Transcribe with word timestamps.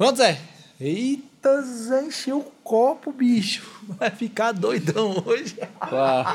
Pronto, 0.00 0.16
Zé? 0.16 0.38
Eita, 0.80 1.60
Zé, 1.60 2.04
encheu 2.04 2.38
o 2.38 2.52
copo, 2.64 3.12
bicho. 3.12 3.70
Vai 3.98 4.08
ficar 4.08 4.50
doidão 4.50 5.22
hoje. 5.26 5.56
Pá. 5.78 6.34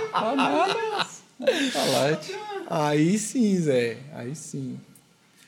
Tá. 2.69 2.89
Aí 2.93 3.17
sim, 3.17 3.59
Zé. 3.59 3.97
Aí 4.13 4.35
sim. 4.35 4.79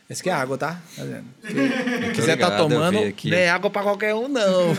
Essa 0.09 0.21
aqui 0.21 0.31
é 0.31 0.33
água, 0.33 0.57
tá? 0.57 0.81
Tá 0.95 1.03
vendo? 1.03 1.25
Se 1.43 2.11
quiser 2.15 2.39
tá 2.39 2.57
tomando, 2.57 2.99
não 3.23 3.38
é 3.38 3.49
água 3.49 3.69
pra 3.69 3.83
qualquer 3.83 4.15
um, 4.15 4.28
não. 4.28 4.74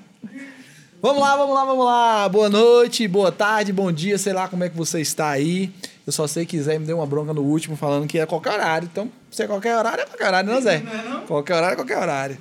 vamos 1.02 1.20
lá, 1.20 1.36
vamos 1.36 1.54
lá, 1.54 1.64
vamos 1.66 1.84
lá. 1.84 2.28
Boa 2.30 2.48
noite, 2.48 3.06
boa 3.06 3.30
tarde, 3.30 3.74
bom 3.74 3.92
dia, 3.92 4.16
sei 4.16 4.32
lá 4.32 4.48
como 4.48 4.64
é 4.64 4.70
que 4.70 4.76
você 4.76 5.02
está 5.02 5.28
aí. 5.28 5.70
Eu 6.08 6.12
só 6.12 6.26
sei 6.26 6.46
que 6.46 6.58
Zé 6.58 6.78
me 6.78 6.86
deu 6.86 6.96
uma 6.96 7.06
bronca 7.06 7.34
no 7.34 7.42
último 7.42 7.76
falando 7.76 8.06
que 8.06 8.18
é 8.18 8.24
qualquer 8.24 8.54
horário. 8.54 8.88
Então, 8.90 9.12
se 9.30 9.42
é 9.42 9.46
qualquer 9.46 9.76
horário, 9.76 10.04
é 10.04 10.06
qualquer 10.06 10.28
horário, 10.28 10.50
não, 10.50 10.58
Zé? 10.58 10.82
Qualquer 11.26 11.54
horário 11.54 11.74
é 11.74 11.76
qualquer 11.76 11.98
horário. 11.98 12.38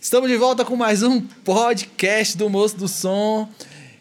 Estamos 0.00 0.30
de 0.30 0.38
volta 0.38 0.64
com 0.64 0.74
mais 0.74 1.02
um 1.02 1.20
podcast 1.20 2.34
do 2.34 2.48
Moço 2.48 2.78
do 2.78 2.88
Som. 2.88 3.46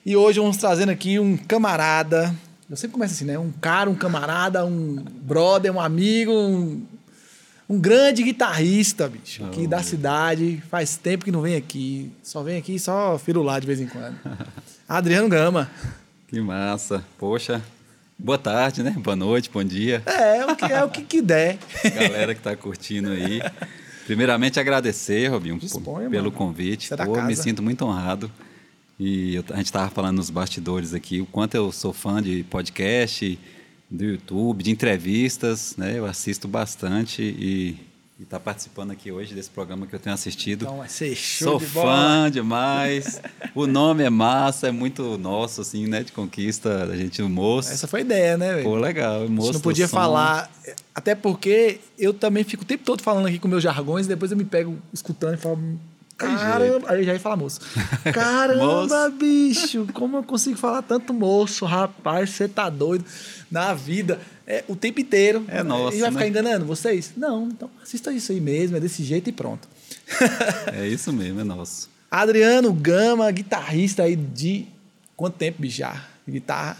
E 0.05 0.15
hoje 0.15 0.39
vamos 0.39 0.55
trazendo 0.55 0.87
aqui 0.87 1.19
um 1.19 1.35
camarada. 1.35 2.33
Eu 2.69 2.77
sempre 2.77 2.93
começo 2.93 3.15
assim, 3.15 3.25
né? 3.25 3.37
Um 3.37 3.51
cara, 3.51 3.89
um 3.89 3.95
camarada, 3.95 4.65
um 4.65 4.95
brother, 4.95 5.73
um 5.73 5.81
amigo, 5.81 6.31
um, 6.31 6.81
um 7.67 7.77
grande 7.77 8.23
guitarrista, 8.23 9.09
bicho, 9.09 9.43
aqui 9.43 9.67
da 9.67 9.83
cidade. 9.83 10.63
Faz 10.69 10.95
tempo 10.95 11.25
que 11.25 11.31
não 11.31 11.41
vem 11.41 11.57
aqui. 11.57 12.09
Só 12.23 12.41
vem 12.41 12.57
aqui 12.57 12.79
só 12.79 13.17
firular 13.17 13.59
de 13.59 13.67
vez 13.67 13.81
em 13.81 13.87
quando. 13.87 14.15
Adriano 14.87 15.27
Gama. 15.27 15.69
Que 16.25 16.39
massa. 16.39 17.03
Poxa, 17.17 17.61
boa 18.17 18.37
tarde, 18.37 18.83
né? 18.83 18.91
Boa 18.97 19.15
noite, 19.15 19.49
bom 19.51 19.63
dia. 19.63 20.01
É, 20.05 20.45
o 20.45 20.55
que, 20.55 20.65
é 20.65 20.83
o 20.83 20.89
que, 20.89 21.01
que 21.03 21.21
der. 21.21 21.57
Galera 21.93 22.33
que 22.35 22.41
tá 22.41 22.55
curtindo 22.55 23.09
aí. 23.11 23.41
Primeiramente, 24.05 24.59
agradecer, 24.59 25.27
Robinho, 25.27 25.57
Disponha, 25.57 26.09
pelo 26.09 26.25
mano. 26.25 26.31
convite. 26.31 26.87
Você 26.87 26.93
é 26.93 27.05
Pô, 27.05 27.21
me 27.21 27.35
sinto 27.35 27.61
muito 27.63 27.85
honrado. 27.85 28.31
E 28.99 29.35
eu- 29.35 29.43
a 29.51 29.57
gente 29.57 29.65
estava 29.67 29.89
falando 29.89 30.17
nos 30.17 30.29
bastidores 30.29 30.93
aqui 30.93 31.21
o 31.21 31.25
quanto 31.25 31.55
eu 31.55 31.71
sou 31.71 31.93
fã 31.93 32.21
de 32.21 32.43
podcast, 32.43 33.39
do 33.89 34.03
YouTube, 34.05 34.63
de 34.63 34.71
entrevistas, 34.71 35.75
né? 35.77 35.97
Eu 35.97 36.05
assisto 36.05 36.47
bastante 36.47 37.21
e 37.21 37.77
estar 38.21 38.39
participando 38.39 38.91
aqui 38.91 39.11
hoje 39.11 39.33
desse 39.33 39.49
programa 39.49 39.87
que 39.87 39.95
eu 39.95 39.99
tenho 39.99 40.13
assistido. 40.13 40.65
Então 40.65 40.85
show 41.15 41.59
Sou 41.59 41.59
de 41.59 41.65
fã 41.65 42.29
demais. 42.31 43.19
o 43.55 43.65
nome 43.65 44.03
é 44.03 44.09
massa, 44.09 44.67
é 44.67 44.71
muito 44.71 45.17
nosso, 45.17 45.61
assim, 45.61 45.87
né? 45.87 46.03
De 46.03 46.11
conquista 46.11 46.85
da 46.85 46.95
gente 46.95 47.21
no 47.21 47.29
moço. 47.29 47.71
Essa 47.71 47.87
foi 47.87 48.01
a 48.01 48.03
ideia, 48.03 48.37
né, 48.37 48.53
velho? 48.53 48.63
Pô, 48.63 48.75
legal. 48.75 49.23
A 49.23 49.27
Moço 49.27 49.47
gente 49.47 49.53
não 49.55 49.61
podia 49.61 49.87
falar. 49.87 50.49
Até 50.93 51.15
porque 51.15 51.79
eu 51.97 52.13
também 52.13 52.43
fico 52.43 52.63
o 52.63 52.65
tempo 52.65 52.83
todo 52.83 53.01
falando 53.01 53.27
aqui 53.27 53.39
com 53.39 53.47
meus 53.47 53.63
jargões, 53.63 54.05
e 54.05 54.09
depois 54.09 54.31
eu 54.31 54.37
me 54.37 54.45
pego 54.45 54.77
escutando 54.93 55.33
e 55.33 55.37
falo. 55.37 55.59
Caramba, 56.15 56.91
aí 56.91 56.99
eu 56.99 57.03
já 57.03 57.13
ia 57.13 57.19
falar 57.19 57.35
moço. 57.35 57.59
Caramba, 58.13 59.09
bicho, 59.09 59.87
como 59.93 60.17
eu 60.17 60.23
consigo 60.23 60.57
falar 60.57 60.83
tanto 60.83 61.11
moço, 61.13 61.65
rapaz, 61.65 62.29
você 62.29 62.47
tá 62.47 62.69
doido 62.69 63.03
na 63.51 63.73
vida. 63.73 64.19
É, 64.45 64.63
o 64.67 64.75
tempo 64.75 64.99
inteiro. 64.99 65.45
É 65.47 65.63
nosso, 65.63 65.97
E 65.97 66.01
vai 66.01 66.09
né? 66.11 66.17
ficar 66.17 66.27
enganando 66.27 66.65
vocês? 66.65 67.13
Não, 67.15 67.47
então 67.47 67.69
assista 67.81 68.11
isso 68.11 68.31
aí 68.31 68.41
mesmo, 68.41 68.75
é 68.75 68.79
desse 68.79 69.03
jeito 69.03 69.29
e 69.29 69.33
pronto. 69.33 69.67
É 70.73 70.87
isso 70.87 71.13
mesmo, 71.13 71.39
é 71.39 71.43
nosso. 71.43 71.89
Adriano 72.11 72.71
Gama, 72.73 73.29
guitarrista 73.31 74.03
aí 74.03 74.15
de 74.15 74.65
quanto 75.15 75.35
tempo, 75.35 75.65
já? 75.65 76.05
Guitarra. 76.27 76.77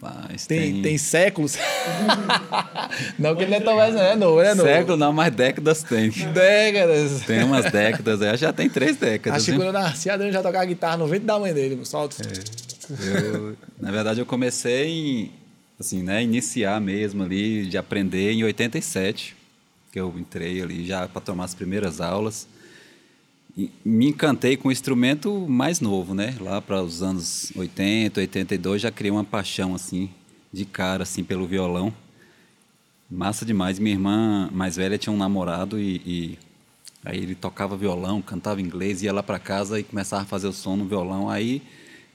Rapaz, 0.00 0.46
Tem, 0.46 0.72
tem, 0.74 0.82
tem 0.82 0.98
séculos? 0.98 1.56
não, 3.18 3.36
que 3.36 3.42
ele 3.42 3.50
não 3.50 3.56
é 3.58 3.60
tão 3.60 3.76
mais, 3.76 3.94
não 3.94 4.02
é 4.02 4.16
novo, 4.16 4.40
é 4.40 4.54
novo. 4.54 4.68
século 4.68 4.96
não, 4.96 5.12
mas 5.12 5.34
décadas 5.34 5.82
tem. 5.82 6.10
Décadas. 6.10 7.20
Tem 7.22 7.44
umas 7.44 7.70
décadas, 7.70 8.22
é, 8.22 8.36
já 8.36 8.52
tem 8.52 8.68
três 8.70 8.96
décadas. 8.96 9.36
Acho 9.42 9.46
que 9.46 9.50
né? 9.52 9.58
quando 9.58 9.66
eu 9.66 9.72
nasci, 9.72 10.08
Adriano 10.08 10.32
já 10.32 10.42
tocava 10.42 10.64
guitarra 10.64 10.96
no 10.96 11.06
ventre 11.06 11.26
da 11.26 11.38
mãe 11.38 11.52
dele, 11.52 11.78
solto. 11.84 12.16
Eu, 12.88 13.56
na 13.80 13.90
verdade, 13.90 14.20
eu 14.20 14.26
comecei 14.26 14.86
em, 14.88 15.32
assim, 15.78 16.02
né, 16.02 16.22
iniciar 16.22 16.80
mesmo 16.80 17.22
ali, 17.22 17.66
de 17.66 17.76
aprender 17.76 18.32
em 18.32 18.44
87, 18.44 19.36
que 19.92 20.00
eu 20.00 20.14
entrei 20.18 20.62
ali 20.62 20.86
já 20.86 21.06
para 21.06 21.20
tomar 21.20 21.44
as 21.44 21.54
primeiras 21.54 22.00
aulas. 22.00 22.48
E 23.56 23.70
me 23.84 24.08
encantei 24.08 24.56
com 24.56 24.68
o 24.68 24.72
instrumento 24.72 25.46
mais 25.48 25.80
novo, 25.80 26.14
né? 26.14 26.36
Lá 26.40 26.60
para 26.60 26.82
os 26.82 27.02
anos 27.02 27.50
80, 27.56 28.20
82, 28.20 28.82
já 28.82 28.90
criei 28.90 29.10
uma 29.10 29.24
paixão 29.24 29.74
assim 29.74 30.10
de 30.52 30.66
cara 30.66 31.04
assim 31.04 31.24
pelo 31.24 31.46
violão. 31.46 31.92
Massa 33.10 33.46
demais. 33.46 33.78
Minha 33.78 33.94
irmã 33.94 34.50
mais 34.52 34.76
velha 34.76 34.98
tinha 34.98 35.12
um 35.12 35.16
namorado 35.16 35.80
e, 35.80 36.02
e 36.04 36.38
aí 37.02 37.18
ele 37.18 37.34
tocava 37.34 37.76
violão, 37.78 38.20
cantava 38.20 38.60
inglês, 38.60 39.02
ia 39.02 39.12
lá 39.12 39.22
para 39.22 39.38
casa 39.38 39.80
e 39.80 39.84
começava 39.84 40.22
a 40.22 40.26
fazer 40.26 40.48
o 40.48 40.52
som 40.52 40.76
no 40.76 40.84
violão. 40.84 41.30
Aí 41.30 41.62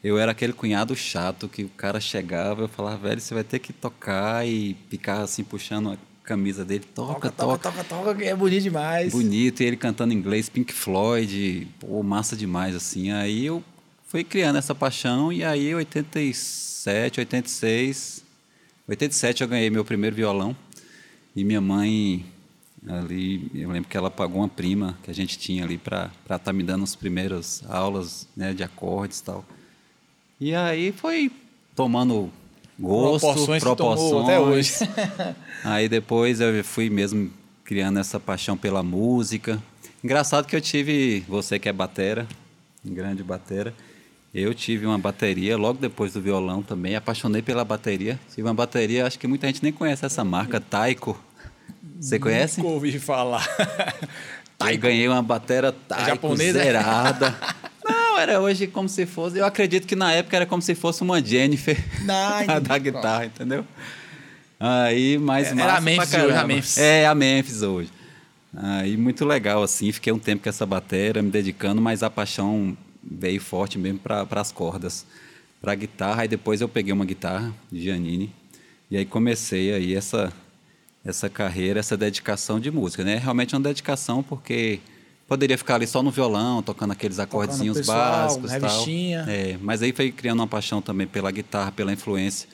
eu 0.04 0.18
era 0.18 0.32
aquele 0.32 0.54
cunhado 0.54 0.96
chato 0.96 1.48
que 1.48 1.64
o 1.64 1.70
cara 1.70 2.00
chegava, 2.00 2.64
eu 2.64 2.68
falava, 2.68 3.10
velho, 3.10 3.22
você 3.22 3.34
vai 3.34 3.44
ter 3.44 3.60
que 3.60 3.72
tocar 3.72 4.48
e 4.48 4.76
ficar 4.90 5.22
assim 5.22 5.44
puxando 5.44 5.92
a 5.92 5.98
camisa 6.24 6.66
dele, 6.66 6.86
toca, 6.96 7.30
Toca, 7.30 7.32
toca, 7.32 7.72
toca, 7.72 7.84
toca, 7.84 8.16
que 8.16 8.24
é 8.24 8.36
bonito 8.36 8.64
demais. 8.64 9.12
bonito, 9.12 9.62
e 9.62 9.66
ele 9.66 9.78
cantando 9.78 10.14
inglês, 10.14 10.50
Pink 10.50 10.74
Floyd, 10.74 11.68
pô, 11.80 12.02
massa 12.02 12.36
demais, 12.36 12.76
assim. 12.76 13.12
Aí 13.12 13.46
eu 13.46 13.64
fui 14.08 14.24
criando 14.24 14.58
essa 14.58 14.74
paixão, 14.74 15.32
e 15.32 15.44
aí 15.44 15.74
87, 15.74 17.20
86, 17.20 18.24
87 18.88 19.42
eu 19.42 19.48
ganhei 19.48 19.70
meu 19.70 19.86
primeiro 19.86 20.16
violão, 20.16 20.56
e 21.36 21.44
minha 21.44 21.62
mãe, 21.62 22.26
ali, 22.88 23.52
eu 23.54 23.70
lembro 23.70 23.90
que 23.90 23.98
ela 23.98 24.10
pagou 24.10 24.42
uma 24.42 24.50
prima 24.50 24.98
que 25.04 25.12
a 25.12 25.14
gente 25.14 25.38
tinha 25.38 25.64
ali 25.64 25.78
para 25.78 26.12
estar 26.24 26.40
tá 26.40 26.54
me 26.54 26.64
dando 26.64 26.84
as 26.84 26.96
primeiras 26.96 27.64
aulas, 27.70 28.28
né, 28.36 28.54
de 28.54 28.64
acordes 28.64 29.20
e 29.20 29.24
tal. 29.24 29.46
E 30.42 30.56
aí 30.56 30.92
foi 30.92 31.32
tomando 31.76 32.32
gosto, 32.80 33.28
Proporções 33.28 33.64
proporções, 33.64 34.24
até 34.24 34.40
hoje. 34.40 34.74
Aí 35.64 35.88
depois 35.88 36.42
eu 36.42 36.64
fui 36.64 36.90
mesmo 36.90 37.30
criando 37.64 38.00
essa 38.00 38.20
paixão 38.20 38.58
pela 38.58 38.82
música. 38.82 39.62
Engraçado 40.04 40.48
que 40.48 40.56
eu 40.56 40.60
tive, 40.60 41.20
você 41.28 41.60
que 41.60 41.70
é 41.70 41.72
batera, 41.72 42.28
grande 42.84 43.22
batera, 43.22 43.72
eu 44.34 44.52
tive 44.56 44.88
uma 44.88 44.98
bateria 44.98 45.56
logo 45.56 45.78
depois 45.78 46.14
do 46.14 46.20
violão 46.20 46.64
também, 46.64 46.96
apaixonei 46.96 47.44
pela 47.44 47.64
bateria. 47.64 48.20
Tive 48.34 48.48
uma 48.48 48.56
bateria, 48.56 49.06
acho 49.06 49.20
que 49.20 49.28
muita 49.28 49.46
gente 49.46 49.62
nem 49.62 49.72
conhece 49.72 50.04
essa 50.08 50.24
marca, 50.24 50.60
Taiko. 50.60 51.24
Você 52.00 52.18
conhece? 52.18 52.62
Nunca 52.62 52.74
ouvi 52.74 52.98
falar. 52.98 53.48
Eu 54.60 54.78
ganhei 54.80 55.08
uma 55.08 55.22
batera 55.22 55.72
Taiko 55.72 56.06
japonesa? 56.08 56.64
zerada. 56.64 57.36
Era 58.22 58.40
hoje 58.40 58.68
como 58.68 58.88
se 58.88 59.06
fosse. 59.06 59.38
Eu 59.38 59.46
acredito 59.46 59.88
que 59.88 59.96
na 59.96 60.12
época 60.14 60.36
era 60.36 60.46
como 60.46 60.62
se 60.62 60.76
fosse 60.76 61.02
uma 61.02 61.24
Jennifer 61.24 61.78
Não, 62.06 62.62
da 62.62 62.78
guitarra, 62.78 63.26
entendeu? 63.26 63.66
Aí, 64.60 65.18
mais 65.18 65.48
Era 65.48 65.56
massa 65.56 65.78
a 65.78 65.82
Memphis 65.82 66.14
hoje, 66.14 66.36
a. 66.36 66.48
Memphis. 66.48 66.78
É, 66.78 67.08
a 67.08 67.16
Memphis 67.16 67.62
hoje. 67.64 67.90
Aí, 68.56 68.96
muito 68.96 69.26
legal, 69.26 69.64
assim. 69.64 69.92
Fiquei 69.92 70.14
um 70.14 70.20
tempo 70.20 70.44
com 70.44 70.50
essa 70.50 70.66
bateria, 70.66 71.22
me 71.24 71.32
dedicando, 71.32 71.82
mas 71.82 72.04
a 72.04 72.10
paixão 72.10 72.78
veio 73.04 73.42
forte 73.42 73.80
mesmo 73.80 73.98
para 73.98 74.28
as 74.30 74.52
cordas. 74.52 75.06
Para 75.60 75.74
guitarra, 75.74 76.24
aí 76.24 76.28
depois 76.28 76.62
eu 76.62 76.70
peguei 76.70 76.94
uma 76.94 77.06
guitarra 77.06 77.52
de 77.72 77.86
Janine. 77.86 78.34
E 78.90 78.98
aí 78.98 79.06
comecei 79.06 79.74
aí 79.74 79.96
essa, 79.96 80.32
essa 81.04 81.30
carreira, 81.30 81.80
essa 81.80 81.98
dedicação 81.98 82.60
de 82.60 82.70
música, 82.70 83.04
né? 83.04 83.16
Realmente 83.18 83.56
é 83.56 83.58
uma 83.58 83.64
dedicação 83.64 84.22
porque 84.22 84.80
poderia 85.32 85.58
ficar 85.58 85.76
ali 85.76 85.88
só 85.88 86.04
no 86.04 86.12
violão, 86.12 86.62
tocando 86.62 86.92
aqueles 86.92 87.18
acordezinhos 87.18 87.78
pessoal, 87.78 87.98
básicos 88.28 88.52
tal. 88.52 88.60
revistinha. 88.60 89.26
É, 89.30 89.58
mas 89.62 89.82
aí 89.82 89.94
foi 89.94 90.12
criando 90.12 90.42
uma 90.42 90.48
paixão 90.48 90.82
também 90.82 91.08
pela 91.08 91.32
guitarra, 91.32 91.72
pela 91.72 91.94
influência 91.94 92.50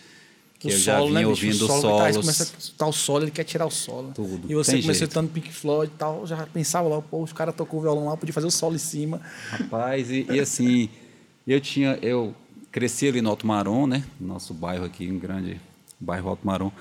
que 0.60 0.68
O 0.68 0.70
eu 0.70 0.78
já 0.78 0.98
solo, 0.98 1.08
vinha 1.08 1.20
né, 1.22 1.28
ouvindo 1.28 1.56
o 1.56 1.68
solo, 1.68 1.82
solos. 1.82 2.18
começa 2.18 2.54
a 2.80 2.88
o 2.88 2.94
solo, 2.94 3.24
ele 3.24 3.32
quer 3.32 3.46
tirar 3.46 3.66
o 3.66 3.72
solo. 3.72 4.12
Tudo, 4.14 4.44
E 4.48 4.54
você 4.54 4.74
tem 4.74 4.82
começou 4.84 5.06
escutando 5.06 5.28
Pink 5.32 5.52
Floyd 5.52 5.92
e 5.92 5.98
tal, 5.98 6.28
já 6.28 6.38
pensava 6.46 6.88
lá, 6.88 7.02
pô, 7.02 7.24
os 7.24 7.34
caras 7.34 7.56
tocou 7.56 7.80
o 7.80 7.82
violão 7.82 8.06
lá, 8.06 8.16
podia 8.16 8.32
fazer 8.34 8.46
o 8.46 8.52
solo 8.52 8.76
em 8.76 8.80
cima. 8.80 9.22
Rapaz, 9.50 10.12
e, 10.12 10.28
e 10.30 10.40
assim, 10.40 10.88
eu 11.48 11.60
tinha, 11.60 11.98
eu 12.04 12.36
cresci 12.72 13.08
ali 13.08 13.24
no 13.24 13.32
Alto 13.32 13.48
Marom, 13.48 13.88
né? 13.88 14.04
Nosso 14.22 14.54
bairro 14.54 14.86
aqui, 14.86 15.12
um 15.12 15.18
grande 15.18 15.60
bairro 16.00 16.30
Alto 16.30 16.46
Marom. 16.46 16.72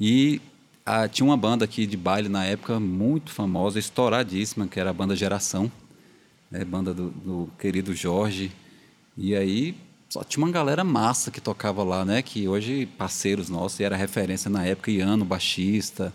E 0.00 0.40
ah, 0.84 1.08
tinha 1.08 1.24
uma 1.24 1.36
banda 1.36 1.64
aqui 1.64 1.86
de 1.86 1.96
baile 1.96 2.28
na 2.28 2.44
época 2.44 2.78
muito 2.78 3.30
famosa, 3.30 3.78
estouradíssima, 3.78 4.68
que 4.68 4.78
era 4.78 4.90
a 4.90 4.92
banda 4.92 5.16
Geração, 5.16 5.70
né? 6.50 6.64
Banda 6.64 6.92
do, 6.92 7.10
do 7.10 7.50
querido 7.58 7.94
Jorge. 7.94 8.52
E 9.16 9.34
aí 9.34 9.74
só 10.10 10.22
tinha 10.22 10.44
uma 10.44 10.52
galera 10.52 10.84
massa 10.84 11.30
que 11.30 11.40
tocava 11.40 11.82
lá, 11.82 12.04
né? 12.04 12.20
Que 12.20 12.46
hoje 12.46 12.86
parceiros 12.86 13.48
nossos, 13.48 13.80
e 13.80 13.84
era 13.84 13.96
referência 13.96 14.50
na 14.50 14.64
época, 14.64 14.90
Iano, 14.90 15.24
baixista, 15.24 16.12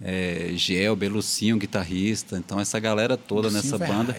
é, 0.00 0.50
Gel, 0.54 0.94
Belucinho, 0.94 1.58
guitarrista. 1.58 2.38
Então 2.38 2.60
essa 2.60 2.78
galera 2.78 3.16
toda 3.16 3.48
Lucinho 3.48 3.62
nessa 3.62 3.78
banda. 3.78 4.16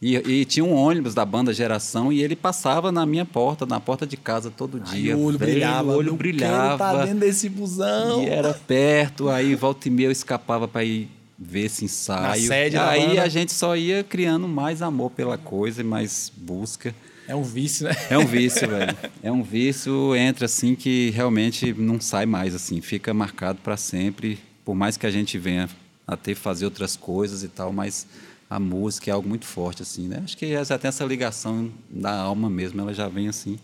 E, 0.00 0.14
e 0.16 0.44
tinha 0.44 0.64
um 0.64 0.72
ônibus 0.74 1.12
da 1.12 1.24
banda 1.24 1.52
Geração 1.52 2.12
e 2.12 2.22
ele 2.22 2.36
passava 2.36 2.92
na 2.92 3.04
minha 3.04 3.24
porta, 3.24 3.66
na 3.66 3.80
porta 3.80 4.06
de 4.06 4.16
casa 4.16 4.48
todo 4.50 4.80
Aí 4.86 5.02
dia. 5.02 5.16
o 5.16 5.24
olho 5.24 5.36
Velho, 5.38 5.50
brilhava. 5.52 5.90
O 5.92 5.96
olho 5.96 6.14
brilhava. 6.14 6.78
tá 6.78 7.04
dentro 7.04 7.20
desse 7.20 7.48
busão. 7.48 8.22
E 8.22 8.26
era 8.28 8.54
perto, 8.54 9.28
aí 9.28 9.54
volta 9.56 9.88
e 9.88 9.90
meia 9.90 10.06
eu 10.06 10.12
escapava 10.12 10.68
para 10.68 10.84
ir 10.84 11.08
ver 11.36 11.66
esse 11.66 11.84
ensaio. 11.84 12.46
sede 12.46 12.76
da 12.76 12.88
aí 12.90 13.08
banda. 13.08 13.22
a 13.22 13.28
gente 13.28 13.52
só 13.52 13.76
ia 13.76 14.04
criando 14.04 14.46
mais 14.46 14.82
amor 14.82 15.10
pela 15.10 15.36
coisa 15.36 15.80
e 15.80 15.84
mais 15.84 16.32
busca. 16.36 16.94
É 17.26 17.34
um 17.34 17.42
vício, 17.42 17.86
né? 17.86 17.94
É 18.08 18.16
um 18.16 18.24
vício, 18.24 18.66
velho. 18.68 18.96
É 19.22 19.30
um 19.30 19.42
vício, 19.42 20.14
entra 20.16 20.46
assim 20.46 20.74
que 20.74 21.10
realmente 21.10 21.74
não 21.76 22.00
sai 22.00 22.24
mais, 22.24 22.54
assim, 22.54 22.80
fica 22.80 23.12
marcado 23.12 23.58
para 23.62 23.76
sempre. 23.76 24.38
Por 24.64 24.74
mais 24.74 24.96
que 24.96 25.06
a 25.06 25.10
gente 25.10 25.36
venha 25.38 25.68
a 26.06 26.16
ter 26.16 26.34
fazer 26.34 26.64
outras 26.64 26.96
coisas 26.96 27.42
e 27.42 27.48
tal, 27.48 27.70
mas 27.72 28.06
a 28.48 28.58
música 28.58 29.10
é 29.10 29.14
algo 29.14 29.28
muito 29.28 29.44
forte, 29.44 29.82
assim, 29.82 30.08
né? 30.08 30.22
Acho 30.24 30.36
que 30.36 30.52
já 30.64 30.78
tem 30.78 30.88
essa 30.88 31.04
ligação 31.04 31.70
da 31.90 32.18
alma 32.18 32.48
mesmo, 32.48 32.80
ela 32.80 32.94
já 32.94 33.08
vem 33.08 33.28
assim. 33.28 33.58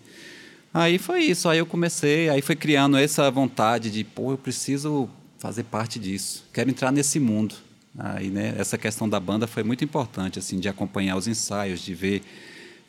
Aí 0.72 0.98
foi 0.98 1.22
isso, 1.22 1.48
aí 1.48 1.58
eu 1.58 1.66
comecei, 1.66 2.28
aí 2.28 2.42
foi 2.42 2.56
criando 2.56 2.96
essa 2.96 3.30
vontade 3.30 3.90
de, 3.90 4.02
pô, 4.04 4.32
eu 4.32 4.38
preciso 4.38 5.08
fazer 5.38 5.62
parte 5.64 5.98
disso, 5.98 6.44
quero 6.52 6.68
entrar 6.68 6.90
nesse 6.90 7.20
mundo. 7.20 7.54
Aí, 7.96 8.28
né, 8.28 8.54
essa 8.58 8.76
questão 8.76 9.08
da 9.08 9.20
banda 9.20 9.46
foi 9.46 9.62
muito 9.62 9.84
importante, 9.84 10.38
assim, 10.38 10.58
de 10.58 10.68
acompanhar 10.68 11.16
os 11.16 11.28
ensaios, 11.28 11.80
de 11.80 11.94
ver 11.94 12.22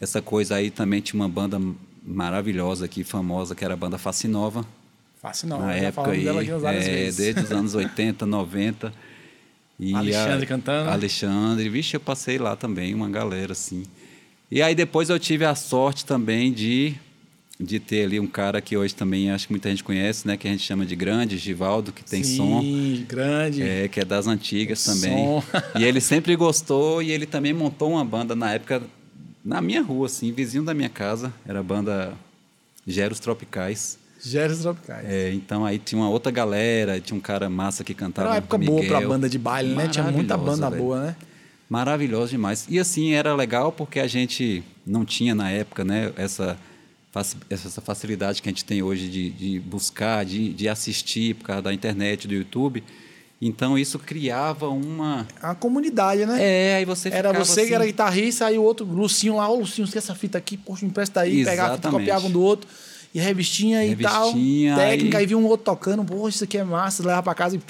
essa 0.02 0.22
coisa 0.22 0.56
aí 0.56 0.72
também 0.72 1.00
tinha 1.00 1.20
uma 1.20 1.30
banda 1.30 1.62
maravilhosa 2.06 2.86
aqui, 2.86 3.04
famosa, 3.04 3.56
que 3.56 3.64
era 3.64 3.74
a 3.74 3.78
banda 3.78 3.98
Facinova. 3.98 4.66
Não, 5.44 5.60
na 5.60 5.74
época 5.74 6.12
aí, 6.12 6.24
dela 6.24 6.42
aqui 6.42 6.52
várias 6.52 6.88
é, 6.88 6.92
vezes. 6.92 7.18
desde 7.18 7.42
os 7.42 7.52
anos 7.52 7.74
80, 7.76 8.26
90. 8.26 8.94
E 9.80 9.94
Alexandre 9.94 10.44
a- 10.46 10.48
cantando. 10.48 10.90
Alexandre, 10.90 11.70
vixe, 11.70 11.96
eu 11.96 12.00
passei 12.00 12.38
lá 12.38 12.56
também, 12.56 12.94
uma 12.94 13.10
galera 13.10 13.52
assim. 13.52 13.84
E 14.52 14.62
aí 14.62 14.74
depois 14.76 15.10
eu 15.10 15.20
tive 15.20 15.44
a 15.46 15.56
sorte 15.56 16.06
também 16.06 16.52
de 16.54 16.96
de 17.58 17.80
ter 17.80 18.04
ali 18.04 18.20
um 18.20 18.28
cara 18.28 18.60
que 18.60 18.76
hoje 18.76 18.94
também 18.94 19.32
acho 19.32 19.48
que 19.48 19.54
muita 19.54 19.70
gente 19.70 19.82
conhece, 19.82 20.28
né, 20.28 20.36
que 20.36 20.46
a 20.46 20.52
gente 20.52 20.62
chama 20.64 20.86
de 20.86 20.94
grande, 20.94 21.38
Givaldo, 21.38 21.94
que 21.94 22.04
tem 22.04 22.22
Sim, 22.22 22.36
som. 22.36 23.06
grande. 23.08 23.64
É, 23.64 23.88
que 23.88 24.02
é 24.02 24.04
das 24.04 24.28
antigas 24.28 24.86
O 24.86 24.94
também. 24.94 25.18
som. 25.26 25.44
E 25.80 25.86
ele 25.86 26.02
sempre 26.02 26.36
gostou 26.36 27.02
e 27.02 27.12
ele 27.12 27.26
também 27.26 27.54
montou 27.54 27.92
uma 27.92 28.04
banda 28.04 28.36
na 28.36 28.52
época 28.54 28.84
na 29.44 29.62
minha 29.62 29.82
rua, 29.82 30.08
assim, 30.08 30.34
vizinho 30.34 30.66
da 30.66 30.74
minha 30.74 30.90
casa. 30.90 31.34
Era 31.48 31.62
a 31.62 31.64
banda 31.64 32.14
Geros 32.86 33.22
Tropicais. 33.22 33.98
Geros 34.26 34.60
Tropicais. 34.60 35.06
É, 35.08 35.32
então 35.34 35.66
aí 35.66 35.78
tinha 35.78 36.02
uma 36.02 36.10
outra 36.10 36.32
galera, 36.32 37.00
tinha 37.00 37.18
um 37.18 37.22
cara 37.22 37.50
massa 37.50 37.84
que 37.84 37.94
cantava. 37.94 38.28
Era 38.28 38.34
uma 38.34 38.38
época 38.38 38.58
Miguel. 38.58 38.76
boa 38.76 38.88
pra 38.88 39.02
banda 39.08 39.30
de 39.30 39.38
baile, 39.38 39.74
né? 39.76 39.88
Tinha 39.88 40.04
muita 40.06 40.38
Maravilhosa, 40.38 40.62
banda 40.62 40.70
velho. 40.70 40.84
boa, 40.84 41.02
né? 41.02 41.16
Maravilhoso 41.70 42.32
demais. 42.32 42.66
E 42.70 42.80
assim, 42.80 43.14
era 43.14 43.36
legal 43.36 43.72
porque 43.72 44.00
a 44.00 44.08
gente 44.08 44.64
não 44.86 45.04
tinha 45.04 45.34
na 45.34 45.50
época, 45.50 45.84
né, 45.84 46.12
essa, 46.16 46.58
essa 47.50 47.82
facilidade 47.82 48.42
que 48.42 48.50
a 48.50 48.52
gente 48.52 48.64
tem 48.66 48.84
hoje 48.84 49.10
de, 49.10 49.30
de 49.32 49.60
buscar, 49.60 50.24
de, 50.26 50.54
de 50.54 50.70
assistir 50.70 51.36
por 51.36 51.46
causa 51.46 51.64
da 51.64 51.74
internet, 51.74 52.28
do 52.28 52.34
YouTube. 52.34 52.84
Então 53.42 53.78
isso 53.78 54.00
criava 54.00 54.70
uma. 54.70 55.28
Uma 55.44 55.56
comunidade, 55.56 56.26
né? 56.26 56.38
É, 56.40 56.76
aí 56.78 56.86
você 56.86 57.10
Era 57.10 57.34
você 57.34 57.62
assim, 57.62 57.70
que 57.70 57.76
era 57.76 57.86
guitarrista, 57.86 58.46
aí 58.46 58.58
o 58.58 58.64
outro, 58.64 58.86
Lucinho 58.86 59.36
lá, 59.36 59.50
ô 59.50 59.56
Lucinho, 59.60 59.86
esquece 59.86 60.06
essa 60.10 60.16
fita 60.16 60.38
aqui, 60.38 60.56
poxa, 60.58 60.86
empresta 60.86 61.22
aí, 61.22 61.44
pegava 61.44 61.70
a 61.70 61.74
Exatamente. 61.74 62.00
copiava 62.00 62.28
um 62.28 62.32
do 62.32 62.42
outro, 62.42 62.68
e 63.16 63.20
revistinha 63.20 63.84
e 63.86 63.96
tal, 63.96 64.28
Revistinha, 64.28 64.76
técnica, 64.76 65.18
aí- 65.18 65.22
aí 65.24 65.26
vinha 65.28 65.38
um 65.38 65.46
outro 65.46 65.64
tocando, 65.64 66.04
poxa, 66.04 66.36
isso 66.36 66.44
aqui 66.44 66.58
é 66.58 66.64
massa, 66.66 67.02
leva 67.08 67.24
pra 67.24 67.34
casa 67.34 67.56
e... 67.56 67.62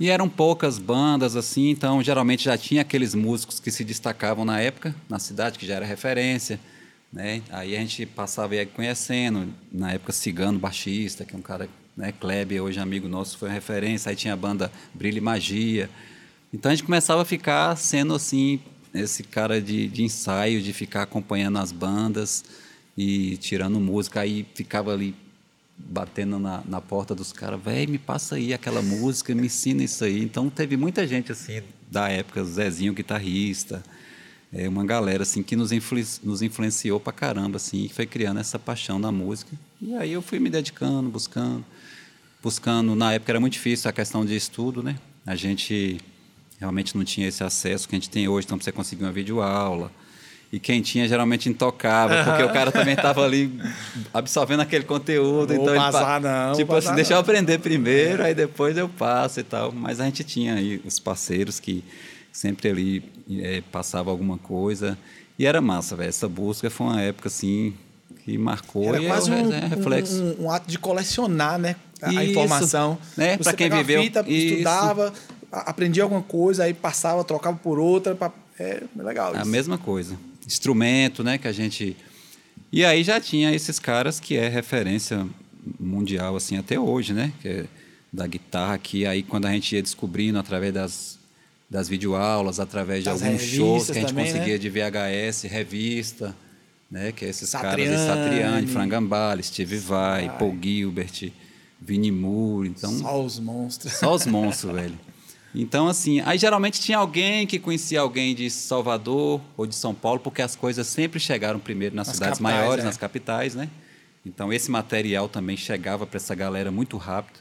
E 0.00 0.08
eram 0.08 0.28
poucas 0.28 0.78
bandas, 0.78 1.36
assim, 1.36 1.68
então 1.70 2.02
geralmente 2.02 2.44
já 2.44 2.56
tinha 2.56 2.82
aqueles 2.82 3.14
músicos 3.14 3.60
que 3.60 3.70
se 3.70 3.84
destacavam 3.84 4.44
na 4.44 4.60
época, 4.60 4.94
na 5.08 5.18
cidade, 5.18 5.58
que 5.58 5.66
já 5.66 5.74
era 5.74 5.84
referência. 5.84 6.58
Né? 7.12 7.42
Aí 7.50 7.76
a 7.76 7.80
gente 7.80 8.06
passava 8.06 8.54
e 8.54 8.58
ia 8.58 8.66
conhecendo, 8.66 9.48
na 9.72 9.92
época 9.92 10.12
Cigano, 10.12 10.58
baixista, 10.58 11.24
que 11.24 11.34
é 11.34 11.38
um 11.38 11.42
cara, 11.42 11.68
né, 11.96 12.12
Kleber, 12.12 12.62
hoje 12.62 12.78
amigo 12.78 13.08
nosso, 13.08 13.36
foi 13.38 13.48
uma 13.48 13.54
referência. 13.54 14.08
Aí 14.10 14.14
tinha 14.16 14.34
a 14.34 14.36
banda 14.36 14.70
Brilho 14.94 15.18
e 15.18 15.20
Magia. 15.20 15.90
Então 16.54 16.70
a 16.70 16.74
gente 16.74 16.84
começava 16.84 17.22
a 17.22 17.24
ficar 17.24 17.74
sendo 17.76 18.14
assim, 18.14 18.60
esse 18.94 19.22
cara 19.24 19.60
de, 19.60 19.88
de 19.88 20.04
ensaio, 20.04 20.62
de 20.62 20.72
ficar 20.72 21.02
acompanhando 21.02 21.58
as 21.58 21.72
bandas 21.72 22.44
e 22.98 23.36
tirando 23.36 23.78
música. 23.78 24.20
Aí 24.20 24.44
ficava 24.54 24.92
ali 24.92 25.14
batendo 25.78 26.40
na, 26.40 26.64
na 26.66 26.80
porta 26.80 27.14
dos 27.14 27.32
caras, 27.32 27.62
velho, 27.62 27.92
me 27.92 27.98
passa 27.98 28.34
aí 28.34 28.52
aquela 28.52 28.82
música, 28.82 29.32
me 29.32 29.46
ensina 29.46 29.84
isso 29.84 30.04
aí. 30.04 30.20
Então 30.20 30.50
teve 30.50 30.76
muita 30.76 31.06
gente 31.06 31.30
assim 31.30 31.62
da 31.88 32.08
época, 32.08 32.42
Zezinho 32.42 32.92
guitarrista, 32.92 33.80
é, 34.52 34.68
uma 34.68 34.84
galera 34.84 35.22
assim 35.22 35.40
que 35.40 35.54
nos, 35.54 35.70
influ, 35.70 36.02
nos 36.24 36.42
influenciou 36.42 36.98
pra 36.98 37.12
caramba 37.12 37.58
assim, 37.58 37.84
e 37.84 37.88
foi 37.88 38.04
criando 38.04 38.40
essa 38.40 38.58
paixão 38.58 38.98
na 38.98 39.12
música. 39.12 39.56
E 39.80 39.94
aí 39.94 40.12
eu 40.12 40.20
fui 40.20 40.40
me 40.40 40.50
dedicando, 40.50 41.08
buscando, 41.08 41.64
buscando. 42.42 42.96
Na 42.96 43.12
época 43.12 43.30
era 43.30 43.38
muito 43.38 43.52
difícil 43.52 43.88
a 43.88 43.92
questão 43.92 44.24
de 44.24 44.34
estudo, 44.34 44.82
né? 44.82 44.98
A 45.24 45.36
gente 45.36 45.98
realmente 46.58 46.96
não 46.96 47.04
tinha 47.04 47.28
esse 47.28 47.44
acesso 47.44 47.88
que 47.88 47.94
a 47.94 47.98
gente 47.98 48.10
tem 48.10 48.26
hoje, 48.26 48.46
então 48.46 48.58
você 48.60 48.72
conseguir 48.72 49.04
uma 49.04 49.12
videoaula. 49.12 49.92
E 50.50 50.58
quem 50.58 50.80
tinha 50.80 51.06
geralmente 51.06 51.46
intocava, 51.48 52.24
porque 52.24 52.42
o 52.42 52.50
cara 52.52 52.72
também 52.72 52.94
estava 52.94 53.22
ali 53.22 53.52
absorvendo 54.14 54.60
aquele 54.60 54.84
conteúdo. 54.84 55.52
Vou 55.52 55.62
então 55.62 55.74
ele 55.74 55.84
pa- 55.84 55.92
passar 55.92 56.20
não, 56.22 56.52
Tipo 56.54 56.74
assim, 56.74 56.94
deixa 56.94 57.12
eu 57.12 57.18
aprender 57.18 57.58
primeiro, 57.58 58.22
aí 58.22 58.34
depois 58.34 58.76
eu 58.76 58.88
passo 58.88 59.40
e 59.40 59.42
tal. 59.42 59.70
Mas 59.72 60.00
a 60.00 60.04
gente 60.06 60.24
tinha 60.24 60.54
aí 60.54 60.80
os 60.86 60.98
parceiros 60.98 61.60
que 61.60 61.84
sempre 62.32 62.70
ali 62.70 63.02
eh, 63.30 63.62
passava 63.70 64.10
alguma 64.10 64.38
coisa. 64.38 64.96
E 65.38 65.44
era 65.44 65.60
massa, 65.60 65.94
velho. 65.94 66.08
Essa 66.08 66.26
busca 66.28 66.70
foi 66.70 66.86
uma 66.86 67.02
época 67.02 67.28
assim 67.28 67.74
que 68.24 68.38
marcou 68.38 68.84
Era 68.94 69.02
quase 69.06 69.30
é, 69.30 69.34
o 69.34 69.46
um, 69.48 69.52
é 69.52 69.66
reflexo. 69.66 70.14
um- 70.40 70.44
um 70.44 70.50
ato 70.50 70.66
de 70.66 70.78
colecionar, 70.78 71.58
né? 71.58 71.76
A, 72.00 72.08
a 72.08 72.12
Isso, 72.24 72.30
informação. 72.30 72.96
né? 73.16 73.36
Pra 73.36 73.52
quem 73.52 73.70
a 73.70 73.76
viveu- 73.76 74.02
fita, 74.02 74.24
isso. 74.26 74.54
estudava, 74.54 75.12
a- 75.52 75.70
aprendia 75.70 76.02
alguma 76.04 76.22
coisa, 76.22 76.64
aí 76.64 76.72
passava, 76.72 77.22
trocava 77.22 77.58
por 77.62 77.78
outra. 77.78 78.14
pra- 78.14 78.32
É 78.60 78.82
legal 78.96 79.34
A 79.34 79.42
isso. 79.42 79.46
mesma 79.50 79.78
coisa. 79.78 80.16
Instrumento, 80.48 81.22
né, 81.22 81.36
que 81.38 81.46
a 81.46 81.52
gente 81.52 81.94
E 82.72 82.84
aí 82.84 83.04
já 83.04 83.20
tinha 83.20 83.54
esses 83.54 83.78
caras 83.78 84.18
que 84.18 84.36
é 84.36 84.48
referência 84.48 85.26
mundial 85.78 86.34
assim 86.36 86.56
até 86.56 86.80
hoje, 86.80 87.12
né, 87.12 87.32
que 87.42 87.48
é 87.48 87.64
da 88.10 88.26
guitarra 88.26 88.78
que 88.78 89.06
aí 89.06 89.22
quando 89.22 89.44
a 89.46 89.52
gente 89.52 89.74
ia 89.76 89.82
descobrindo 89.82 90.38
através 90.38 90.72
das 90.72 91.18
das 91.70 91.86
videoaulas, 91.86 92.58
através 92.58 93.00
de 93.00 93.10
Das 93.10 93.22
alguns 93.22 93.42
revistas 93.42 93.58
shows 93.58 93.84
que 93.86 93.90
a 93.90 93.94
gente 94.00 94.08
também, 94.08 94.24
conseguia 94.24 94.54
né? 94.54 94.58
de 94.58 94.70
VHS, 94.70 95.42
revista, 95.42 96.34
né, 96.90 97.12
que 97.12 97.26
é 97.26 97.28
esses 97.28 97.50
caras, 97.52 97.70
Satriani. 97.72 97.96
de 97.96 98.06
Satriani, 98.06 98.66
Frangambale, 98.68 99.42
Steve 99.42 99.76
Vai, 99.76 100.28
Vai. 100.28 100.38
Paul 100.38 100.56
Gilbert, 100.58 101.30
Vinnie 101.78 102.10
Moore, 102.10 102.68
então 102.70 102.90
Só 102.90 103.22
os 103.22 103.38
monstros. 103.38 103.92
só 103.92 104.14
os 104.14 104.24
monstros, 104.26 104.72
velho. 104.74 104.98
Então, 105.60 105.88
assim, 105.88 106.20
aí 106.20 106.38
geralmente 106.38 106.80
tinha 106.80 106.98
alguém 106.98 107.44
que 107.44 107.58
conhecia 107.58 108.00
alguém 108.00 108.32
de 108.32 108.48
Salvador 108.48 109.40
ou 109.56 109.66
de 109.66 109.74
São 109.74 109.92
Paulo, 109.92 110.20
porque 110.20 110.40
as 110.40 110.54
coisas 110.54 110.86
sempre 110.86 111.18
chegaram 111.18 111.58
primeiro 111.58 111.96
nas, 111.96 112.06
Nas 112.06 112.14
cidades 112.14 112.38
capitais, 112.38 112.60
maiores, 112.60 112.84
é. 112.84 112.86
nas 112.86 112.96
capitais, 112.96 113.54
né? 113.56 113.68
Então, 114.24 114.52
esse 114.52 114.70
material 114.70 115.28
também 115.28 115.56
chegava 115.56 116.06
para 116.06 116.16
essa 116.16 116.32
galera 116.32 116.70
muito 116.70 116.96
rápido. 116.96 117.40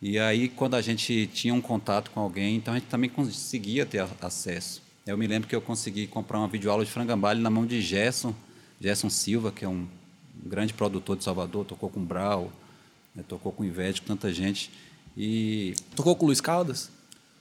E 0.00 0.16
aí, 0.16 0.48
quando 0.48 0.76
a 0.76 0.80
gente 0.80 1.26
tinha 1.34 1.52
um 1.52 1.60
contato 1.60 2.12
com 2.12 2.20
alguém, 2.20 2.54
então 2.54 2.72
a 2.72 2.78
gente 2.78 2.86
também 2.88 3.10
conseguia 3.10 3.84
ter 3.84 4.06
acesso. 4.20 4.80
Eu 5.04 5.18
me 5.18 5.26
lembro 5.26 5.48
que 5.48 5.56
eu 5.56 5.60
consegui 5.60 6.06
comprar 6.06 6.38
uma 6.38 6.46
videoaula 6.46 6.84
de 6.84 6.90
Frangambalho 6.92 7.40
na 7.40 7.50
mão 7.50 7.66
de 7.66 7.82
Gerson, 7.82 8.32
Gerson 8.80 9.10
Silva, 9.10 9.50
que 9.50 9.64
é 9.64 9.68
um 9.68 9.88
grande 10.46 10.72
produtor 10.72 11.16
de 11.16 11.24
Salvador, 11.24 11.64
tocou 11.64 11.90
com 11.90 12.00
Brau, 12.00 12.52
né, 13.12 13.24
tocou 13.26 13.50
com 13.50 13.64
Ivete, 13.64 14.02
com 14.02 14.06
tanta 14.06 14.32
gente. 14.32 14.70
E 15.16 15.74
Tocou 15.96 16.14
com 16.14 16.26
o 16.26 16.26
Luiz 16.26 16.40
Caldas? 16.40 16.99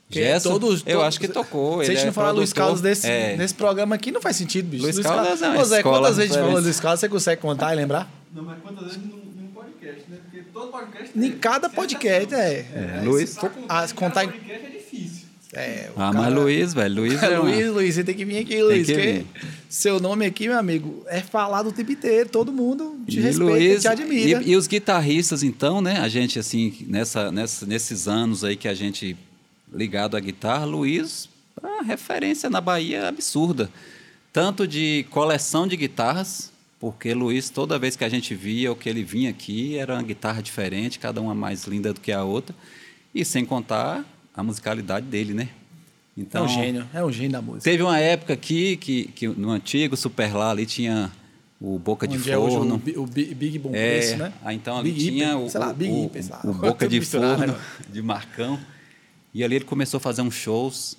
Gerson, 0.09 0.49
todos- 0.51 0.79
eu 0.85 0.93
todos- 0.93 1.03
acho 1.07 1.19
que 1.19 1.27
tocou. 1.27 1.83
Se 1.83 1.91
a 1.91 1.93
gente 1.93 2.03
é 2.03 2.05
não 2.07 2.13
falar 2.13 2.31
Luiz. 2.31 2.51
Caldas 2.51 2.81
nesse, 2.81 3.07
É. 3.07 3.37
nesse 3.37 3.53
programa 3.53 3.95
aqui, 3.95 4.11
não 4.11 4.19
faz 4.21 4.35
sentido, 4.35 4.67
bicho. 4.67 4.83
Luiz 4.83 4.99
Caldas 4.99 5.41
é 5.41 5.47
uma 5.49 5.61
Ô, 5.61 5.65
Zé, 5.65 5.77
escola 5.77 5.99
quantas 5.99 6.17
vezes 6.17 6.31
a 6.31 6.35
gente 6.39 6.45
falou. 6.47 6.61
Luiz 6.61 6.79
Caldas, 6.79 6.99
você 6.99 7.09
consegue 7.09 7.41
contar 7.41 7.73
e 7.73 7.75
lembrar? 7.75 8.11
Não, 8.33 8.43
mas 8.43 8.57
quantas 8.61 8.85
vezes 8.85 8.99
num, 9.03 9.47
podcast, 9.53 10.01
né? 10.09 10.17
Porque 10.23 10.43
todo 10.51 10.71
podcast. 10.71 11.19
Em 11.19 11.31
cada 11.33 11.69
podcast, 11.69 12.33
é. 12.33 12.65
É, 12.73 13.01
Luiz. 13.03 13.35
Pra 13.35 13.49
contar, 13.49 13.85
em 13.89 13.93
contar 13.93 14.23
em- 14.23 14.27
cada 14.27 14.39
podcast 14.39 14.65
é 14.65 14.69
difícil. 14.79 15.27
É, 15.53 15.89
Ah, 15.95 16.11
cara- 16.11 16.13
mas 16.13 16.33
Luiz, 16.33 16.73
velho. 16.73 16.95
Luiz 16.95 17.23
é 17.23 17.29
Luiz, 17.37 17.67
Luiz, 17.71 17.95
você 17.95 18.03
tem 18.03 18.15
que 18.15 18.25
vir 18.25 18.37
aqui, 18.39 18.61
Luiz. 18.63 18.87
que 18.87 19.25
seu 19.67 19.99
nome 19.99 20.25
aqui, 20.25 20.47
meu 20.47 20.57
amigo, 20.57 21.03
é 21.07 21.21
falado 21.21 21.69
o 21.69 21.71
tempo 21.71 21.91
inteiro. 21.91 22.29
Todo 22.29 22.51
mundo 22.51 22.97
te 23.07 23.17
E 23.19 23.21
respeita, 23.21 23.51
Luiz- 23.53 23.81
te 23.81 23.87
admira. 23.87 24.41
E, 24.43 24.49
e 24.51 24.55
os 24.55 24.67
guitarristas, 24.67 25.41
então, 25.43 25.81
né? 25.81 25.99
A 25.99 26.07
gente, 26.07 26.37
assim, 26.39 26.85
nessa, 26.87 27.31
nessa, 27.31 27.65
nesses 27.65 28.07
anos 28.07 28.43
aí 28.43 28.55
que 28.55 28.67
a 28.67 28.73
gente 28.75 29.15
ligado 29.73 30.15
à 30.17 30.19
guitarra, 30.19 30.65
Luiz, 30.65 31.29
a 31.61 31.83
referência 31.83 32.49
na 32.49 32.61
Bahia 32.61 33.07
absurda. 33.07 33.69
Tanto 34.31 34.67
de 34.67 35.05
coleção 35.09 35.67
de 35.67 35.75
guitarras, 35.75 36.51
porque 36.79 37.13
Luiz, 37.13 37.49
toda 37.49 37.77
vez 37.79 37.95
que 37.95 38.03
a 38.03 38.09
gente 38.09 38.33
via 38.35 38.71
o 38.71 38.75
que 38.75 38.87
ele 38.89 39.03
vinha 39.03 39.29
aqui, 39.29 39.77
era 39.77 39.93
uma 39.93 40.03
guitarra 40.03 40.41
diferente, 40.41 40.99
cada 40.99 41.19
uma 41.21 41.33
mais 41.35 41.65
linda 41.65 41.93
do 41.93 41.99
que 41.99 42.11
a 42.11 42.23
outra. 42.23 42.55
E 43.13 43.25
sem 43.25 43.43
contar 43.43 44.05
a 44.35 44.43
musicalidade 44.43 45.05
dele, 45.07 45.33
né? 45.33 45.49
é 46.17 46.21
Então, 46.21 46.45
um 46.45 46.47
gênio, 46.47 46.87
é 46.93 47.03
um 47.03 47.11
gênio 47.11 47.31
da 47.31 47.41
música. 47.41 47.63
Teve 47.63 47.81
uma 47.83 47.99
época 47.99 48.33
aqui 48.33 48.77
que, 48.77 49.05
que 49.15 49.27
no 49.27 49.49
antigo 49.49 49.97
Super 49.97 50.33
Lá 50.35 50.51
ali 50.51 50.65
tinha 50.65 51.11
o 51.59 51.77
Boca 51.79 52.07
de 52.07 52.17
Onde 52.17 52.31
é 52.31 52.37
hoje 52.37 52.55
Forno. 52.55 52.75
o, 52.75 52.77
Bi- 52.77 52.97
o 52.97 53.05
Bi- 53.05 53.33
Big 53.33 53.59
Bom 53.59 53.71
É, 53.73 53.97
Preço, 53.97 54.17
né? 54.17 54.31
então 54.51 54.77
ali 54.77 54.91
Big 54.91 55.05
tinha 55.09 55.29
Hiper, 55.33 55.39
o, 55.45 55.49
sei 55.49 55.59
lá, 55.59 55.73
Big 55.73 55.91
o- 55.91 56.11
lá. 56.29 56.41
o 56.45 56.53
Boca 56.53 56.87
de 56.87 56.99
misturado, 56.99 57.37
Forno 57.39 57.53
né? 57.53 57.59
de 57.91 58.01
Marcão. 58.01 58.59
E 59.33 59.43
ali 59.43 59.55
ele 59.55 59.65
começou 59.65 59.97
a 59.97 60.01
fazer 60.01 60.21
uns 60.21 60.33
shows. 60.35 60.97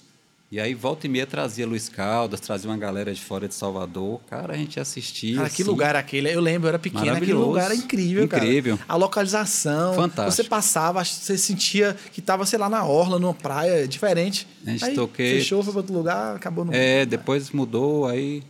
E 0.53 0.59
aí, 0.59 0.75
volta 0.75 1.07
e 1.07 1.09
meia, 1.09 1.25
trazia 1.29 1.65
Luiz 1.65 1.89
Caldas, 1.89 2.41
trazia 2.41 2.69
uma 2.69 2.77
galera 2.77 3.15
de 3.15 3.21
fora 3.21 3.47
de 3.47 3.55
Salvador. 3.55 4.21
Cara, 4.29 4.55
a 4.55 4.57
gente 4.57 4.81
assistia. 4.81 5.37
Cara, 5.37 5.49
que 5.49 5.63
assim, 5.63 5.71
lugar 5.71 5.95
aquele? 5.95 6.29
Eu 6.35 6.41
lembro, 6.41 6.67
eu 6.67 6.71
era 6.71 6.79
pequeno, 6.79 7.13
aquele 7.13 7.35
lugar 7.35 7.67
era 7.67 7.75
incrível, 7.77 8.27
cara. 8.27 8.45
Incrível. 8.45 8.77
A 8.89 8.97
localização. 8.97 9.95
Fantástico. 9.95 10.33
Você 10.33 10.43
passava, 10.43 11.05
você 11.05 11.39
sentia 11.39 11.97
que 12.13 12.21
tava, 12.21 12.45
sei 12.47 12.59
lá, 12.59 12.69
na 12.69 12.85
orla, 12.85 13.17
numa 13.21 13.33
praia, 13.33 13.87
diferente. 13.87 14.45
A 14.67 14.71
gente 14.71 14.85
aí, 14.87 14.95
toquei- 14.97 15.39
Fechou, 15.39 15.63
foi 15.63 15.73
pra 15.73 15.81
outro 15.83 15.95
lugar, 15.95 16.35
acabou 16.35 16.65
no. 16.65 16.75
É, 16.75 17.07
depois 17.07 17.53
mudou, 17.53 18.09
aí. 18.09 18.43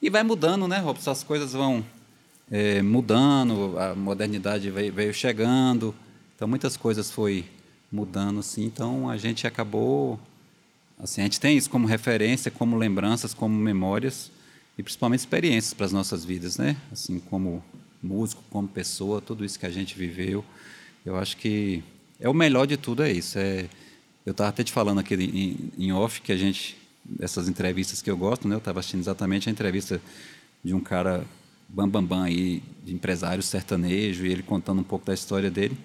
E 0.00 0.08
vai 0.08 0.22
mudando, 0.22 0.68
né, 0.68 0.78
Robson? 0.78 1.10
As 1.10 1.24
coisas 1.24 1.52
vão 1.54 1.84
é, 2.48 2.80
mudando, 2.82 3.76
a 3.76 3.96
modernidade 3.96 4.70
veio, 4.70 4.92
veio 4.92 5.12
chegando. 5.12 5.92
Então, 6.36 6.46
muitas 6.46 6.76
coisas 6.76 7.10
foi 7.10 7.44
mudando, 7.90 8.40
assim. 8.40 8.64
Então, 8.64 9.08
a 9.08 9.16
gente 9.16 9.46
acabou. 9.46 10.18
Assim, 10.98 11.20
a 11.20 11.24
gente 11.24 11.40
tem 11.40 11.56
isso 11.56 11.70
como 11.70 11.86
referência, 11.86 12.50
como 12.50 12.76
lembranças, 12.76 13.32
como 13.32 13.54
memórias 13.56 14.30
e 14.76 14.82
principalmente 14.82 15.20
experiências 15.20 15.74
para 15.74 15.86
as 15.86 15.92
nossas 15.92 16.24
vidas, 16.24 16.56
né? 16.56 16.76
Assim, 16.92 17.18
como 17.18 17.62
músico, 18.02 18.42
como 18.50 18.68
pessoa, 18.68 19.20
tudo 19.20 19.44
isso 19.44 19.58
que 19.58 19.66
a 19.66 19.70
gente 19.70 19.96
viveu. 19.96 20.44
Eu 21.04 21.16
acho 21.16 21.36
que 21.36 21.82
é 22.20 22.28
o 22.28 22.34
melhor 22.34 22.66
de 22.66 22.76
tudo 22.76 23.02
é 23.02 23.10
isso. 23.10 23.38
É, 23.38 23.68
eu 24.26 24.32
estava 24.32 24.50
até 24.50 24.62
te 24.62 24.72
falando 24.72 24.98
aqui 24.98 25.14
em, 25.14 25.86
em 25.86 25.92
off 25.92 26.20
que 26.20 26.32
a 26.32 26.36
gente, 26.36 26.76
essas 27.20 27.48
entrevistas 27.48 28.02
que 28.02 28.10
eu 28.10 28.16
gosto, 28.16 28.46
né? 28.46 28.54
Eu 28.54 28.58
estava 28.58 28.80
assistindo 28.80 29.00
exatamente 29.00 29.48
a 29.48 29.52
entrevista 29.52 30.00
de 30.62 30.74
um 30.74 30.80
cara 30.80 31.24
bambambam 31.68 32.06
bam, 32.06 32.18
bam 32.18 32.24
aí, 32.24 32.62
de 32.84 32.94
empresário 32.94 33.42
sertanejo, 33.42 34.24
e 34.24 34.32
ele 34.32 34.42
contando 34.42 34.80
um 34.80 34.84
pouco 34.84 35.04
da 35.06 35.14
história 35.14 35.50
dele. 35.50 35.76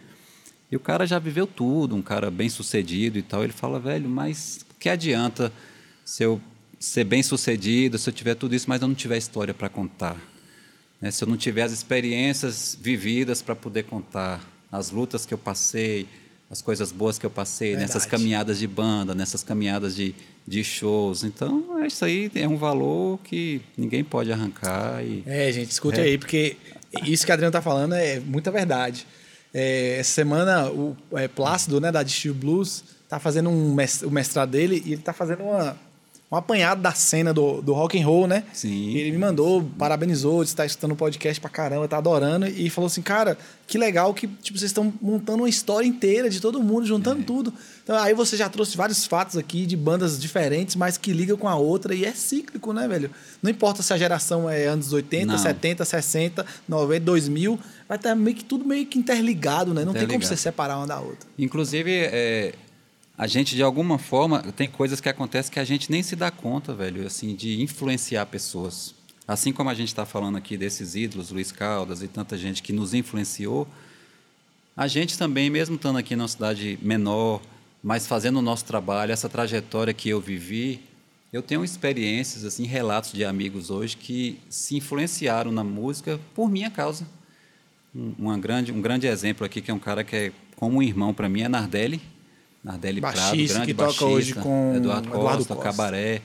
E 0.74 0.76
o 0.76 0.80
cara 0.80 1.06
já 1.06 1.20
viveu 1.20 1.46
tudo, 1.46 1.96
um 1.96 2.02
cara 2.02 2.32
bem 2.32 2.50
sucedido 2.50 3.20
e 3.20 3.22
tal. 3.22 3.44
Ele 3.44 3.54
fala, 3.54 3.80
velho, 3.80 4.10
mas 4.10 4.66
o 4.72 4.80
que 4.80 4.90
adianta 4.90 5.54
se 6.04 6.24
eu 6.24 6.42
ser 6.80 7.04
bem 7.04 7.22
sucedido, 7.22 8.00
se 8.00 8.10
eu 8.10 8.14
tiver 8.14 8.34
tudo 8.34 8.56
isso, 8.56 8.66
mas 8.68 8.82
eu 8.82 8.88
não 8.88 8.96
tiver 8.96 9.16
história 9.20 9.54
para 9.54 9.70
contar? 9.70 10.18
Né? 11.00 11.12
Se 11.12 11.24
eu 11.24 11.28
não 11.28 11.38
tiver 11.38 11.62
as 11.62 11.72
experiências 11.72 12.76
vividas 12.82 13.40
para 13.40 13.56
poder 13.56 13.84
contar, 13.84 14.44
as 14.72 14.90
lutas 14.90 15.28
que 15.28 15.34
eu 15.36 15.38
passei, 15.38 16.08
as 16.50 16.60
coisas 16.60 16.92
boas 16.92 17.20
que 17.20 17.26
eu 17.28 17.30
passei, 17.30 17.74
Verdade. 17.74 17.94
nessas 17.94 18.08
caminhadas 18.08 18.58
de 18.58 18.66
banda, 18.66 19.14
nessas 19.14 19.44
caminhadas 19.44 19.96
de, 19.96 20.16
de 20.48 20.64
shows. 20.64 21.24
Então, 21.24 21.84
é 21.84 21.86
isso 21.86 22.04
aí 22.04 22.32
é 22.34 22.48
um 22.48 22.58
valor 22.58 23.20
que 23.24 23.62
ninguém 23.78 24.04
pode 24.04 24.32
arrancar. 24.32 25.06
E, 25.06 25.22
É, 25.28 25.52
gente, 25.52 25.70
escute 25.70 26.00
É. 26.00 26.04
aí, 26.04 26.18
porque 26.18 26.58
isso 27.06 27.28
que 27.28 27.32
a 27.32 27.36
Adriano 27.36 27.52
tá 27.52 27.62
falando 27.62 27.94
é 27.94 28.20
muita 28.20 28.50
verdade. 28.50 29.06
É, 29.54 29.98
essa 30.00 30.12
semana, 30.12 30.70
o 30.70 30.96
é, 31.14 31.28
Plácido, 31.28 31.80
né, 31.80 31.92
da 31.92 32.02
Distil 32.02 32.34
Blues, 32.34 32.84
tá 33.08 33.20
fazendo 33.20 33.50
um 33.50 33.76
o 34.04 34.12
mestrado 34.12 34.50
dele 34.50 34.82
e 34.86 34.94
ele 34.94 35.02
tá 35.02 35.14
fazendo 35.14 35.44
uma, 35.44 35.78
um 36.34 36.38
apanhado 36.38 36.82
da 36.82 36.92
cena 36.94 37.34
do, 37.34 37.62
do 37.62 37.74
rock 37.74 38.00
and 38.00 38.06
roll, 38.06 38.28
né? 38.28 38.44
Sim. 38.54 38.96
Ele 38.96 39.12
me 39.12 39.18
mandou, 39.18 39.64
parabenizou, 39.78 40.44
disse 40.44 40.54
que 40.54 40.58
tá 40.58 40.66
escutando 40.66 40.92
o 40.92 40.96
podcast 40.96 41.40
pra 41.40 41.50
caramba, 41.50 41.88
tá 41.88 41.98
adorando, 41.98 42.48
e 42.48 42.70
falou 42.70 42.88
assim, 42.88 43.02
cara, 43.02 43.38
que 43.68 43.78
legal 43.78 44.14
que 44.14 44.28
tipo, 44.28 44.58
vocês 44.58 44.70
estão 44.70 44.94
montando 45.02 45.44
uma 45.44 45.50
história 45.50 45.86
inteira 45.88 46.30
de 46.30 46.40
todo 46.42 46.62
mundo, 46.62 46.86
juntando 46.86 47.22
É. 47.22 47.24
tudo. 47.24 47.54
Então 47.84 47.98
aí 47.98 48.14
você 48.14 48.36
já 48.38 48.48
trouxe 48.50 48.76
vários 48.78 49.06
fatos 49.06 49.38
aqui 49.38 49.66
de 49.66 49.76
bandas 49.78 50.20
diferentes, 50.20 50.76
mas 50.76 50.98
que 50.98 51.12
ligam 51.14 51.38
com 51.38 51.48
a 51.48 51.56
outra, 51.56 51.94
e 51.94 52.06
é 52.06 52.12
cíclico, 52.14 52.74
né, 52.74 52.88
velho? 52.88 53.12
Não 53.42 53.52
importa 53.52 53.84
se 53.84 53.94
a 53.94 53.98
geração 53.98 54.50
é 54.50 54.66
anos 54.66 54.92
80, 54.94 55.26
Não. 55.26 55.38
70, 55.38 55.86
60, 55.86 56.46
90, 56.68 57.00
2000, 57.06 57.60
vai 57.88 57.98
estar 57.98 58.16
meio 58.16 58.36
que 58.36 58.44
tudo 58.44 58.66
meio 58.66 58.86
que 58.86 58.98
interligado, 58.98 59.74
né? 59.74 59.82
Não 59.86 59.92
tem 59.94 60.02
como 60.04 60.14
Interligado. 60.16 60.26
você 60.36 60.38
separar 60.42 60.78
uma 60.78 60.88
da 60.88 61.00
outra. 61.00 61.28
Inclusive, 61.38 61.92
é, 61.92 62.54
a 63.18 63.28
gente, 63.28 63.56
de 63.56 63.62
alguma 63.62 63.98
forma, 64.00 64.42
tem 64.54 64.68
coisas 64.68 65.00
que 65.00 65.08
acontecem 65.08 65.52
que 65.52 65.60
a 65.60 65.64
gente 65.66 65.92
nem 65.92 66.02
se 66.02 66.16
dá 66.16 66.32
conta, 66.32 66.74
velho, 66.74 67.06
assim, 67.06 67.36
de 67.36 67.62
influenciar 67.62 68.26
pessoas. 68.26 68.96
Assim 69.28 69.54
como 69.54 69.70
a 69.70 69.74
gente 69.74 69.90
está 69.90 70.06
falando 70.06 70.38
aqui 70.38 70.58
desses 70.58 70.96
ídolos, 70.96 71.30
Luiz 71.30 71.52
Caldas 71.52 72.02
e 72.02 72.08
tanta 72.08 72.38
gente 72.38 72.64
que 72.64 72.74
nos 72.74 72.94
influenciou, 72.94 73.68
a 74.76 74.88
gente 74.88 75.18
também, 75.18 75.50
mesmo 75.50 75.76
estando 75.76 76.00
aqui 76.00 76.16
numa 76.16 76.28
cidade 76.28 76.80
menor, 76.82 77.40
mas 77.84 78.08
fazendo 78.08 78.40
o 78.40 78.42
nosso 78.42 78.66
trabalho, 78.66 79.12
essa 79.12 79.30
trajetória 79.30 79.94
que 79.94 80.10
eu 80.10 80.20
vivi, 80.20 80.82
eu 81.32 81.44
tenho 81.44 81.64
experiências, 81.64 82.44
assim, 82.44 82.66
relatos 82.66 83.12
de 83.12 83.24
amigos 83.24 83.70
hoje 83.70 83.96
que 83.96 84.40
se 84.50 84.76
influenciaram 84.76 85.52
na 85.52 85.64
música 85.64 86.20
por 86.34 86.50
minha 86.50 86.72
causa. 86.72 87.08
Um, 87.96 88.14
uma 88.18 88.38
grande, 88.38 88.72
um 88.72 88.82
grande 88.82 89.06
exemplo 89.06 89.46
aqui, 89.46 89.62
que 89.62 89.70
é 89.70 89.74
um 89.74 89.80
cara 89.80 90.04
que 90.04 90.16
é 90.16 90.32
como 90.56 90.78
um 90.78 90.82
irmão 90.82 91.14
para 91.14 91.30
mim, 91.30 91.42
é 91.42 91.50
Nardelli. 91.50 92.02
Nardelli 92.64 93.02
Prado, 93.02 93.36
grande 93.36 93.74
baixista, 93.74 94.06
hoje 94.06 94.34
com 94.36 94.74
Eduardo 94.76 95.10
Costa, 95.10 95.20
Eduardo 95.20 95.46
Costa. 95.46 95.64
Cabaré. 95.64 96.22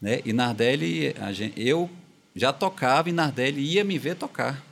Né? 0.00 0.20
E 0.24 0.32
Nardelli, 0.32 1.14
gente, 1.32 1.60
eu 1.60 1.90
já 2.34 2.52
tocava 2.52 3.08
e 3.08 3.12
Nardelli 3.12 3.60
ia 3.60 3.82
me 3.82 3.98
ver 3.98 4.14
tocar. 4.14 4.62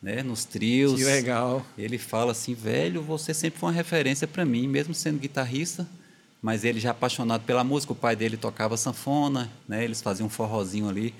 Né? 0.00 0.22
Nos 0.22 0.44
trios. 0.44 0.96
Que 0.96 1.04
legal. 1.04 1.66
Ele 1.76 1.98
fala 1.98 2.32
assim, 2.32 2.54
velho, 2.54 3.02
você 3.02 3.34
sempre 3.34 3.58
foi 3.58 3.70
uma 3.70 3.74
referência 3.74 4.28
para 4.28 4.44
mim, 4.44 4.68
mesmo 4.68 4.94
sendo 4.94 5.18
guitarrista, 5.18 5.88
mas 6.40 6.62
ele 6.62 6.78
já 6.78 6.90
apaixonado 6.90 7.42
pela 7.44 7.64
música, 7.64 7.92
o 7.92 7.96
pai 7.96 8.14
dele 8.14 8.36
tocava 8.36 8.76
sanfona, 8.76 9.50
né? 9.66 9.82
Eles 9.82 10.02
faziam 10.02 10.26
um 10.26 10.30
forrozinho 10.30 10.88
ali. 10.88 11.14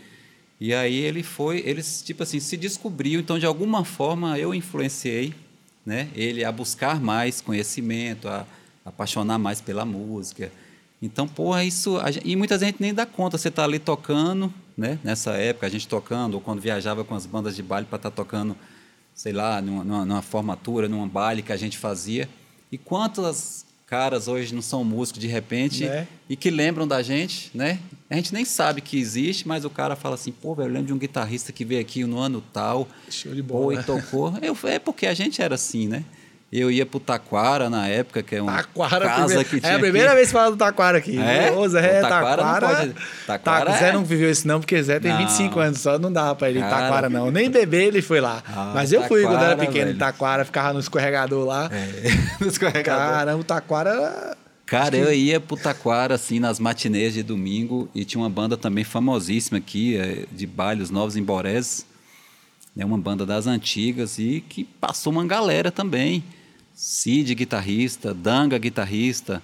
E 0.60 0.72
aí 0.72 0.96
ele 0.96 1.22
foi, 1.22 1.62
eles 1.66 2.02
tipo 2.02 2.22
assim, 2.22 2.38
se 2.38 2.56
descobriu, 2.56 3.20
então 3.20 3.38
de 3.38 3.46
alguma 3.46 3.84
forma 3.84 4.38
eu 4.38 4.54
influenciei, 4.54 5.34
né? 5.84 6.08
Ele 6.14 6.44
a 6.44 6.52
buscar 6.52 7.00
mais 7.00 7.40
conhecimento, 7.40 8.28
a 8.28 8.46
apaixonar 8.84 9.38
mais 9.38 9.60
pela 9.60 9.84
música. 9.84 10.52
Então, 11.02 11.26
porra, 11.28 11.64
isso. 11.64 11.98
a 11.98 12.10
gen- 12.10 12.22
e 12.24 12.36
muita 12.36 12.58
gente 12.58 12.76
nem 12.80 12.94
dá 12.94 13.04
conta. 13.04 13.36
Você 13.36 13.50
tá 13.50 13.64
ali 13.64 13.78
tocando, 13.78 14.52
né? 14.76 14.98
Nessa 15.04 15.32
época, 15.32 15.66
a 15.66 15.70
gente 15.70 15.86
tocando, 15.86 16.34
ou 16.34 16.40
quando 16.40 16.60
viajava 16.60 17.04
com 17.04 17.14
as 17.14 17.26
bandas 17.26 17.54
de 17.56 17.62
baile 17.62 17.86
para 17.86 17.96
estar 17.96 18.10
tocando, 18.10 18.56
sei 19.14 19.32
lá, 19.32 19.60
numa, 19.60 19.84
numa, 19.84 20.04
numa 20.04 20.22
formatura, 20.22 20.88
num 20.88 21.06
baile 21.08 21.42
que 21.42 21.52
a 21.52 21.56
gente 21.56 21.76
fazia. 21.78 22.28
E 22.72 22.78
quantas 22.78 23.64
caras 23.86 24.28
hoje 24.28 24.54
não 24.54 24.62
são 24.62 24.82
músicos 24.82 25.20
de 25.20 25.26
repente 25.26 25.84
Né? 25.84 26.08
e 26.28 26.34
que 26.36 26.50
lembram 26.50 26.88
da 26.88 27.02
gente, 27.02 27.50
né? 27.54 27.78
A 28.08 28.16
gente 28.16 28.32
nem 28.32 28.44
sabe 28.44 28.80
que 28.80 28.98
existe, 28.98 29.46
mas 29.46 29.64
o 29.64 29.70
cara 29.70 29.94
fala 29.94 30.14
assim, 30.14 30.32
pô, 30.32 30.54
velho, 30.54 30.68
eu 30.68 30.72
lembro 30.72 30.86
de 30.88 30.92
um 30.94 30.98
guitarrista 30.98 31.52
que 31.52 31.64
veio 31.64 31.80
aqui 31.82 32.02
no 32.04 32.18
ano 32.18 32.42
tal, 32.52 32.88
Show 33.10 33.34
de 33.34 33.42
pô, 33.42 33.58
bola. 33.58 33.74
e 33.74 33.82
tocou. 33.84 34.32
Eu, 34.40 34.56
é 34.64 34.78
porque 34.78 35.06
a 35.06 35.12
gente 35.14 35.42
era 35.42 35.54
assim, 35.54 35.86
né? 35.86 36.02
Eu 36.56 36.70
ia 36.70 36.86
pro 36.86 37.00
Taquara 37.00 37.68
na 37.68 37.88
época, 37.88 38.22
que 38.22 38.36
é 38.36 38.40
uma 38.40 38.52
Taquara, 38.62 39.06
casa 39.06 39.24
primeira- 39.24 39.44
que 39.44 39.60
tinha 39.60 39.72
é 39.72 39.74
a 39.74 39.78
primeira 39.80 40.08
aqui. 40.10 40.16
vez 40.16 40.28
que 40.28 40.32
fala 40.32 40.50
do 40.52 40.56
Taquara 40.56 40.98
aqui. 40.98 41.18
É? 41.18 41.50
Ô, 41.50 41.68
Zé, 41.68 41.98
O 41.98 42.02
Taquara 42.02 42.42
não 42.44 42.52
Taquara. 42.52 42.76
pode- 42.76 42.94
Taquara 43.26 43.70
Tá, 43.72 43.76
Zé 43.76 43.88
é- 43.88 43.92
não 43.92 44.04
viveu 44.04 44.30
isso 44.30 44.46
não, 44.46 44.60
porque 44.60 44.80
Zé 44.80 45.00
tem 45.00 45.10
Não. 45.10 45.18
25 45.18 45.58
anos 45.58 45.80
só, 45.80 45.98
não 45.98 46.12
dava 46.12 46.36
pra 46.36 46.48
ele 46.48 46.60
ir 46.60 46.62
em 46.62 46.64
Cara. 46.70 46.82
Taquara 46.82 47.08
não. 47.10 47.28
Nem 47.32 47.50
bebê 47.50 47.86
ele 47.86 48.00
foi 48.00 48.20
lá. 48.20 48.40
Ah, 48.46 48.70
Mas 48.72 48.92
eu 48.92 49.02
fui 49.02 49.22
quando 49.22 49.34
era 49.42 49.56
Taquara, 49.56 49.66
pequeno 49.66 49.90
em. 49.90 49.96
Taquara, 49.96 50.44
ficava 50.44 50.72
no 50.72 50.78
escorregador 50.78 51.44
lá. 51.44 51.68
É, 51.72 51.88
no 52.40 52.46
escorregador. 52.46 52.84
Caramba, 53.14 53.40
o 53.40 53.44
Taquara 53.44 53.90
era... 53.90 54.36
Cara, 54.64 54.96
eu 54.96 55.12
ia 55.12 55.40
pro 55.40 55.56
Taquara, 55.56 56.14
assim, 56.14 56.38
nas 56.38 56.60
matinês 56.60 57.14
de 57.14 57.22
domingo, 57.24 57.88
e 57.92 58.04
tinha 58.04 58.22
uma 58.22 58.30
banda 58.30 58.56
também 58.56 58.84
famosíssima 58.84 59.58
aqui, 59.58 59.96
eh, 59.96 60.24
de 60.32 60.46
baile, 60.46 60.82
os 60.82 60.90
Novos 60.90 61.16
Emborés, 61.16 61.84
né, 62.74 62.84
uma 62.84 62.96
banda 62.96 63.26
das 63.26 63.46
antigas, 63.48 64.18
e 64.18 64.42
que 64.48 64.62
passou 64.64 65.12
uma 65.12 65.26
galera 65.26 65.70
também. 65.72 66.22
Cid, 66.74 67.34
guitarrista, 67.34 68.12
Danga, 68.12 68.58
guitarrista, 68.58 69.42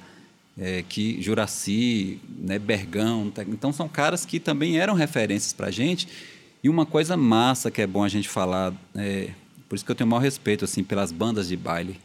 eh, 0.59 0.85
que 0.89 1.21
Juraci, 1.23 2.19
né, 2.39 2.59
Bergão. 2.59 3.31
tá- 3.31 3.43
Então, 3.45 3.73
são 3.73 3.89
caras 3.89 4.27
que 4.27 4.41
também 4.41 4.79
eram 4.79 4.95
referências 4.95 5.53
pra 5.53 5.71
gente. 5.71 6.09
E 6.63 6.69
uma 6.69 6.85
coisa 6.85 7.17
massa 7.17 7.71
que 7.71 7.81
é 7.81 7.87
bom 7.87 8.03
a 8.05 8.09
gente 8.09 8.29
falar, 8.29 8.75
eh, 8.95 9.31
por 9.69 9.77
isso 9.77 9.85
que 9.85 9.91
eu 9.91 9.95
tenho 9.95 10.07
o 10.09 10.11
maior 10.11 10.23
respeito, 10.23 10.65
assim, 10.65 10.83
pelas 10.83 11.13
bandas 11.13 11.49
de 11.49 11.57
baile. 11.57 11.99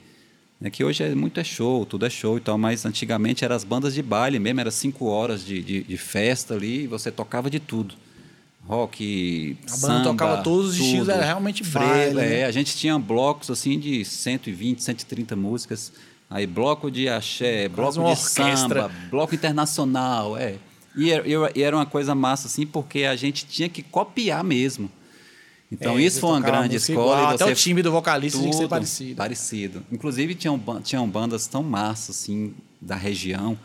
É 0.62 0.70
que 0.70 0.84
hoje 0.84 1.04
é 1.04 1.14
muito 1.14 1.40
é 1.40 1.44
show, 1.44 1.86
tudo 1.86 2.06
é 2.06 2.10
show 2.10 2.38
e 2.38 2.40
tal, 2.40 2.58
mas 2.58 2.86
antigamente 2.86 3.44
eram 3.44 3.56
as 3.56 3.64
bandas 3.64 3.94
de 3.94 4.02
baile 4.02 4.40
mesmo, 4.40 4.62
era 4.62 4.72
cinco 4.72 5.06
horas 5.06 5.46
de, 5.46 5.62
de, 5.62 5.84
de 5.84 5.98
festa 5.98 6.54
ali 6.54 6.84
e 6.84 6.88
você 6.88 7.12
tocava 7.12 7.50
de 7.50 7.60
tudo. 7.60 7.94
Rock, 8.68 9.58
A 9.62 9.72
banda 9.72 9.78
samba, 9.78 10.04
tocava 10.04 10.44
todos 10.44 10.72
os 10.72 10.76
estilos, 10.78 11.00
tudo. 11.08 11.12
era 11.12 11.24
realmente 11.26 11.64
baile, 11.64 12.16
né? 12.16 12.40
É, 12.40 12.46
a 12.46 12.52
gente 12.52 12.76
tinha 12.76 12.98
blocos 12.98 13.52
assim 13.52 13.80
de 13.80 14.04
120, 14.04 14.82
130 14.82 15.36
músicas. 15.36 15.94
Aí 16.30 16.48
bloco 16.48 16.90
de 16.90 17.08
axé, 17.08 17.70
bloco 17.70 18.00
uma 18.00 18.16
de 18.16 18.20
orquestra. 18.22 18.82
samba, 18.84 18.92
bloco 19.12 19.36
internacional, 19.36 20.36
é. 20.36 20.56
E 20.98 21.12
era, 21.62 21.76
uma 21.76 21.86
coisa 21.86 22.16
massa 22.16 22.48
assim, 22.48 22.66
porque 22.66 23.04
a 23.04 23.16
gente 23.16 23.46
tinha 23.46 23.70
que 23.70 23.84
copiar 23.84 24.44
mesmo. 24.44 24.90
Então 25.72 25.98
É, 26.00 26.04
isso 26.04 26.20
foi 26.22 26.30
uma 26.32 26.40
grande 26.42 26.78
escola. 26.78 27.20
igual, 27.20 27.34
até 27.36 27.46
o 27.46 27.54
time 27.54 27.82
do 27.84 27.92
vocalista 27.92 28.40
tinha 28.40 28.50
que 28.50 28.58
ser 28.58 28.68
parecido. 28.68 29.16
Parecido. 29.16 29.86
Inclusive, 29.92 30.34
tinham, 30.36 30.60
tinham 30.82 31.08
bandas 31.08 31.48
tão 31.48 31.62
massas, 31.62 32.16
assim, 32.16 32.54
da 32.82 32.96
região, 32.96 33.58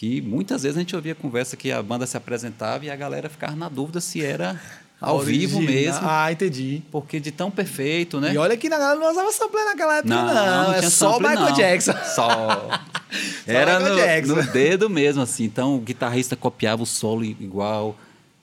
que 0.00 0.22
muitas 0.22 0.62
vezes 0.62 0.78
a 0.78 0.80
gente 0.80 0.96
ouvia 0.96 1.14
conversa 1.14 1.58
que 1.58 1.70
a 1.70 1.82
banda 1.82 2.06
se 2.06 2.16
apresentava 2.16 2.86
e 2.86 2.90
a 2.90 2.96
galera 2.96 3.28
ficava 3.28 3.54
na 3.54 3.68
dúvida 3.68 4.00
se 4.00 4.24
era 4.24 4.58
ao 4.98 5.20
vivo 5.20 5.58
Original. 5.58 5.76
mesmo. 5.76 6.00
Ah, 6.08 6.32
entendi. 6.32 6.82
Porque 6.90 7.20
de 7.20 7.30
tão 7.30 7.50
perfeito, 7.50 8.18
né? 8.18 8.32
E 8.32 8.38
olha 8.38 8.56
que 8.56 8.70
na 8.70 8.78
galera 8.78 8.98
não 8.98 9.10
usava 9.10 9.30
sampler 9.30 9.62
naquela 9.66 9.98
época, 9.98 10.14
não. 10.14 10.24
não 10.24 10.72
é 10.72 10.78
tinha 10.78 10.90
só 10.90 11.10
o 11.10 11.12
sample, 11.12 11.28
Michael 11.28 11.50
não. 11.50 11.54
Jackson. 11.54 11.92
Só. 12.14 12.70
Era 13.46 13.78
no, 13.78 13.94
Jackson. 13.94 14.34
no 14.36 14.42
dedo 14.44 14.88
mesmo, 14.88 15.20
assim. 15.20 15.44
Então 15.44 15.76
o 15.76 15.80
guitarrista 15.80 16.34
copiava 16.34 16.82
o 16.82 16.86
solo 16.86 17.22
igual, 17.22 17.94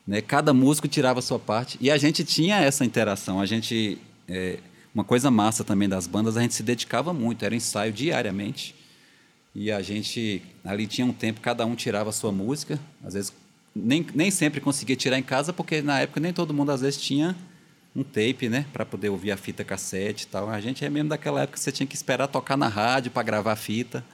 né? 0.06 0.22
Cada 0.22 0.54
músico 0.54 0.88
tirava 0.88 1.18
a 1.18 1.24
sua 1.24 1.40
parte. 1.40 1.76
E 1.82 1.90
a 1.90 1.98
gente 1.98 2.24
tinha 2.24 2.60
essa 2.60 2.86
interação. 2.86 3.42
A 3.42 3.48
gente. 3.48 3.98
é, 4.30 4.60
uma 4.94 5.04
coisa 5.04 5.32
massa 5.32 5.64
também 5.64 5.90
das 5.90 6.06
bandas, 6.06 6.38
a 6.38 6.42
gente 6.42 6.54
se 6.54 6.62
dedicava 6.62 7.12
muito, 7.14 7.44
era 7.44 7.56
ensaio 7.56 7.92
diariamente. 7.92 8.76
E 9.60 9.72
a 9.72 9.82
gente 9.82 10.44
ali 10.64 10.86
tinha 10.86 11.04
um 11.04 11.12
tempo, 11.12 11.42
cada 11.42 11.66
um 11.66 11.74
tirava 11.74 12.12
a 12.12 12.14
sua 12.14 12.32
música. 12.32 12.80
Às 13.04 13.16
vezes 13.16 13.34
nem, 13.76 14.06
nem 14.14 14.30
sempre 14.30 14.62
conseguia 14.62 14.96
tirar 14.96 15.18
em 15.18 15.24
casa, 15.24 15.52
porque 15.52 15.82
na 15.82 16.00
época 16.00 16.20
nem 16.20 16.32
todo 16.32 16.54
mundo 16.54 16.72
às 16.72 16.82
vezes 16.82 17.02
tinha 17.02 17.36
um 17.96 18.04
tape, 18.04 18.48
né, 18.50 18.68
para 18.72 18.86
poder 18.86 19.10
ouvir 19.10 19.32
a 19.32 19.38
fita 19.38 19.64
cassete 19.64 20.26
e 20.26 20.28
tal. 20.28 20.48
A 20.48 20.62
gente 20.62 20.86
é 20.86 20.90
mesmo 20.92 21.10
daquela 21.10 21.42
época 21.42 21.58
que 21.58 21.64
você 21.64 21.72
tinha 21.72 21.88
que 21.88 21.96
esperar 21.96 22.28
tocar 22.28 22.56
na 22.56 22.68
rádio 22.68 23.10
para 23.10 23.24
gravar 23.24 23.54
a 23.54 23.56
fita. 23.56 24.06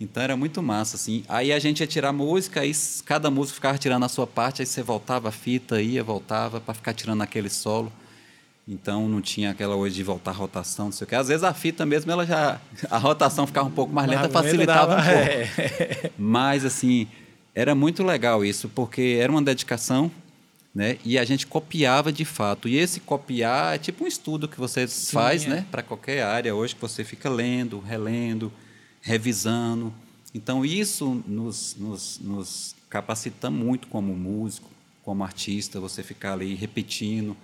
Então 0.00 0.20
era 0.20 0.36
muito 0.36 0.60
massa, 0.60 0.96
assim. 0.96 1.22
Aí 1.28 1.52
a 1.52 1.58
gente 1.60 1.78
ia 1.78 1.86
tirar 1.86 2.12
música, 2.12 2.62
aí 2.62 2.72
cada 3.04 3.30
músico 3.30 3.54
ficava 3.54 3.78
tirando 3.78 4.02
a 4.02 4.08
sua 4.08 4.26
parte, 4.26 4.60
aí 4.60 4.66
você 4.66 4.82
voltava 4.82 5.28
a 5.28 5.32
fita, 5.32 5.80
ia, 5.80 6.02
voltava, 6.02 6.60
para 6.60 6.74
ficar 6.74 6.94
tirando 6.94 7.22
aquele 7.22 7.48
solo. 7.48 7.92
Então 8.66 9.08
não 9.08 9.20
tinha 9.20 9.50
aquela 9.50 9.76
hoje 9.76 9.94
de 9.94 10.02
voltar 10.02 10.30
a 10.30 10.34
rotação, 10.34 10.86
não 10.86 10.92
sei 10.92 11.04
o 11.04 11.08
que. 11.08 11.14
Às 11.14 11.28
vezes 11.28 11.44
a 11.44 11.52
fita 11.52 11.84
mesmo, 11.84 12.10
ela 12.10 12.24
já. 12.24 12.58
A 12.90 12.96
rotação 12.96 13.46
ficava 13.46 13.68
um 13.68 13.72
pouco 13.72 13.92
mais 13.92 14.08
lenta, 14.08 14.28
facilitava 14.30 14.96
dava- 14.96 15.02
um 15.02 15.14
pouco. 15.14 15.30
é. 15.30 16.10
Mas, 16.18 16.64
assim, 16.64 17.06
era 17.54 17.74
muito 17.74 18.02
legal 18.02 18.42
isso, 18.42 18.68
porque 18.70 19.18
era 19.20 19.30
uma 19.30 19.42
dedicação, 19.42 20.10
né? 20.74 20.96
E 21.04 21.18
a 21.18 21.24
gente 21.26 21.46
copiava 21.46 22.10
de 22.10 22.24
fato. 22.24 22.66
E 22.66 22.76
esse 22.76 23.00
copiar 23.00 23.74
é 23.74 23.78
tipo 23.78 24.04
um 24.04 24.06
estudo 24.06 24.48
que 24.48 24.58
você 24.58 24.88
faz, 24.88 25.44
é. 25.44 25.48
né? 25.48 25.66
Para 25.70 25.82
qualquer 25.82 26.22
área 26.22 26.54
hoje, 26.54 26.74
que 26.74 26.80
você 26.80 27.04
fica 27.04 27.28
lendo, 27.28 27.80
relendo, 27.80 28.50
revisando. 29.02 29.92
Então, 30.34 30.64
isso 30.64 31.22
nos, 31.28 31.76
nos, 31.78 32.18
nos 32.18 32.74
capacita 32.88 33.50
muito 33.50 33.88
como 33.88 34.14
músico, 34.16 34.70
como 35.02 35.22
artista, 35.22 35.78
você 35.78 36.02
ficar 36.02 36.32
ali 36.32 36.54
repetindo 36.54 37.36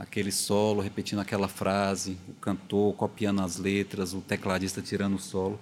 aquele 0.00 0.32
solo, 0.32 0.80
repetindo 0.80 1.18
aquela 1.18 1.46
frase, 1.46 2.16
o 2.26 2.32
cantor 2.40 2.94
copiando 2.94 3.42
as 3.42 3.58
letras, 3.58 4.14
o 4.14 4.22
tecladista 4.22 4.80
tirando 4.80 5.16
o 5.16 5.18
solo. 5.18 5.60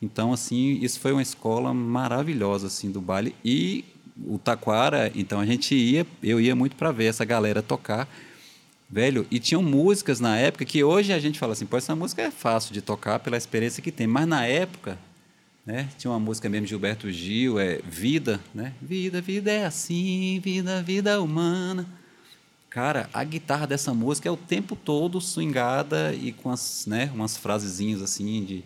Então, 0.00 0.32
assim, 0.32 0.78
isso 0.80 0.98
foi 0.98 1.12
uma 1.12 1.20
escola 1.20 1.74
maravilhosa, 1.74 2.68
assim, 2.68 2.90
do 2.90 3.02
baile. 3.02 3.34
E 3.44 3.84
o 4.26 4.38
Taquara, 4.38 5.12
então 5.14 5.40
a 5.40 5.44
gente 5.44 5.74
ia, 5.74 6.06
eu 6.22 6.40
ia 6.40 6.56
muito 6.56 6.74
para 6.74 6.90
ver 6.90 7.04
essa 7.04 7.22
galera 7.22 7.62
tocar, 7.62 8.08
velho. 8.88 9.26
E 9.30 9.38
tinham 9.38 9.62
músicas 9.62 10.20
na 10.20 10.38
época 10.38 10.64
que 10.64 10.82
hoje 10.82 11.12
a 11.12 11.18
gente 11.18 11.38
fala 11.38 11.52
assim, 11.52 11.66
pô, 11.66 11.76
essa 11.76 11.94
música 11.94 12.22
é 12.22 12.30
fácil 12.30 12.72
de 12.72 12.80
tocar 12.80 13.18
pela 13.18 13.36
experiência 13.36 13.82
que 13.82 13.92
tem. 13.92 14.06
Mas 14.06 14.26
na 14.26 14.46
época, 14.46 14.98
né, 15.66 15.90
tinha 15.98 16.10
uma 16.10 16.20
música 16.20 16.48
mesmo 16.48 16.64
de 16.64 16.70
Gilberto 16.70 17.10
Gil, 17.10 17.60
é 17.60 17.80
Vida, 17.86 18.40
né? 18.54 18.72
Vida, 18.80 19.20
vida 19.20 19.52
é 19.52 19.66
assim, 19.66 20.40
vida, 20.42 20.82
vida 20.82 21.20
humana. 21.20 21.86
Cara, 22.76 23.08
a 23.10 23.24
guitarra 23.24 23.66
dessa 23.66 23.94
música 23.94 24.28
é 24.28 24.30
o 24.30 24.36
tempo 24.36 24.76
todo 24.76 25.18
swingada 25.18 26.12
e 26.12 26.30
com 26.30 26.50
as, 26.50 26.84
né, 26.86 27.10
umas 27.14 27.34
frasezinhas 27.34 28.02
assim 28.02 28.44
de, 28.44 28.62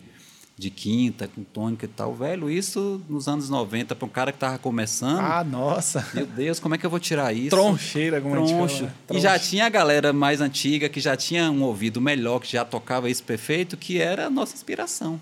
de 0.59 0.69
quinta, 0.69 1.29
com 1.29 1.45
tônica 1.45 1.85
e 1.85 1.89
tal. 1.89 2.13
Velho, 2.13 2.51
isso 2.51 3.01
nos 3.09 3.29
anos 3.29 3.49
90, 3.49 3.95
para 3.95 4.05
um 4.05 4.09
cara 4.09 4.33
que 4.33 4.39
tava 4.41 4.59
começando, 4.59 5.21
Ah, 5.21 5.45
nossa. 5.45 6.05
meu 6.13 6.27
Deus, 6.27 6.59
como 6.59 6.75
é 6.75 6.79
que 6.79 6.85
eu 6.85 6.91
vou 6.91 6.99
tirar 6.99 7.33
isso? 7.33 7.51
Troncheira, 7.51 8.21
como 8.21 8.35
gente 8.45 8.49
Troncho. 8.57 8.75
fala. 8.79 8.87
né? 9.11 9.17
E 9.17 9.21
já 9.21 9.39
tinha 9.39 9.67
a 9.67 9.69
galera 9.69 10.13
mais 10.13 10.41
antiga 10.41 10.89
que 10.89 10.99
já 10.99 11.17
tinha 11.17 11.49
um 11.49 11.63
ouvido 11.63 12.01
melhor, 12.01 12.41
que 12.41 12.51
já 12.51 12.65
tocava 12.65 13.09
isso 13.09 13.23
perfeito, 13.23 13.77
que 13.77 14.01
era 14.01 14.27
a 14.27 14.31
nossa 14.31 14.55
inspiração. 14.57 15.21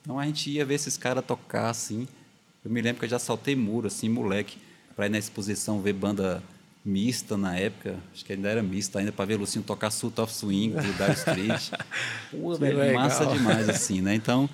Então 0.00 0.16
a 0.16 0.24
gente 0.24 0.48
ia 0.48 0.64
ver 0.64 0.74
esses 0.74 0.96
caras 0.96 1.24
tocar 1.26 1.70
assim. 1.70 2.06
Eu 2.64 2.70
me 2.70 2.80
lembro 2.80 3.00
que 3.00 3.04
eu 3.06 3.10
já 3.10 3.18
saltei 3.18 3.56
muro, 3.56 3.88
assim, 3.88 4.08
moleque, 4.08 4.58
para 4.94 5.06
ir 5.06 5.08
na 5.10 5.18
exposição 5.18 5.80
ver 5.80 5.92
banda 5.92 6.40
mista 6.88 7.36
na 7.36 7.56
época. 7.56 7.96
Acho 8.12 8.24
que 8.24 8.32
ainda 8.32 8.48
era 8.48 8.62
mista 8.62 8.98
ainda, 8.98 9.12
para 9.12 9.26
ver 9.26 9.36
Lucinho 9.36 9.64
tocar 9.64 9.90
Sult 9.90 10.18
of 10.18 10.32
Swing 10.32 10.70
do 10.70 10.92
Dire 10.94 11.12
Street. 11.12 11.70
Pô, 12.32 12.54
velho, 12.54 12.78
legal. 12.78 13.02
massa 13.02 13.26
demais, 13.26 13.68
assim, 13.68 14.00
né? 14.00 14.14
Então. 14.14 14.48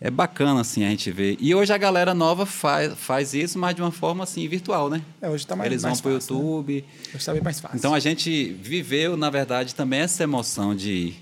É 0.00 0.10
bacana, 0.10 0.60
assim, 0.60 0.84
a 0.84 0.90
gente 0.90 1.10
ver. 1.10 1.36
E 1.40 1.54
hoje 1.54 1.72
a 1.72 1.78
galera 1.78 2.12
nova 2.12 2.44
faz, 2.44 2.92
faz 2.98 3.32
isso, 3.32 3.58
mas 3.58 3.74
de 3.74 3.80
uma 3.80 3.92
forma, 3.92 4.24
assim, 4.24 4.46
virtual, 4.46 4.90
né? 4.90 5.00
É, 5.22 5.30
hoje 5.30 5.46
tá 5.46 5.56
mais, 5.56 5.70
Eles 5.70 5.82
mais 5.82 5.98
vão 5.98 6.02
pro 6.02 6.20
fácil, 6.20 6.34
né? 6.34 6.42
YouTube. 6.42 6.84
Hoje 7.14 7.24
tá 7.24 7.32
bem 7.32 7.42
mais 7.42 7.60
fácil. 7.60 7.78
Então 7.78 7.94
a 7.94 8.00
gente 8.00 8.52
viveu, 8.60 9.16
na 9.16 9.30
verdade, 9.30 9.74
também 9.74 10.00
essa 10.00 10.22
emoção 10.22 10.74
de, 10.74 11.14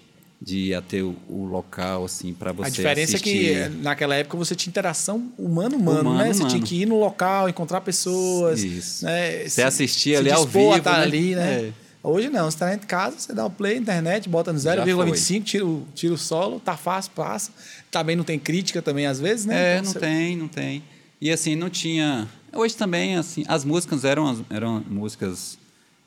de 0.45 0.75
até 0.75 1.01
o, 1.03 1.15
o 1.29 1.45
local, 1.45 2.05
assim, 2.05 2.35
para 2.35 2.51
você 2.53 2.67
a 2.67 2.71
diferença 2.71 3.15
assistir. 3.17 3.53
é 3.55 3.69
que 3.69 3.77
naquela 3.77 4.15
época 4.17 4.37
você 4.37 4.55
tinha 4.57 4.71
interação 4.71 5.33
humano-humano, 5.39 6.01
Humano, 6.11 6.19
né? 6.19 6.33
Você 6.33 6.41
humano. 6.41 6.49
tinha 6.57 6.63
que 6.67 6.83
ir 6.83 6.87
no 6.87 6.99
local, 6.99 7.49
encontrar 7.49 7.81
pessoas. 7.83 8.63
Isso. 8.63 9.05
Né? 9.05 9.47
Você 9.49 9.63
assistia 9.63 10.15
se 10.17 10.21
ali 10.21 10.31
ao 10.33 10.43
a 10.43 10.47
vivo, 10.47 10.77
estar 10.77 10.97
né? 10.99 11.03
ali, 11.05 11.35
né? 11.37 11.55
É. 11.69 11.73
Hoje 12.05 12.29
não, 12.29 12.51
você 12.51 12.57
está 12.57 12.67
dentro 12.67 12.81
de 12.81 12.87
casa, 12.89 13.17
você 13.17 13.33
dá 13.33 13.47
o 13.47 13.51
play, 13.51 13.77
internet, 13.77 14.29
bota 14.29 14.53
no 14.53 14.59
Já 14.59 14.75
0,25, 14.85 15.45
tira, 15.45 15.65
o- 15.65 15.87
tira 15.95 16.13
o 16.13 16.19
solo, 16.19 16.59
tá 16.59 16.77
fácil, 16.77 17.13
passa. 17.15 17.53
Também 17.93 18.17
não 18.17 18.25
tem 18.25 18.41
crítica 18.41 18.83
também, 18.83 19.07
às 19.07 19.21
vezes, 19.21 19.47
né? 19.47 19.55
É, 19.55 19.73
Então 19.75 19.85
não 19.85 19.93
você- 19.93 20.01
tem, 20.01 20.37
não 20.37 20.49
tem. 20.49 20.83
E 21.21 21.31
assim, 21.31 21.55
não 21.55 21.71
tinha. 21.71 22.27
Hoje 22.53 22.75
também, 22.75 23.15
assim, 23.15 23.45
as 23.47 23.65
músicas 23.65 24.05
eram, 24.05 24.45
eram 24.51 24.83
músicas 24.91 25.57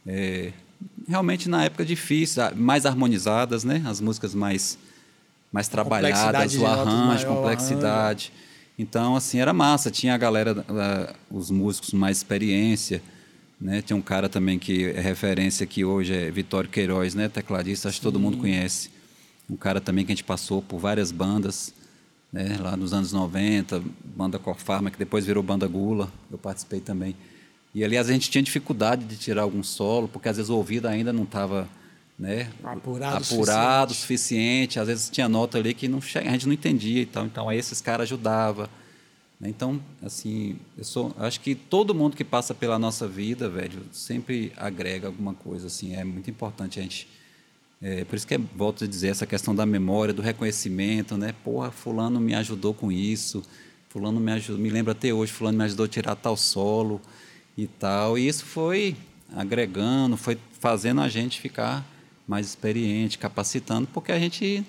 é, 0.05 0.51
realmente 1.07 1.49
na 1.49 1.65
época 1.65 1.85
difíceis, 1.85 2.39
ah, 2.39 2.53
mais 2.55 2.85
harmonizadas, 2.85 3.63
né? 3.63 3.83
As 3.85 4.01
músicas 4.01 4.33
mais, 4.33 4.77
mais 5.51 5.67
trabalhadas, 5.67 6.55
o 6.55 6.65
arranjo, 6.65 7.05
maior, 7.05 7.25
complexidade. 7.25 8.31
Então, 8.77 9.15
assim, 9.15 9.39
era 9.39 9.53
massa. 9.53 9.89
Tinha 9.89 10.15
a 10.15 10.17
galera, 10.17 10.65
ah, 10.69 11.13
os 11.31 11.49
músicos 11.49 11.91
com 11.91 11.97
mais 11.97 12.17
experiência. 12.17 13.01
Né? 13.59 13.81
Tinha 13.81 13.95
um 13.95 14.01
cara 14.01 14.27
também 14.27 14.59
que 14.59 14.85
é 14.85 14.99
referência 14.99 15.63
aqui 15.63 15.85
hoje, 15.85 16.13
é 16.13 16.29
Vitório 16.29 16.69
Queiroz, 16.69 17.15
né? 17.15 17.29
tecladista, 17.29 17.87
acho 17.87 17.99
que 17.99 18.03
todo 18.03 18.19
mundo 18.19 18.37
conhece. 18.37 18.89
Um 19.49 19.55
cara 19.55 19.79
também 19.79 20.05
que 20.05 20.11
a 20.11 20.15
gente 20.15 20.23
passou 20.23 20.61
por 20.61 20.77
várias 20.77 21.11
bandas, 21.11 21.73
né? 22.33 22.57
lá 22.59 22.75
nos 22.75 22.93
anos 22.93 23.13
90, 23.13 23.81
banda 24.03 24.37
Corfarma, 24.37 24.91
que 24.91 24.97
depois 24.97 25.25
virou 25.25 25.41
banda 25.41 25.65
Gula, 25.67 26.11
eu 26.29 26.37
participei 26.37 26.81
também. 26.81 27.15
E 27.75 27.83
aliás, 27.83 28.09
a 28.09 28.13
gente 28.13 28.29
tinha 28.29 28.41
dificuldade 28.41 29.03
de 29.03 29.17
tirar 29.17 29.41
algum 29.41 29.61
solo, 29.61 30.07
porque 30.07 30.29
às 30.29 30.37
vezes 30.37 30.49
o 30.49 30.55
ouvido 30.55 30.87
ainda 30.87 31.11
não 31.11 31.23
estava 31.23 31.67
né, 32.17 32.49
Apurado 32.63 33.15
o 33.15 33.17
apurado 33.17 33.91
o 33.91 33.95
suficiente. 33.95 34.79
Às 34.79 34.87
vezes 34.87 35.09
tinha 35.09 35.27
nota 35.27 35.57
ali 35.57 35.73
que 35.73 35.85
não 35.89 35.99
che- 35.99 36.19
a 36.19 36.31
gente 36.31 36.47
não 36.47 36.53
entendia 36.53 37.01
e 37.01 37.05
tal. 37.05 37.25
Então 37.25 37.49
aí 37.49 37.57
esses 37.57 37.81
caras 37.81 38.03
ajudavam. 38.03 38.69
né? 39.37 39.49
Então, 39.49 39.81
assim, 40.01 40.55
eu 40.77 40.85
sou, 40.85 41.13
acho 41.19 41.41
que 41.41 41.53
todo 41.53 41.93
mundo 41.93 42.15
que 42.15 42.23
passa 42.23 42.53
pela 42.55 42.79
nossa 42.79 43.05
vida, 43.09 43.49
velho, 43.49 43.81
sempre 43.91 44.53
agrega 44.55 45.07
alguma 45.07 45.33
coisa, 45.33 45.67
assim, 45.67 45.93
é 45.93 46.05
muito 46.05 46.29
importante 46.29 46.79
a 46.79 46.83
gente. 46.83 47.09
É, 47.81 48.05
por 48.05 48.15
isso 48.15 48.25
que 48.25 48.35
é, 48.35 48.37
volto 48.55 48.85
a 48.85 48.87
dizer 48.87 49.09
essa 49.09 49.25
questão 49.25 49.53
da 49.53 49.65
memória, 49.65 50.13
do 50.13 50.21
reconhecimento, 50.21 51.17
né? 51.17 51.35
Porra, 51.43 51.69
fulano 51.71 52.21
me 52.21 52.33
ajudou 52.33 52.73
com 52.73 52.89
isso, 52.89 53.43
fulano 53.89 54.17
me 54.21 54.31
ajudou, 54.31 54.57
me 54.61 54.69
lembra 54.69 54.93
até 54.93 55.13
hoje, 55.13 55.33
fulano 55.33 55.57
me 55.57 55.65
ajudou 55.65 55.85
a 55.85 55.89
tirar 55.89 56.15
tal 56.15 56.37
solo 56.37 57.01
e 57.57 57.67
tal. 57.67 58.17
E 58.17 58.27
isso 58.27 58.45
foi 58.45 58.95
agregando, 59.35 60.17
foi 60.17 60.37
fazendo 60.59 61.01
a 61.01 61.07
gente 61.09 61.39
ficar 61.39 61.85
mais 62.27 62.47
experiente, 62.47 63.17
capacitando, 63.17 63.87
porque 63.93 64.11
a 64.11 64.19
gente 64.19 64.65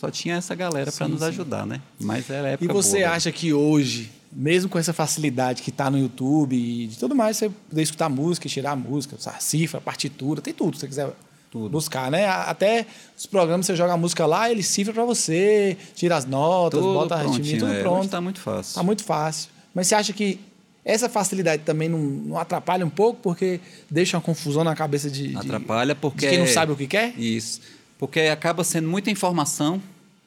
só 0.00 0.10
tinha 0.10 0.36
essa 0.36 0.54
galera 0.54 0.90
para 0.90 1.06
Sim, 1.06 1.12
nos 1.12 1.20
sim. 1.20 1.28
ajudar, 1.28 1.64
né? 1.66 1.80
Mas 2.00 2.28
era 2.28 2.50
E 2.50 2.52
época 2.54 2.72
você 2.72 3.00
boa, 3.00 3.10
acha 3.12 3.30
que 3.30 3.52
hoje, 3.52 4.10
mesmo 4.32 4.68
com 4.68 4.78
essa 4.78 4.92
facilidade 4.92 5.62
que 5.62 5.70
está 5.70 5.88
no 5.88 5.98
YouTube 5.98 6.56
e 6.56 6.88
de 6.88 6.98
tudo 6.98 7.14
mais, 7.14 7.36
você 7.36 7.48
poder 7.48 7.82
escutar 7.82 8.08
música, 8.08 8.48
tirar 8.48 8.74
música, 8.74 9.16
a 9.26 9.38
cifra, 9.38 9.80
partitura, 9.80 10.40
tem 10.40 10.52
tudo, 10.52 10.74
se 10.74 10.80
você 10.80 10.88
quiser 10.88 11.10
Tudo. 11.50 11.68
buscar, 11.68 12.10
né? 12.10 12.26
Até 12.26 12.86
os 13.16 13.26
programas 13.26 13.66
você 13.66 13.76
joga 13.76 13.92
a 13.92 13.96
música 13.96 14.26
lá, 14.26 14.50
ele 14.50 14.64
cifra 14.64 14.92
para 14.92 15.04
você, 15.04 15.76
tira 15.94 16.16
as 16.16 16.24
notas, 16.24 16.80
tudo 16.80 16.94
bota 16.94 17.14
a 17.14 17.18
prontinho, 17.20 17.60
tudo 17.60 17.72
é. 17.72 17.80
Pronto. 17.82 18.08
tá 18.08 18.20
muito 18.20 18.40
fácil. 18.40 18.74
Tá 18.74 18.82
muito 18.82 19.04
fácil. 19.04 19.50
Mas 19.72 19.86
você 19.86 19.94
acha 19.94 20.12
que 20.12 20.40
essa 20.84 21.08
facilidade 21.08 21.62
também 21.64 21.88
não, 21.88 21.98
não 21.98 22.38
atrapalha 22.38 22.84
um 22.84 22.90
pouco, 22.90 23.20
porque 23.22 23.60
deixa 23.90 24.16
uma 24.16 24.22
confusão 24.22 24.64
na 24.64 24.74
cabeça 24.74 25.10
de, 25.10 25.28
de- 25.28 25.36
Atrapalha 25.36 25.94
porque 25.94 26.26
de 26.26 26.28
quem 26.30 26.38
não 26.38 26.46
sabe 26.46 26.72
o 26.72 26.76
que 26.76 26.86
quer? 26.86 27.18
Isso. 27.18 27.60
Porque 27.98 28.20
acaba 28.20 28.64
sendo 28.64 28.88
muita 28.88 29.10
informação, 29.10 29.80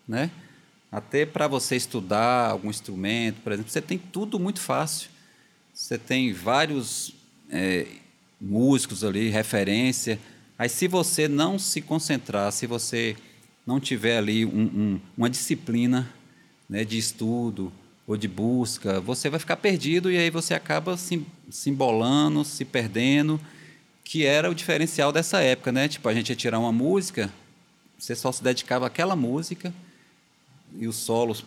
né? 0.08 0.32
Até 0.92 1.26
para 1.26 1.46
você 1.48 1.76
estudar 1.76 2.50
algum 2.52 2.70
instrumento, 2.70 3.42
por 3.44 3.52
exemplo, 3.52 3.70
você 3.70 3.82
tem 3.82 3.98
tudo 3.98 4.40
muito 4.40 4.62
fácil. 4.62 5.10
Você 5.74 5.98
tem 5.98 6.32
vários 6.32 7.14
é, 7.52 7.86
músicos 8.40 9.04
ali, 9.04 9.30
referência. 9.30 10.18
Aí, 10.58 10.70
se 10.70 10.88
você 10.88 11.28
não 11.28 11.60
se 11.60 11.82
concentrar, 11.82 12.50
se 12.54 12.66
você 12.66 13.18
não 13.68 13.78
tiver 13.80 14.18
ali 14.18 14.46
um- 14.46 14.50
um- 14.64 15.00
uma 15.18 15.30
disciplina 15.30 16.10
né, 16.70 16.86
de 16.86 16.98
estudo 16.98 17.74
ou 18.08 18.16
de 18.16 18.28
busca, 18.28 19.00
você 19.02 19.30
vai 19.30 19.40
ficar 19.40 19.58
perdido 19.58 20.12
e 20.12 20.18
aí 20.18 20.30
você 20.30 20.54
acaba 20.54 20.96
se, 20.96 21.26
se 21.50 21.70
embolando, 21.70 22.46
se 22.46 22.64
perdendo, 22.64 23.40
que 24.04 24.26
era 24.26 24.50
o 24.50 24.56
diferencial 24.56 25.12
dessa 25.12 25.42
época, 25.42 25.72
né? 25.72 25.88
Tipo, 25.88 26.08
a 26.08 26.14
gente 26.14 26.30
ia 26.30 26.36
tirar 26.36 26.60
uma 26.60 26.72
música, 26.72 27.32
você 27.98 28.16
só 28.16 28.32
se 28.32 28.44
dedicava 28.44 28.86
àquela 28.86 29.16
música 29.16 29.74
e 30.78 30.88
os 30.88 30.96
solos 30.96 31.44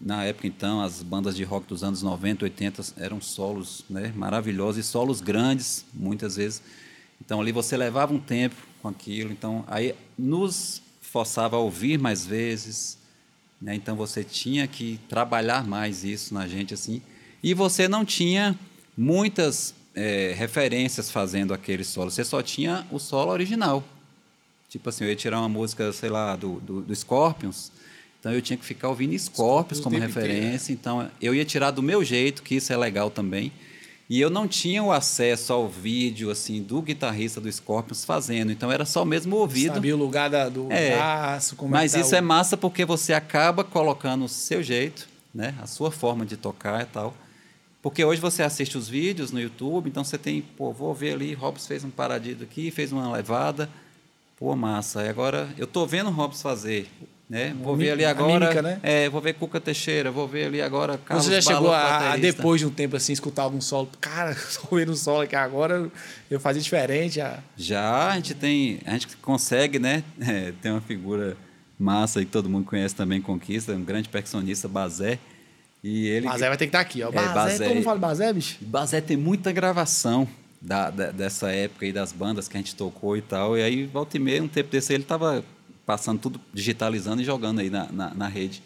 na 0.00 0.22
época 0.24 0.46
então, 0.46 0.80
as 0.80 1.02
bandas 1.02 1.34
de 1.34 1.42
rock 1.42 1.66
dos 1.66 1.82
anos 1.82 2.00
90, 2.00 2.44
80 2.44 2.82
eram 2.96 3.20
solos 3.20 3.84
né, 3.90 4.12
maravilhosos 4.14 4.84
e 4.84 4.88
solos 4.88 5.20
grandes, 5.20 5.84
muitas 5.92 6.36
vezes. 6.36 6.62
Então 7.20 7.40
ali 7.40 7.50
você 7.50 7.76
levava 7.76 8.14
um 8.14 8.20
tempo 8.20 8.54
com 8.80 8.86
aquilo, 8.86 9.32
então 9.32 9.64
aí 9.66 9.94
nos 10.16 10.80
forçava 11.00 11.56
a 11.56 11.58
ouvir 11.58 11.98
mais 11.98 12.24
vezes, 12.24 12.98
né? 13.60 13.74
Então 13.74 13.96
você 13.96 14.22
tinha 14.22 14.66
que 14.66 14.98
trabalhar 15.08 15.66
mais 15.66 16.04
isso 16.04 16.34
na 16.34 16.46
gente 16.46 16.74
assim, 16.74 17.00
e 17.42 17.54
você 17.54 17.88
não 17.88 18.04
tinha 18.04 18.58
muitas 18.96 19.74
é, 19.94 20.34
referências 20.36 21.10
fazendo 21.10 21.54
aquele 21.54 21.84
solo, 21.84 22.10
você 22.10 22.24
só 22.24 22.42
tinha 22.42 22.86
o 22.90 22.98
solo 22.98 23.30
original. 23.30 23.84
Tipo 24.68 24.88
assim, 24.88 25.04
eu 25.04 25.10
ia 25.10 25.16
tirar 25.16 25.38
uma 25.38 25.48
música, 25.48 25.92
sei 25.92 26.08
lá, 26.08 26.34
do, 26.34 26.58
do, 26.60 26.80
do 26.80 26.94
Scorpions, 26.94 27.70
então 28.18 28.32
eu 28.32 28.40
tinha 28.40 28.56
que 28.56 28.64
ficar 28.64 28.88
ouvindo 28.88 29.16
Scorpions 29.18 29.80
como 29.80 29.98
referência. 29.98 30.72
Inteiro, 30.72 30.96
né? 30.96 31.04
Então 31.04 31.10
eu 31.20 31.34
ia 31.34 31.44
tirar 31.44 31.70
do 31.70 31.82
meu 31.82 32.02
jeito, 32.02 32.42
que 32.42 32.54
isso 32.54 32.72
é 32.72 32.76
legal 32.76 33.10
também. 33.10 33.52
E 34.08 34.20
eu 34.20 34.28
não 34.28 34.46
tinha 34.46 34.82
o 34.82 34.92
acesso 34.92 35.52
ao 35.52 35.66
vídeo 35.66 36.30
assim 36.30 36.62
do 36.62 36.82
guitarrista 36.82 37.40
do 37.40 37.50
Scorpions 37.50 38.04
fazendo, 38.04 38.52
então 38.52 38.70
era 38.70 38.84
só 38.84 39.04
mesmo 39.04 39.36
o 39.36 39.38
ouvido. 39.38 39.74
Sabia 39.74 39.94
o 39.94 39.98
lugar 39.98 40.28
da, 40.28 40.48
do 40.48 40.70
é, 40.70 40.94
braço, 40.96 41.56
como 41.56 41.70
Mas 41.70 41.94
é 41.94 42.00
isso 42.00 42.10
tá 42.10 42.18
é 42.18 42.20
massa 42.20 42.56
porque 42.56 42.84
você 42.84 43.14
acaba 43.14 43.64
colocando 43.64 44.26
o 44.26 44.28
seu 44.28 44.62
jeito, 44.62 45.08
né, 45.34 45.54
a 45.62 45.66
sua 45.66 45.90
forma 45.90 46.26
de 46.26 46.36
tocar 46.36 46.82
e 46.82 46.86
tal. 46.86 47.14
Porque 47.80 48.04
hoje 48.04 48.20
você 48.20 48.42
assiste 48.42 48.78
os 48.78 48.88
vídeos 48.88 49.30
no 49.30 49.40
YouTube, 49.40 49.88
então 49.88 50.04
você 50.04 50.16
tem, 50.16 50.40
pô, 50.40 50.72
vou 50.72 50.94
ver 50.94 51.14
ali, 51.14 51.34
Robson 51.34 51.68
fez 51.68 51.84
um 51.84 51.90
paradido 51.90 52.44
aqui, 52.44 52.70
fez 52.70 52.92
uma 52.92 53.10
levada, 53.10 53.68
pô, 54.38 54.54
massa. 54.56 55.04
E 55.04 55.08
agora 55.08 55.48
eu 55.58 55.66
tô 55.66 55.86
vendo 55.86 56.08
o 56.08 56.12
Robson 56.12 56.42
fazer, 56.42 56.90
né? 57.28 57.54
Vou 57.62 57.76
ver 57.76 57.90
ali 57.90 58.04
agora. 58.04 58.40
Mímica, 58.40 58.62
né? 58.62 58.78
É, 58.82 59.08
vou 59.08 59.20
ver 59.20 59.34
Cuca 59.34 59.60
Teixeira, 59.60 60.10
vou 60.10 60.28
ver 60.28 60.46
ali 60.46 60.60
agora 60.60 60.98
Carlos 60.98 61.26
Você 61.26 61.40
já 61.40 61.40
chegou 61.40 61.72
a, 61.72 62.12
a, 62.12 62.16
depois 62.16 62.60
de 62.60 62.66
um 62.66 62.70
tempo 62.70 62.96
assim, 62.96 63.12
escutar 63.12 63.42
algum 63.42 63.60
solo? 63.60 63.88
Cara, 64.00 64.32
estou 64.48 64.68
ouvindo 64.70 64.92
um 64.92 64.96
solo 64.96 65.22
aqui 65.22 65.34
agora, 65.34 65.90
eu 66.30 66.38
fazia 66.38 66.60
diferente. 66.60 67.16
Já, 67.16 67.38
já 67.56 68.08
a 68.08 68.14
gente 68.16 68.34
tem. 68.34 68.80
A 68.84 68.92
gente 68.92 69.16
consegue, 69.18 69.78
né? 69.78 70.02
É, 70.26 70.52
tem 70.62 70.72
uma 70.72 70.80
figura 70.80 71.36
massa 71.78 72.18
aí 72.18 72.24
que 72.24 72.30
todo 72.30 72.48
mundo 72.48 72.64
conhece 72.64 72.94
também, 72.94 73.20
Conquista, 73.20 73.72
um 73.72 73.84
grande 73.84 74.08
percussionista, 74.08 74.66
Bazé. 74.66 75.18
E 75.82 76.06
ele. 76.08 76.26
Bazé 76.26 76.48
vai 76.48 76.56
ter 76.56 76.64
que 76.64 76.68
estar 76.70 76.78
tá 76.78 76.82
aqui, 76.82 77.02
ó. 77.02 77.10
Bazé, 77.10 77.30
é, 77.30 77.34
Bazé, 77.34 77.64
todo 77.64 77.74
mundo 77.74 77.84
fala 77.84 77.98
Bazé, 77.98 78.32
bicho? 78.32 78.58
Bazé 78.62 79.00
tem 79.00 79.16
muita 79.16 79.52
gravação. 79.52 80.26
Da, 80.62 80.88
da, 80.88 81.10
dessa 81.10 81.52
época 81.52 81.84
aí 81.84 81.92
das 81.92 82.10
bandas 82.10 82.48
que 82.48 82.56
a 82.56 82.60
gente 82.60 82.74
tocou 82.74 83.18
e 83.18 83.20
tal. 83.20 83.58
E 83.58 83.62
aí, 83.62 83.84
volta 83.84 84.16
e 84.16 84.20
meia, 84.20 84.42
um 84.42 84.48
tempo 84.48 84.70
desse, 84.70 84.94
ele 84.94 85.04
tava 85.04 85.44
passando 85.86 86.18
tudo, 86.18 86.40
digitalizando 86.52 87.22
e 87.22 87.24
jogando 87.24 87.60
aí 87.60 87.70
na, 87.70 87.90
na, 87.90 88.14
na 88.14 88.28
rede. 88.28 88.62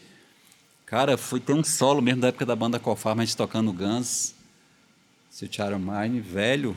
Cara, 0.86 1.18
foi 1.18 1.38
ter 1.38 1.52
um 1.52 1.62
solo 1.62 2.00
mesmo 2.00 2.22
da 2.22 2.28
época 2.28 2.46
da 2.46 2.56
banda 2.56 2.78
Cofarma, 2.78 3.22
a 3.22 3.24
gente 3.24 3.36
tocando 3.36 3.72
Guns, 3.72 4.34
Seu 5.30 5.48
Mine, 5.78 6.20
velho. 6.20 6.76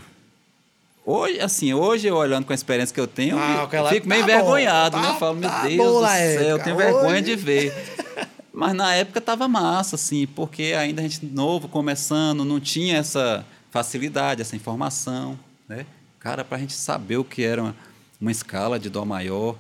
Hoje, 1.06 1.40
assim, 1.40 1.74
hoje 1.74 2.08
eu 2.08 2.16
olhando 2.16 2.46
com 2.46 2.52
a 2.52 2.56
experiência 2.56 2.94
que 2.94 3.00
eu 3.00 3.08
tenho, 3.08 3.38
ah, 3.40 3.68
eu 3.72 3.88
fico 3.88 4.08
meio 4.08 4.26
tá 4.26 4.32
envergonhado, 4.32 4.98
bom, 4.98 5.04
né? 5.04 5.10
Eu 5.10 5.16
falo, 5.16 5.38
meu 5.38 5.50
tá 5.50 5.64
Deus 5.64 6.02
do 6.02 6.08
céu, 6.08 6.58
eu 6.58 6.60
tenho 6.64 6.76
vergonha 6.76 7.22
de 7.22 7.36
ver. 7.36 7.74
Mas 8.54 8.74
na 8.74 8.94
época 8.94 9.20
tava 9.20 9.48
massa, 9.48 9.96
assim, 9.96 10.28
porque 10.28 10.74
ainda 10.78 11.02
a 11.02 11.04
gente 11.04 11.26
novo, 11.26 11.68
começando, 11.68 12.46
não 12.46 12.60
tinha 12.60 12.98
essa 12.98 13.46
facilidade, 13.72 14.42
essa 14.42 14.56
informação, 14.56 15.40
né? 15.68 15.86
Cara, 16.20 16.44
para 16.44 16.58
a 16.58 16.60
gente 16.60 16.74
saber 16.74 17.18
o 17.18 17.24
que 17.24 17.44
era 17.44 17.64
uma, 17.64 17.76
uma 18.20 18.32
escala 18.32 18.78
de 18.78 18.90
Dó 18.90 19.04
maior, 19.06 19.56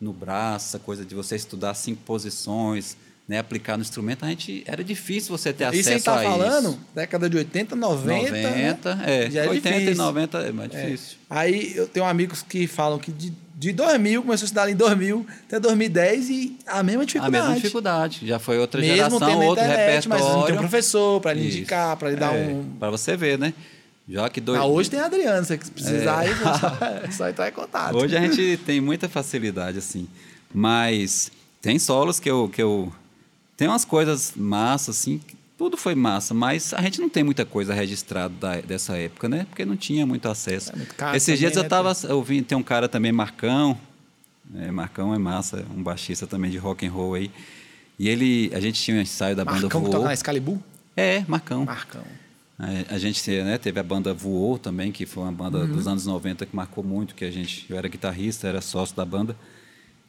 no 0.00 0.12
braço, 0.12 0.76
a 0.76 0.80
coisa 0.80 1.04
de 1.04 1.14
você 1.14 1.36
estudar 1.36 1.74
cinco 1.74 2.02
posições, 2.02 2.96
né, 3.28 3.38
aplicar 3.38 3.76
no 3.76 3.82
instrumento, 3.82 4.24
a 4.24 4.28
gente 4.28 4.62
era 4.66 4.84
difícil 4.84 5.36
você 5.36 5.52
ter 5.52 5.64
acesso 5.64 5.80
isso. 5.80 5.90
Isso 5.90 6.10
a 6.10 6.14
tá 6.14 6.22
falando 6.22 6.78
década 6.94 7.28
de 7.28 7.36
80, 7.36 7.74
90, 7.74 8.30
90, 8.30 8.94
né? 8.94 9.24
é, 9.24 9.30
Já 9.30 9.44
é 9.44 9.48
80 9.48 9.68
difícil. 9.68 9.92
e 9.92 9.96
90 9.96 10.38
é 10.38 10.52
mais 10.52 10.74
é. 10.74 10.84
difícil. 10.84 11.18
Aí 11.28 11.72
eu 11.74 11.88
tenho 11.88 12.06
amigos 12.06 12.42
que 12.42 12.68
falam 12.68 13.00
que 13.00 13.10
de, 13.10 13.32
de 13.56 13.72
2000, 13.72 14.22
começou 14.22 14.44
a 14.44 14.46
estudar 14.46 14.70
em 14.70 14.76
2000 14.76 15.26
até 15.48 15.58
2010 15.58 16.30
e 16.30 16.56
a 16.66 16.84
mesma 16.84 17.04
dificuldade. 17.04 17.36
A 17.36 17.40
mesma 17.40 17.54
dificuldade, 17.56 18.26
já 18.26 18.38
foi 18.38 18.58
outra 18.58 18.80
Mesmo 18.80 18.94
geração, 18.94 19.40
outro 19.44 19.64
internet, 19.64 20.04
repertório. 20.04 20.08
Mas 20.08 20.20
não 20.20 20.44
tem 20.44 20.54
um 20.54 20.58
professor 20.58 21.20
para 21.20 21.32
lhe 21.32 21.46
indicar, 21.46 21.96
para 21.96 22.10
lhe 22.10 22.16
dar 22.16 22.32
é, 22.32 22.46
um... 22.46 22.64
Para 22.78 22.90
você 22.90 23.16
ver, 23.16 23.38
né? 23.40 23.52
Já 24.08 24.28
que 24.30 24.40
dois... 24.40 24.60
ah, 24.60 24.66
hoje 24.66 24.88
tem 24.88 25.00
Adriano, 25.00 25.44
se 25.44 25.56
você 25.56 25.70
precisar, 25.70 26.24
é. 26.24 26.28
aí, 26.28 27.10
só 27.12 27.28
entrar 27.28 27.48
em 27.48 27.52
contato. 27.52 27.96
Hoje 27.96 28.16
a 28.16 28.20
gente 28.20 28.58
tem 28.64 28.80
muita 28.80 29.08
facilidade, 29.08 29.78
assim. 29.78 30.08
Mas 30.54 31.30
tem 31.60 31.78
solos 31.78 32.20
que 32.20 32.30
eu. 32.30 32.48
Que 32.48 32.62
eu 32.62 32.92
tem 33.56 33.66
umas 33.66 33.84
coisas 33.84 34.34
massas, 34.36 34.98
assim, 34.98 35.20
tudo 35.56 35.76
foi 35.76 35.94
massa, 35.94 36.34
mas 36.34 36.74
a 36.74 36.82
gente 36.82 37.00
não 37.00 37.08
tem 37.08 37.24
muita 37.24 37.46
coisa 37.46 37.72
registrada 37.72 38.34
da, 38.38 38.60
dessa 38.60 38.96
época, 38.96 39.28
né? 39.28 39.46
Porque 39.48 39.64
não 39.64 39.76
tinha 39.76 40.06
muito 40.06 40.28
acesso. 40.28 40.72
É 40.72 40.76
muito 40.76 40.94
Esses 41.14 41.38
dias 41.38 41.56
eu 41.56 41.62
estava 41.62 41.90
né? 41.90 42.12
ouvindo, 42.12 42.44
tem 42.44 42.56
um 42.56 42.62
cara 42.62 42.88
também, 42.88 43.10
Marcão. 43.10 43.78
É, 44.54 44.70
Marcão 44.70 45.14
é 45.14 45.18
massa, 45.18 45.64
um 45.74 45.82
baixista 45.82 46.26
também 46.26 46.50
de 46.50 46.58
rock 46.58 46.86
and 46.86 46.90
roll 46.90 47.14
aí. 47.14 47.30
E 47.98 48.08
ele, 48.08 48.50
a 48.54 48.60
gente 48.60 48.80
tinha 48.80 48.98
um 48.98 49.00
ensaio 49.00 49.34
da 49.34 49.44
Marcão 49.44 49.62
banda. 49.62 49.74
Marcão 49.74 49.84
que 49.84 49.90
toca 49.90 50.04
na 50.04 50.12
Excalibur? 50.12 50.58
É, 50.94 51.24
Marcão. 51.26 51.64
Marcão. 51.64 52.04
A, 52.58 52.96
gente 52.96 53.30
né, 53.42 53.58
teve 53.58 53.78
a 53.78 53.82
banda 53.82 54.14
Voou 54.14 54.58
também, 54.58 54.90
que 54.90 55.04
foi 55.04 55.22
uma 55.24 55.32
banda 55.32 55.58
uhum. 55.58 55.72
dos 55.72 55.86
anos 55.86 56.06
90 56.06 56.46
que 56.46 56.56
marcou 56.56 56.82
muito, 56.82 57.14
que 57.14 57.24
a 57.24 57.30
gente, 57.30 57.66
eu 57.68 57.76
era 57.76 57.86
guitarrista, 57.86 58.48
era 58.48 58.62
sócio 58.62 58.96
da 58.96 59.04
banda. 59.04 59.36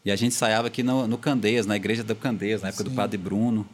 E 0.05 0.12
a 0.12 0.15
gente 0.15 0.29
ensaiava 0.29 0.67
aqui 0.67 0.81
no, 0.81 1.05
no 1.07 1.17
Candeias, 1.17 1.65
na 1.65 1.75
igreja 1.75 2.03
do 2.03 2.15
Candeias, 2.15 2.62
na 2.62 2.69
época 2.69 2.86
Sim. 2.86 2.89
do 2.89 2.95
Padre 2.95 3.17
Bruno. 3.17 3.67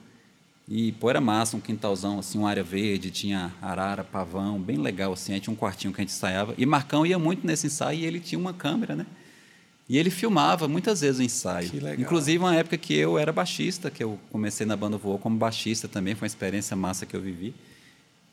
E, 0.67 0.91
pô, 0.93 1.07
era 1.09 1.21
massa, 1.21 1.55
um 1.55 1.59
quintalzão, 1.59 2.17
assim, 2.17 2.39
uma 2.39 2.49
área 2.49 2.63
verde, 2.63 3.11
tinha 3.11 3.53
arara, 3.61 4.03
pavão, 4.03 4.59
bem 4.59 4.77
legal, 4.77 5.13
assim. 5.13 5.33
Aí 5.33 5.39
tinha 5.39 5.53
um 5.53 5.57
quartinho 5.57 5.93
que 5.93 6.01
a 6.01 6.03
gente 6.03 6.13
ensaiava. 6.13 6.55
E 6.57 6.65
Marcão 6.65 7.05
ia 7.05 7.19
muito 7.19 7.45
nesse 7.45 7.67
ensaio 7.67 7.99
e 7.99 8.05
ele 8.05 8.19
tinha 8.19 8.39
uma 8.39 8.53
câmera, 8.53 8.95
né? 8.95 9.05
E 9.87 9.99
ele 9.99 10.09
filmava 10.09 10.67
muitas 10.67 11.01
vezes 11.01 11.19
o 11.19 11.23
ensaio. 11.23 11.69
Que 11.69 11.79
legal. 11.79 11.99
Inclusive, 11.99 12.39
uma 12.39 12.55
época 12.55 12.77
que 12.77 12.95
eu 12.95 13.19
era 13.19 13.31
baixista, 13.31 13.91
que 13.91 14.03
eu 14.03 14.17
comecei 14.31 14.65
na 14.65 14.75
banda 14.75 14.97
Voou 14.97 15.19
como 15.19 15.37
baixista 15.37 15.87
também, 15.87 16.15
foi 16.15 16.25
uma 16.25 16.27
experiência 16.27 16.75
massa 16.75 17.05
que 17.05 17.15
eu 17.15 17.21
vivi. 17.21 17.53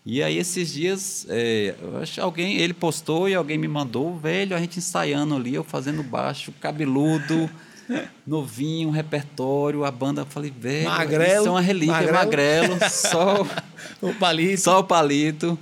E 0.04 0.22
aí 0.22 0.38
esses 0.38 0.72
dias, 0.72 1.26
é, 1.28 1.74
alguém, 2.18 2.56
ele 2.56 2.72
postou 2.72 3.28
e 3.28 3.34
alguém 3.34 3.58
me 3.58 3.68
mandou, 3.68 4.16
velho, 4.16 4.56
a 4.56 4.58
gente 4.58 4.78
ensaiando 4.78 5.36
ali, 5.36 5.54
eu 5.54 5.62
fazendo 5.62 6.02
baixo, 6.02 6.52
cabeludo, 6.58 7.50
novinho, 8.26 8.90
repertório, 8.90 9.84
a 9.84 9.90
banda, 9.90 10.22
eu 10.22 10.26
falei, 10.26 10.50
velho, 10.50 10.88
magrelo, 10.88 11.40
isso 11.40 11.48
é 11.48 11.50
uma 11.50 11.60
relíquia, 11.60 12.12
magrelo, 12.12 12.74
magrelo 12.74 12.90
só 12.90 13.46
o 14.00 14.14
palito. 14.14 14.62
Só 14.62 14.80
o 14.80 14.84
palito. 14.84 15.58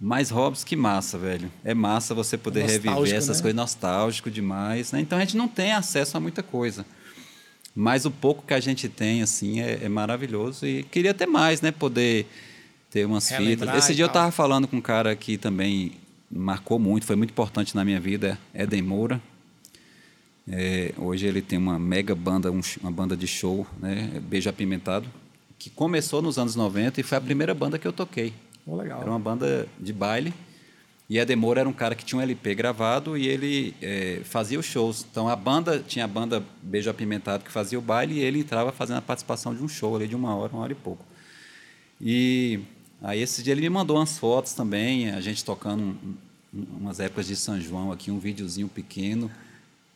Mas 0.00 0.30
Robson, 0.30 0.64
que 0.64 0.76
massa, 0.76 1.18
velho. 1.18 1.50
É 1.64 1.74
massa 1.74 2.14
você 2.14 2.36
poder 2.36 2.64
reviver 2.64 3.14
essas 3.14 3.38
né? 3.38 3.42
coisas, 3.42 3.54
nostálgico 3.54 4.30
demais, 4.30 4.92
né? 4.92 5.00
Então 5.00 5.18
a 5.18 5.20
gente 5.20 5.36
não 5.36 5.48
tem 5.48 5.72
acesso 5.72 6.16
a 6.16 6.20
muita 6.20 6.40
coisa. 6.40 6.86
Mas 7.74 8.04
o 8.04 8.10
pouco 8.10 8.44
que 8.46 8.54
a 8.54 8.60
gente 8.60 8.88
tem, 8.88 9.22
assim, 9.22 9.60
é, 9.60 9.80
é 9.82 9.88
maravilhoso. 9.88 10.66
E 10.66 10.84
queria 10.84 11.12
ter 11.12 11.26
mais, 11.26 11.60
né? 11.60 11.72
Poder 11.72 12.26
ter 12.90 13.06
umas 13.06 13.30
fitas. 13.30 13.74
Esse 13.76 13.94
dia 13.94 14.04
eu 14.04 14.08
estava 14.08 14.30
falando 14.30 14.66
com 14.66 14.76
um 14.76 14.80
cara 14.80 15.14
que 15.14 15.36
também 15.36 15.92
marcou 16.30 16.78
muito, 16.78 17.06
foi 17.06 17.16
muito 17.16 17.30
importante 17.30 17.74
na 17.74 17.84
minha 17.84 18.00
vida, 18.00 18.38
Eden 18.54 18.82
Moura. 18.82 19.20
É, 20.50 20.94
hoje 20.96 21.26
ele 21.26 21.42
tem 21.42 21.58
uma 21.58 21.78
mega 21.78 22.14
banda, 22.14 22.50
um, 22.50 22.60
uma 22.80 22.90
banda 22.90 23.16
de 23.16 23.26
show, 23.26 23.66
né, 23.78 24.18
Beijo 24.22 24.48
Apimentado, 24.48 25.06
que 25.58 25.68
começou 25.68 26.22
nos 26.22 26.38
anos 26.38 26.56
90 26.56 27.00
e 27.00 27.04
foi 27.04 27.18
a 27.18 27.20
primeira 27.20 27.52
banda 27.52 27.78
que 27.78 27.86
eu 27.86 27.92
toquei. 27.92 28.32
Oh, 28.66 28.76
legal. 28.76 29.00
Era 29.00 29.10
uma 29.10 29.18
banda 29.18 29.68
de 29.78 29.92
baile. 29.92 30.32
E 31.08 31.18
Eden 31.18 31.36
Moura 31.36 31.60
era 31.60 31.68
um 31.68 31.72
cara 31.72 31.94
que 31.94 32.04
tinha 32.04 32.18
um 32.18 32.22
LP 32.22 32.54
gravado 32.54 33.16
e 33.16 33.26
ele 33.26 33.74
é, 33.80 34.20
fazia 34.24 34.58
os 34.58 34.66
shows. 34.66 35.06
Então 35.10 35.26
a 35.26 35.34
banda 35.34 35.82
tinha 35.86 36.04
a 36.04 36.08
banda 36.08 36.44
Beijo 36.62 36.90
Apimentado 36.90 37.44
que 37.44 37.50
fazia 37.50 37.78
o 37.78 37.82
baile 37.82 38.16
e 38.16 38.20
ele 38.20 38.40
entrava 38.40 38.72
fazendo 38.72 38.98
a 38.98 39.02
participação 39.02 39.54
de 39.54 39.62
um 39.62 39.68
show 39.68 39.96
ali 39.96 40.06
de 40.06 40.14
uma 40.14 40.34
hora, 40.34 40.52
uma 40.52 40.62
hora 40.62 40.72
e 40.72 40.76
pouco. 40.76 41.02
E 41.98 42.60
Aí 43.02 43.20
esse 43.20 43.42
dia 43.42 43.52
ele 43.52 43.60
me 43.62 43.70
mandou 43.70 43.96
umas 43.96 44.18
fotos 44.18 44.52
também, 44.52 45.10
a 45.10 45.20
gente 45.20 45.44
tocando 45.44 45.82
um, 45.82 46.14
umas 46.80 46.98
épocas 46.98 47.26
de 47.26 47.36
São 47.36 47.60
João 47.60 47.92
aqui, 47.92 48.10
um 48.10 48.18
videozinho 48.18 48.68
pequeno. 48.68 49.30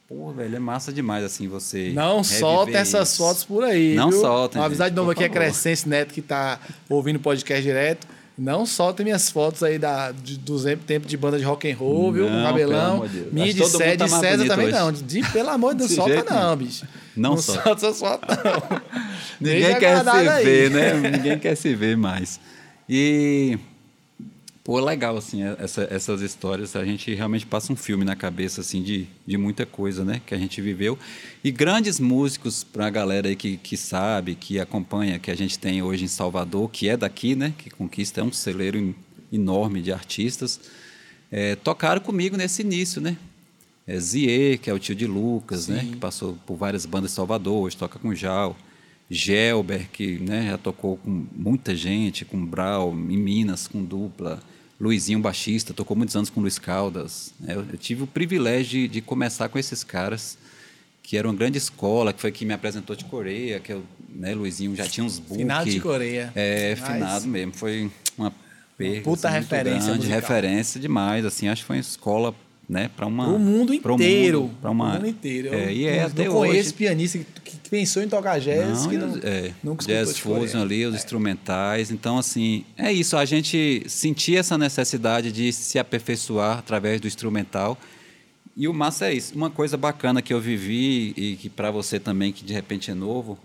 Pô, 0.09 0.31
velho, 0.31 0.57
é 0.57 0.59
massa 0.59 0.93
demais 0.93 1.25
assim 1.25 1.49
você. 1.49 1.91
Não 1.95 2.23
solta 2.23 2.73
essas 2.73 3.09
isso. 3.11 3.19
fotos 3.19 3.45
por 3.45 3.65
aí. 3.65 3.95
Não 3.95 4.13
solta. 4.13 4.59
Uma 4.59 4.67
avisar 4.67 4.91
de 4.91 4.97
novo 4.97 5.11
aqui 5.11 5.25
é 5.25 5.29
Crescência 5.29 5.89
Neto 5.89 6.13
que 6.13 6.21
está 6.21 6.61
ouvindo 6.89 7.17
o 7.17 7.21
podcast 7.21 7.63
direto. 7.63 8.07
Não 8.37 8.65
soltem 8.65 9.05
minhas 9.05 9.31
fotos 9.31 9.63
aí 9.63 9.79
da, 9.79 10.11
de, 10.11 10.39
do 10.39 10.59
tempo 10.79 11.07
de 11.07 11.17
banda 11.17 11.39
de 11.39 11.45
rock 11.45 11.71
and 11.71 11.77
roll, 11.77 12.05
não, 12.05 12.13
viu? 12.13 12.29
Com 12.29 12.43
cabelão. 12.43 13.05
Minha 13.31 13.53
de, 13.53 13.67
Cé, 13.67 13.97
tá 13.97 14.07
de 14.07 14.11
César 14.11 14.47
também 14.47 14.67
hoje. 14.67 14.79
não. 14.79 14.93
De, 14.93 15.23
pelo 15.31 15.51
amor 15.51 15.75
de 15.75 15.81
Deus, 15.81 15.93
solta 15.95 16.25
não, 16.35 16.57
bicho. 16.57 16.87
Não, 17.15 17.31
não 17.31 17.37
solta. 17.37 17.63
solta 17.63 17.87
essas 17.87 17.99
fotos, 17.99 18.29
não. 18.29 18.81
Ninguém 19.41 19.79
quer 19.79 20.03
se 20.03 20.09
aí. 20.09 20.45
ver, 20.45 20.71
né? 20.71 21.11
Ninguém 21.11 21.39
quer 21.39 21.55
se 21.55 21.75
ver 21.75 21.97
mais. 21.97 22.41
E 22.89 23.59
Pô, 24.65 24.79
legal, 24.79 25.17
assim, 25.17 25.43
é, 25.43 25.57
essa, 25.59 25.89
essas 25.91 26.21
histórias. 26.21 26.77
A 26.77 26.85
gente 26.85 27.13
realmente 27.13 27.45
passa 27.45 27.73
um 27.73 27.77
filme 27.77 28.05
na 28.05 28.15
cabeça, 28.15 28.61
assim, 28.61 28.81
de, 28.81 29.09
de 29.27 29.37
muita 29.37 29.67
coisa, 29.67 30.05
né? 30.05 30.23
Que 30.25 30.35
a 30.37 30.39
gente 30.39 30.61
viveu. 30.61 30.97
E 31.43 31.51
grandes 31.51 31.99
músicos, 31.99 32.63
para 32.63 32.87
a 32.87 32.91
galera 32.91 33.29
aí 33.29 33.35
que, 33.35 33.57
que 33.57 33.77
sabe, 33.77 34.37
que 34.37 34.61
acompanha, 34.61 35.19
que 35.19 35.33
a 35.33 35.35
gente 35.35 35.59
tem 35.59 35.83
hoje 35.83 36.05
em 36.05 36.09
Salvador, 36.09 36.71
que 36.71 36.89
é 36.89 36.97
daqui, 36.97 37.35
né? 37.35 37.53
Que 37.59 37.71
conquista 37.71 38.21
é 38.21 38.25
um 38.25 38.31
celeiro 38.31 38.95
enorme 39.33 39.83
de 39.83 39.93
artistas. 39.93 40.61
É, 41.31 41.57
tocaram 41.57 42.01
comigo 42.01 42.37
nesse 42.37 42.63
início, 42.63 43.01
né? 43.01 43.17
É, 43.85 43.99
Zie, 43.99 44.59
que 44.59 44.71
é 44.71 44.73
o 44.73 44.79
tio 44.79 44.95
de 44.95 45.09
Lucas, 45.09 45.67
né? 45.67 45.85
Que 45.91 45.97
passou 45.97 46.39
por 46.47 46.55
várias 46.57 46.87
bandas 46.87 47.11
de 47.11 47.17
Salvador, 47.17 47.65
hoje 47.65 47.77
toca 47.77 47.99
com 47.99 48.15
Jal. 48.15 48.57
Gelber, 49.13 49.89
que 49.93 50.19
né, 50.19 50.49
já 50.51 50.59
tocou 50.59 50.97
com 50.97 51.27
muita 51.37 51.77
gente, 51.77 52.25
com 52.25 52.45
Brau, 52.45 52.93
em 52.93 53.19
Minas, 53.19 53.69
com 53.69 53.85
dupla. 53.85 54.41
Luizinho, 54.81 55.21
baixista, 55.21 55.75
tocou 55.75 55.97
muitos 55.97 56.17
anos 56.17 56.31
com 56.31 56.41
Luiz 56.41 56.59
Caldas. 56.59 57.33
Eu, 57.47 57.65
eu 57.71 57.79
tive 57.79 58.03
o 58.05 58.07
privilégio 58.07 58.81
de, 58.81 58.89
de, 58.89 59.01
começar 59.01 59.49
com 59.49 59.59
esses 59.59 59.85
caras, 59.85 60.39
que 61.03 61.17
era 61.17 61.29
uma 61.29 61.35
grande 61.35 61.59
escola, 61.59 62.13
que 62.13 62.21
foi 62.21 62.33
que 62.33 62.45
me 62.45 62.55
apresentou 62.55 62.97
de 62.97 63.05
Coreia, 63.05 63.61
que 63.61 63.73
eu, 63.73 63.85
né, 64.09 64.35
Luizinho 64.35 64.75
já 64.75 64.89
tinha 64.89 65.05
uns 65.05 65.19
books. 65.19 65.37
Finado 65.37 65.71
de 65.71 65.79
Coreia. 65.79 66.33
É, 66.35 66.75
Mas... 66.75 66.89
finado 66.89 67.29
mesmo. 67.29 67.53
Foi 67.53 67.91
uma 68.17 68.33
perda. 68.77 69.03
Puta 69.03 69.29
assim, 69.29 69.39
referência. 69.39 69.81
Grande, 69.81 69.99
musical. 69.99 70.21
referência 70.21 70.81
demais. 70.81 71.25
Assim, 71.25 71.49
acho 71.49 71.63
que 71.63 71.67
foi 71.67 71.77
uma 71.77 71.81
escola 71.81 72.35
né, 72.73 72.91
para 72.97 73.07
uma 73.07 73.29
o 73.29 73.39
mundo 73.39 73.75
inteiro, 73.75 74.51
para 74.63 74.71
uma 74.71 74.93
o 74.93 74.95
mundo 74.95 75.07
inteiro. 75.07 75.49
Eu, 75.49 75.55
é, 75.55 75.75
e 75.75 75.85
é 75.87 76.05
até 76.05 76.25
não 76.25 76.33
conheço 76.33 76.71
hoje. 76.71 76.73
pianista 76.73 77.19
que, 77.19 77.59
que, 77.59 77.69
pensou 77.69 78.03
em 78.03 78.09
tocar 78.09 78.41
jazz 78.41 78.83
não, 78.85 78.89
que 78.89 78.97
não, 78.97 79.21
é, 79.23 79.53
nunca 79.63 79.85
jazz 79.85 80.19
fusion 80.19 80.63
ali, 80.63 80.87
os 80.87 80.95
é. 80.95 80.97
instrumentais. 80.97 81.91
Então 81.91 82.17
assim, 82.17 82.65
é 82.79 82.91
isso, 82.91 83.15
a 83.19 83.27
gente 83.27 83.85
sentia 83.87 84.41
essa 84.41 84.57
necessidade 84.57 85.31
de 85.31 85.53
se 85.53 85.79
aperfeiçoar 85.79 86.61
através 86.61 86.99
do 86.99 87.07
instrumental. 87.07 87.79
E 88.57 88.67
o 88.67 88.73
massa 88.73 89.09
é 89.09 89.15
isso. 89.15 89.35
Uma 89.35 89.51
coisa 89.51 89.77
bacana 89.77 90.23
que 90.23 90.33
eu 90.33 90.41
vivi 90.41 91.13
e 91.15 91.37
que 91.37 91.51
para 91.51 91.71
você 91.71 92.01
também 92.01 92.33
que 92.33 92.43
de 92.43 92.55
repente 92.55 92.91
é 92.91 92.95
novo, 92.95 93.39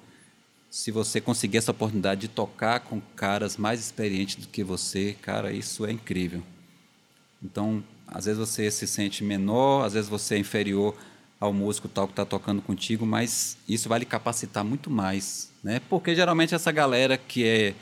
se 0.70 0.90
você 0.90 1.20
conseguir 1.20 1.58
essa 1.58 1.72
oportunidade 1.72 2.22
de 2.22 2.28
tocar 2.30 2.80
com 2.80 3.02
caras 3.14 3.58
mais 3.58 3.82
experientes 3.82 4.38
do 4.38 4.48
que 4.48 4.64
você, 4.64 5.18
cara, 5.22 5.52
isso 5.52 5.86
é 5.86 5.92
incrível. 5.92 6.42
Então, 7.44 7.84
às 8.08 8.26
vezes 8.26 8.40
você 8.40 8.72
se 8.72 8.88
sente 8.88 9.24
menor, 9.24 9.86
às 9.86 9.94
vezes 9.94 10.10
você 10.10 10.36
é 10.36 10.38
inferior 10.40 10.96
ao 11.40 11.54
músico 11.54 11.88
tal 11.88 12.08
que 12.08 12.14
está 12.14 12.26
tocando 12.26 12.62
contigo, 12.62 13.06
mas 13.06 13.58
isso 13.68 13.88
vai 13.88 14.00
lhe 14.00 14.06
capacitar 14.06 14.64
muito 14.64 14.90
mais, 14.90 15.52
né? 15.64 15.82
Porque 15.90 16.16
geralmente 16.16 16.56
essa 16.56 16.72
galera 16.72 17.18
que 17.18 17.46
é 17.46 17.76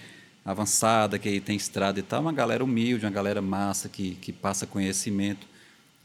avançada, 0.43 1.17
que 1.17 1.39
tem 1.39 1.55
estrada 1.55 1.99
e 1.99 2.03
tal, 2.03 2.19
é 2.19 2.21
uma 2.21 2.33
galera 2.33 2.63
humilde, 2.63 3.05
uma 3.05 3.11
galera 3.11 3.41
massa 3.41 3.88
que, 3.88 4.15
que 4.21 4.31
passa 4.33 4.67
conhecimento. 4.67 5.47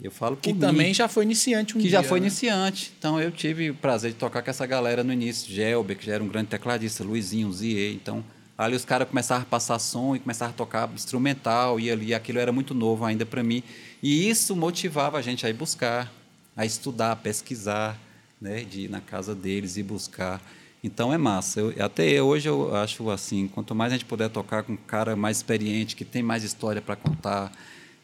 Eu 0.03 0.11
falo 0.11 0.37
que 0.37 0.53
mim, 0.53 0.59
também 0.59 0.95
já 0.95 1.09
foi 1.09 1.25
iniciante 1.25 1.77
um 1.77 1.81
que 1.81 1.89
dia, 1.89 1.99
já 1.99 2.03
foi 2.03 2.21
né? 2.21 2.27
iniciante. 2.27 2.93
Então 2.99 3.21
eu 3.21 3.31
tive 3.31 3.71
o 3.71 3.75
prazer 3.75 4.13
de 4.13 4.17
tocar 4.17 4.43
com 4.43 4.49
essa 4.49 4.65
galera 4.65 5.05
no 5.05 5.13
início, 5.13 5.53
Gelber, 5.53 5.99
que 5.99 6.07
já 6.07 6.15
era 6.15 6.25
um 6.25 6.29
grande 6.29 6.49
tecladista, 6.49 7.05
Luizinho, 7.05 7.53
Zie, 7.53 7.93
então 7.95 8.25
ali 8.57 8.77
os 8.77 8.85
caras 8.85 9.09
começaram 9.09 9.43
a 9.43 9.45
passar 9.45 9.79
som 9.79 10.17
e 10.17 10.19
começaram 10.19 10.53
a 10.53 10.55
tocar 10.55 10.89
instrumental 10.95 11.79
e 11.79 11.91
ali 11.91 12.15
aquilo 12.15 12.39
era 12.39 12.53
muito 12.53 12.75
novo 12.75 13.05
ainda 13.05 13.27
para 13.27 13.43
mim. 13.43 13.63
E 14.03 14.29
isso 14.29 14.57
motivava 14.57 15.19
a 15.19 15.23
gente 15.23 15.47
a 15.47 15.51
ir 15.51 15.55
buscar, 15.55 16.11
a 16.57 16.65
estudar, 16.65 17.13
a 17.13 17.17
pesquisar, 17.17 17.99
né, 18.41 18.65
de 18.65 18.83
ir 18.83 18.91
na 18.91 19.01
casa 19.01 19.35
deles 19.35 19.77
e 19.77 19.83
buscar. 19.83 20.41
Então 20.83 21.13
é 21.13 21.19
massa. 21.19 21.61
Eu, 21.61 21.85
até 21.85 22.23
hoje 22.23 22.49
eu 22.49 22.75
acho 22.75 23.11
assim, 23.11 23.47
quanto 23.49 23.75
mais 23.75 23.93
a 23.93 23.97
gente 23.97 24.07
puder 24.07 24.31
tocar 24.31 24.63
com 24.63 24.73
um 24.73 24.77
cara 24.77 25.15
mais 25.15 25.39
experiente, 25.39 25.95
que 25.95 26.05
tem 26.05 26.23
mais 26.23 26.43
história 26.43 26.81
para 26.81 26.97
contar, 26.97 27.53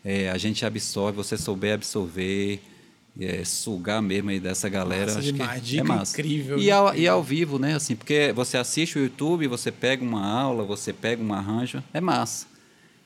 é, 0.05 0.31
a 0.31 0.37
gente 0.37 0.65
absorve, 0.65 1.17
você 1.17 1.39
souber 1.39 1.75
absorver, 1.75 2.61
é, 3.19 3.45
sugar 3.45 4.03
mesmo 4.03 4.31
aí 4.31 4.39
dessa 4.39 4.69
galera. 4.69 5.07
Massa 5.07 5.19
acho 5.21 5.33
demais, 5.33 5.61
que 5.61 5.67
dica 5.67 5.81
é 5.81 5.85
massa. 5.85 6.21
incrível. 6.21 6.59
E 6.59 6.71
ao, 6.71 6.95
e 6.95 7.09
ao 7.09 7.23
vivo, 7.23 7.59
né? 7.59 7.75
Assim, 7.75 7.97
porque 7.97 8.33
você 8.35 8.59
assiste 8.59 8.99
o 8.99 9.03
YouTube, 9.03 9.47
você 9.47 9.73
pega 9.73 10.05
uma 10.05 10.25
aula, 10.25 10.65
você 10.65 10.93
pega 10.93 11.23
um 11.23 11.33
arranjo, 11.33 11.83
é 11.95 12.01
massa. 12.01 12.47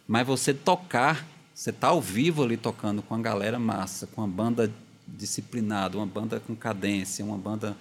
Mas 0.07 0.26
você 0.26 0.53
tocar, 0.53 1.24
você 1.60 1.70
tá 1.72 1.88
ao 1.88 2.00
vivo 2.00 2.42
ali 2.42 2.56
tocando 2.56 3.02
com 3.02 3.14
a 3.14 3.18
galera 3.18 3.58
massa, 3.58 4.06
com 4.06 4.22
uma 4.22 4.26
banda 4.28 4.72
disciplinada, 5.06 5.98
uma 5.98 6.06
banda 6.06 6.40
com 6.40 6.56
cadência, 6.56 7.22
uma 7.22 7.36
banda 7.36 7.76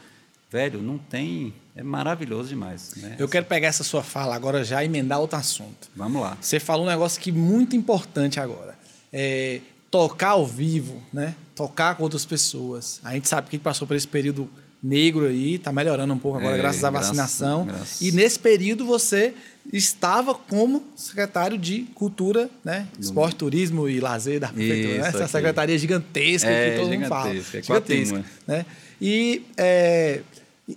velho, 0.52 0.82
não 0.82 0.98
tem, 0.98 1.54
é 1.78 1.82
maravilhoso 1.82 2.50
demais. 2.50 2.92
Né? 2.98 3.16
Eu 3.18 3.30
quero 3.30 3.46
pegar 3.46 3.70
essa 3.70 3.84
sua 3.86 4.04
fala 4.04 4.36
agora 4.36 4.66
já 4.66 4.84
e 4.84 4.88
emendar 4.88 5.22
outro 5.22 5.38
assunto. 5.38 5.88
Vamos 5.96 6.22
lá. 6.22 6.38
Você 6.42 6.60
falou 6.60 6.86
um 6.86 6.90
negócio 6.90 7.22
que 7.22 7.30
é 7.30 7.34
muito 7.34 7.74
importante 7.74 8.38
agora. 8.38 8.78
É 9.14 9.62
tocar 9.90 10.32
ao 10.32 10.46
vivo, 10.46 11.02
né? 11.14 11.34
Tocar 11.56 11.96
com 11.96 12.04
outras 12.04 12.26
pessoas. 12.26 13.00
A 13.02 13.14
gente 13.14 13.30
sabe 13.30 13.50
que 13.50 13.58
passou 13.58 13.88
por 13.88 13.96
esse 13.96 14.08
período 14.08 14.50
negro 14.84 15.26
aí, 15.26 15.56
está 15.56 15.72
melhorando 15.72 16.14
um 16.14 16.20
pouco 16.20 16.38
agora, 16.38 16.56
É, 16.56 16.58
graças 16.58 16.84
à 16.84 16.90
graças- 16.92 17.08
vacinação. 17.10 17.66
graças- 17.66 18.02
E 18.02 18.12
nesse 18.12 18.40
período 18.40 18.86
você 18.86 19.34
estava 19.72 20.34
como 20.34 20.84
secretário 20.96 21.58
de 21.58 21.82
Cultura, 21.96 22.50
né? 22.64 22.88
Esporte, 23.00 23.36
Turismo 23.36 23.88
e 23.88 24.00
Lazer 24.00 24.40
da 24.40 24.48
Prefeitura, 24.50 25.02
né? 25.02 25.08
Essa 25.08 25.24
aqui. 25.24 25.32
secretaria 25.32 25.78
gigantesca 25.78 26.50
É, 26.50 26.72
que 26.72 26.78
todo 26.82 26.90
mundo 26.92 27.08
fala. 27.08 27.34
gigantesca, 27.36 28.16
é 28.16 28.20
uma. 28.20 28.26
né? 28.48 28.66
E, 29.02 29.44
é, 29.58 30.22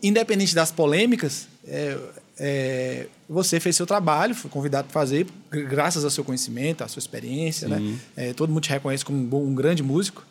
independente 0.02 0.55
das 0.55 0.70
polêmicas, 0.70 1.48
é, 1.66 1.98
é, 2.38 3.07
você 3.28 3.59
fez 3.61 3.76
seu 3.76 3.87
trabalho, 3.87 4.35
foi 4.35 4.50
convidado 4.50 4.88
para 4.88 4.92
fazer, 5.00 5.26
gr- 5.50 5.62
graças 5.68 6.05
ao 6.05 6.11
seu 6.11 6.22
conhecimento, 6.24 6.85
à 6.85 6.88
sua 6.88 7.00
experiência, 7.00 7.68
né? 7.68 7.78
Sim. 7.78 7.98
É, 8.16 8.33
todo 8.33 8.50
mundo 8.50 8.62
te 8.62 8.70
reconhece 8.70 9.05
como 9.05 9.18
um, 9.18 9.24
bom- 9.24 9.44
um 9.44 9.55
grande 9.55 9.83
músico. 9.83 10.24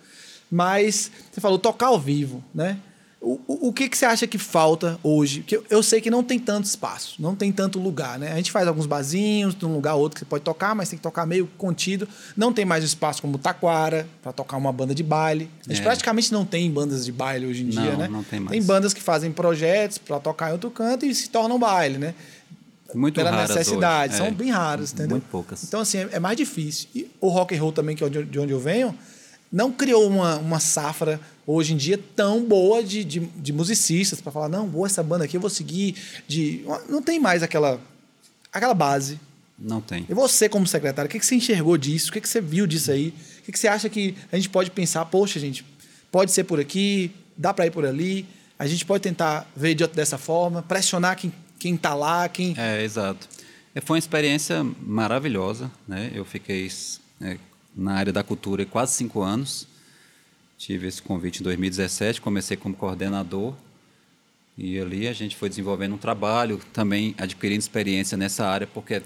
Mas 0.49 1.09
você 1.31 1.39
falou 1.39 1.57
tocar 1.57 1.87
ao 1.87 1.99
vivo, 1.99 2.43
né? 2.53 2.77
O, 3.23 3.39
o, 3.47 3.67
o 3.67 3.73
que, 3.73 3.87
que 3.87 3.95
você 3.95 4.03
acha 4.05 4.25
que 4.25 4.39
falta 4.39 4.99
hoje? 5.03 5.41
Porque 5.41 5.55
eu, 5.55 5.63
eu 5.69 5.83
sei 5.83 6.01
que 6.01 6.09
não 6.09 6.23
tem 6.23 6.39
tanto 6.39 6.65
espaço, 6.65 7.21
não 7.21 7.35
tem 7.35 7.51
tanto 7.51 7.77
lugar, 7.77 8.17
né? 8.17 8.31
A 8.31 8.35
gente 8.35 8.51
faz 8.51 8.67
alguns 8.67 8.87
barzinhos, 8.87 9.55
num 9.61 9.75
lugar 9.75 9.93
ou 9.93 10.01
outro 10.01 10.15
que 10.15 10.19
você 10.21 10.25
pode 10.25 10.43
tocar, 10.43 10.73
mas 10.73 10.89
tem 10.89 10.97
que 10.97 11.03
tocar 11.03 11.27
meio 11.27 11.45
contido. 11.55 12.07
Não 12.35 12.51
tem 12.51 12.65
mais 12.65 12.83
espaço 12.83 13.21
como 13.21 13.37
Taquara, 13.37 14.07
para 14.23 14.33
tocar 14.33 14.57
uma 14.57 14.73
banda 14.73 14.95
de 14.95 15.03
baile. 15.03 15.51
A 15.67 15.69
gente 15.71 15.81
É. 15.81 15.83
praticamente 15.83 16.33
não 16.33 16.43
tem 16.43 16.71
bandas 16.71 17.05
de 17.05 17.11
baile 17.11 17.45
hoje 17.45 17.61
em 17.61 17.69
dia, 17.69 17.91
Não, 17.91 17.97
né? 17.97 18.07
não 18.07 18.23
tem 18.23 18.39
mais. 18.39 18.51
Tem 18.57 18.63
bandas 18.63 18.91
que 18.91 19.01
fazem 19.01 19.31
projetos 19.31 19.99
para 19.99 20.19
tocar 20.19 20.49
em 20.49 20.53
outro 20.53 20.71
canto 20.71 21.05
e 21.05 21.13
se 21.13 21.29
tornam 21.29 21.59
baile, 21.59 21.99
né? 21.99 22.15
Muito 22.95 23.13
Pela 23.15 23.31
necessidade. 23.47 24.13
hoje, 24.13 24.17
São 24.17 24.27
é. 24.27 24.31
bem 24.31 24.49
raras, 24.49 24.91
entendeu? 24.93 25.11
Muito 25.11 25.27
poucas. 25.29 25.63
Então, 25.63 25.79
assim, 25.79 25.99
é, 25.99 26.09
é 26.13 26.19
mais 26.19 26.35
difícil. 26.35 26.89
E 26.95 27.09
o 27.21 27.29
rock 27.29 27.55
and 27.55 27.61
roll 27.61 27.71
também, 27.71 27.95
que 27.95 28.03
é 28.03 28.09
de 28.09 28.39
onde 28.39 28.51
eu 28.51 28.59
venho, 28.59 28.93
não 29.51 29.71
criou 29.71 30.07
uma, 30.07 30.37
uma 30.37 30.59
safra 30.59 31.19
hoje 31.45 31.73
em 31.73 31.77
dia 31.77 31.99
tão 32.15 32.43
boa 32.45 32.83
de, 32.83 33.03
de, 33.03 33.19
de 33.19 33.51
musicistas 33.51 34.21
para 34.21 34.31
falar, 34.31 34.47
não, 34.47 34.67
boa 34.67 34.87
essa 34.87 35.03
banda 35.03 35.25
aqui, 35.25 35.35
eu 35.35 35.41
vou 35.41 35.49
seguir. 35.49 35.95
De... 36.27 36.63
Não 36.87 37.01
tem 37.01 37.19
mais 37.19 37.43
aquela, 37.43 37.79
aquela 38.51 38.73
base. 38.73 39.19
Não 39.59 39.81
tem. 39.81 40.05
E 40.09 40.13
você, 40.13 40.47
como 40.47 40.65
secretário, 40.65 41.07
o 41.07 41.11
que, 41.11 41.19
que 41.19 41.25
você 41.25 41.35
enxergou 41.35 41.77
disso? 41.77 42.09
O 42.09 42.13
que, 42.13 42.21
que 42.21 42.29
você 42.29 42.41
viu 42.41 42.65
disso 42.65 42.91
aí? 42.91 43.13
O 43.39 43.43
que, 43.43 43.51
que 43.51 43.59
você 43.59 43.67
acha 43.67 43.89
que 43.89 44.15
a 44.31 44.35
gente 44.35 44.49
pode 44.49 44.71
pensar, 44.71 45.05
poxa, 45.05 45.39
gente, 45.39 45.65
pode 46.11 46.31
ser 46.31 46.45
por 46.45 46.59
aqui, 46.59 47.11
dá 47.37 47.53
para 47.53 47.67
ir 47.67 47.71
por 47.71 47.85
ali, 47.85 48.25
a 48.57 48.65
gente 48.65 48.85
pode 48.85 49.03
tentar 49.03 49.49
ver 49.55 49.75
de 49.75 49.83
outra 49.83 49.95
dessa 49.95 50.17
forma, 50.17 50.61
pressionar 50.61 51.15
quem, 51.15 51.33
quem 51.59 51.75
tá 51.75 51.93
lá, 51.93 52.27
quem. 52.29 52.55
É, 52.57 52.83
exato. 52.83 53.27
É, 53.75 53.81
Foi 53.81 53.95
uma 53.95 53.99
experiência 53.99 54.63
maravilhosa, 54.81 55.71
né? 55.87 56.11
Eu 56.13 56.25
fiquei 56.25 56.69
é, 57.21 57.37
na 57.75 57.93
área 57.93 58.11
da 58.13 58.23
cultura 58.23 58.65
quase 58.65 58.93
cinco 58.93 59.21
anos. 59.21 59.67
Tive 60.57 60.87
esse 60.87 61.01
convite 61.01 61.39
em 61.41 61.43
2017, 61.43 62.21
comecei 62.21 62.55
como 62.55 62.75
coordenador 62.75 63.53
e 64.57 64.79
ali 64.79 65.07
a 65.07 65.13
gente 65.13 65.35
foi 65.35 65.49
desenvolvendo 65.49 65.95
um 65.95 65.97
trabalho, 65.97 66.59
também 66.71 67.15
adquirindo 67.17 67.59
experiência 67.59 68.15
nessa 68.17 68.45
área, 68.45 68.67
porque 68.67 69.01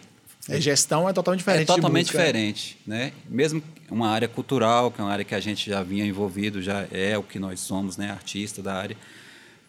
É, 0.49 0.59
gestão 0.59 1.07
é 1.07 1.13
totalmente 1.13 1.39
diferente. 1.39 1.63
é 1.71 1.75
totalmente 1.75 2.05
né? 2.07 2.11
diferente, 2.11 2.77
né? 2.85 3.13
Mesmo 3.29 3.63
uma 3.89 4.09
área 4.09 4.27
cultural, 4.27 4.91
que 4.91 4.99
é 4.99 5.03
uma 5.03 5.11
área 5.11 5.23
que 5.23 5.33
a 5.33 5.39
gente 5.39 5.69
já 5.69 5.81
vinha 5.81 6.05
envolvido, 6.05 6.61
já 6.61 6.85
é 6.91 7.17
o 7.17 7.23
que 7.23 7.39
nós 7.39 7.59
somos, 7.61 7.95
né? 7.95 8.11
Artista 8.11 8.61
da 8.61 8.73
área. 8.75 8.97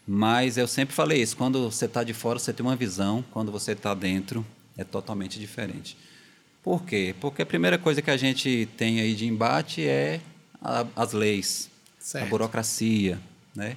Mas 0.06 0.56
eu 0.56 0.66
sempre 0.66 0.94
falei 0.94 1.20
isso, 1.22 1.36
quando 1.36 1.70
você 1.70 1.84
está 1.84 2.02
de 2.02 2.12
fora, 2.12 2.38
você 2.38 2.52
tem 2.52 2.64
uma 2.64 2.76
visão, 2.76 3.24
quando 3.32 3.50
você 3.52 3.72
está 3.72 3.92
dentro, 3.94 4.44
é 4.76 4.84
totalmente 4.84 5.38
diferente. 5.38 5.96
Por 6.66 6.82
quê? 6.82 7.14
Porque 7.20 7.42
a 7.42 7.46
primeira 7.46 7.78
coisa 7.78 8.02
que 8.02 8.10
a 8.10 8.16
gente 8.16 8.68
tem 8.76 8.98
aí 8.98 9.14
de 9.14 9.24
embate 9.24 9.86
é 9.86 10.20
a- 10.60 10.84
as 10.96 11.12
leis, 11.12 11.70
Certo. 11.96 12.24
a 12.24 12.28
burocracia, 12.28 13.20
né? 13.54 13.76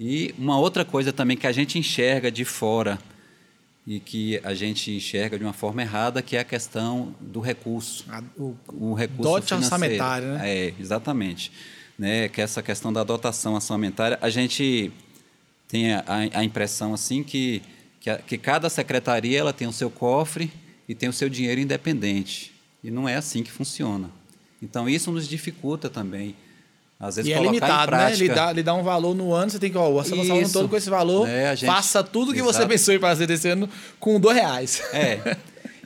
E 0.00 0.34
uma 0.38 0.58
outra 0.58 0.86
coisa 0.86 1.12
também 1.12 1.36
que 1.36 1.46
a 1.46 1.52
gente 1.52 1.78
enxerga 1.78 2.30
de 2.32 2.42
fora 2.42 2.98
e 3.86 4.00
que 4.00 4.40
a 4.42 4.54
gente 4.54 4.90
enxerga 4.90 5.38
de 5.38 5.44
uma 5.44 5.52
forma 5.52 5.82
errada, 5.82 6.22
que 6.22 6.34
é 6.34 6.40
a 6.40 6.44
questão 6.44 7.14
do 7.20 7.40
recurso 7.40 8.06
A- 8.08 8.22
o- 8.38 8.56
o 8.72 8.94
recurso 8.94 9.22
Dote 9.22 9.46
financeiro. 9.48 9.74
orçamentário, 9.74 10.28
né? 10.28 10.40
É, 10.50 10.74
exatamente. 10.80 11.52
Né, 11.98 12.30
que 12.30 12.40
essa 12.40 12.62
questão 12.62 12.90
da 12.90 13.04
dotação 13.04 13.52
orçamentária, 13.52 14.18
a 14.22 14.30
gente 14.30 14.90
tem 15.68 15.92
a, 15.92 16.02
a- 16.06 16.38
a 16.40 16.42
impressão 16.42 16.94
assim 16.94 17.22
que, 17.22 17.60
que, 18.00 18.08
a- 18.08 18.16
que 18.16 18.38
cada 18.38 18.70
secretaria 18.70 19.38
ela 19.38 19.52
tem 19.52 19.68
o 19.68 19.72
seu 19.74 19.90
cofre 19.90 20.50
e 20.88 20.94
tem 20.94 21.08
o 21.08 21.12
seu 21.12 21.28
dinheiro 21.28 21.60
independente. 21.60 22.52
E 22.82 22.90
não 22.90 23.08
é 23.08 23.16
assim 23.16 23.42
que 23.42 23.50
funciona. 23.50 24.10
Então, 24.62 24.88
isso 24.88 25.10
nos 25.10 25.26
dificulta 25.28 25.88
também. 25.88 26.34
Às 26.98 27.16
vezes, 27.16 27.30
E 27.30 27.34
é 27.34 27.40
limitado, 27.40 27.92
né? 27.92 28.12
Ele 28.12 28.28
dá, 28.28 28.50
ele 28.50 28.62
dá 28.62 28.72
um 28.74 28.82
valor 28.82 29.14
no 29.14 29.32
ano, 29.32 29.50
você 29.50 29.58
tem 29.58 29.70
que, 29.70 29.76
ó, 29.76 29.90
você 29.90 30.14
lançar 30.14 30.32
o 30.34 30.36
ano 30.36 30.42
Isso. 30.46 30.52
todo 30.52 30.68
com 30.68 30.76
esse 30.76 30.88
valor, 30.88 31.28
É, 31.28 31.48
a 31.48 31.54
gente- 31.54 31.66
faça 31.66 32.02
tudo 32.04 32.32
que 32.32 32.40
você 32.40 32.58
Exato. 32.60 32.68
pensou 32.68 32.94
em 32.94 32.98
fazer 32.98 33.26
desse 33.26 33.48
ano 33.48 33.68
com 33.98 34.18
dois 34.20 34.36
reais. 34.36 34.82
É. 34.92 35.36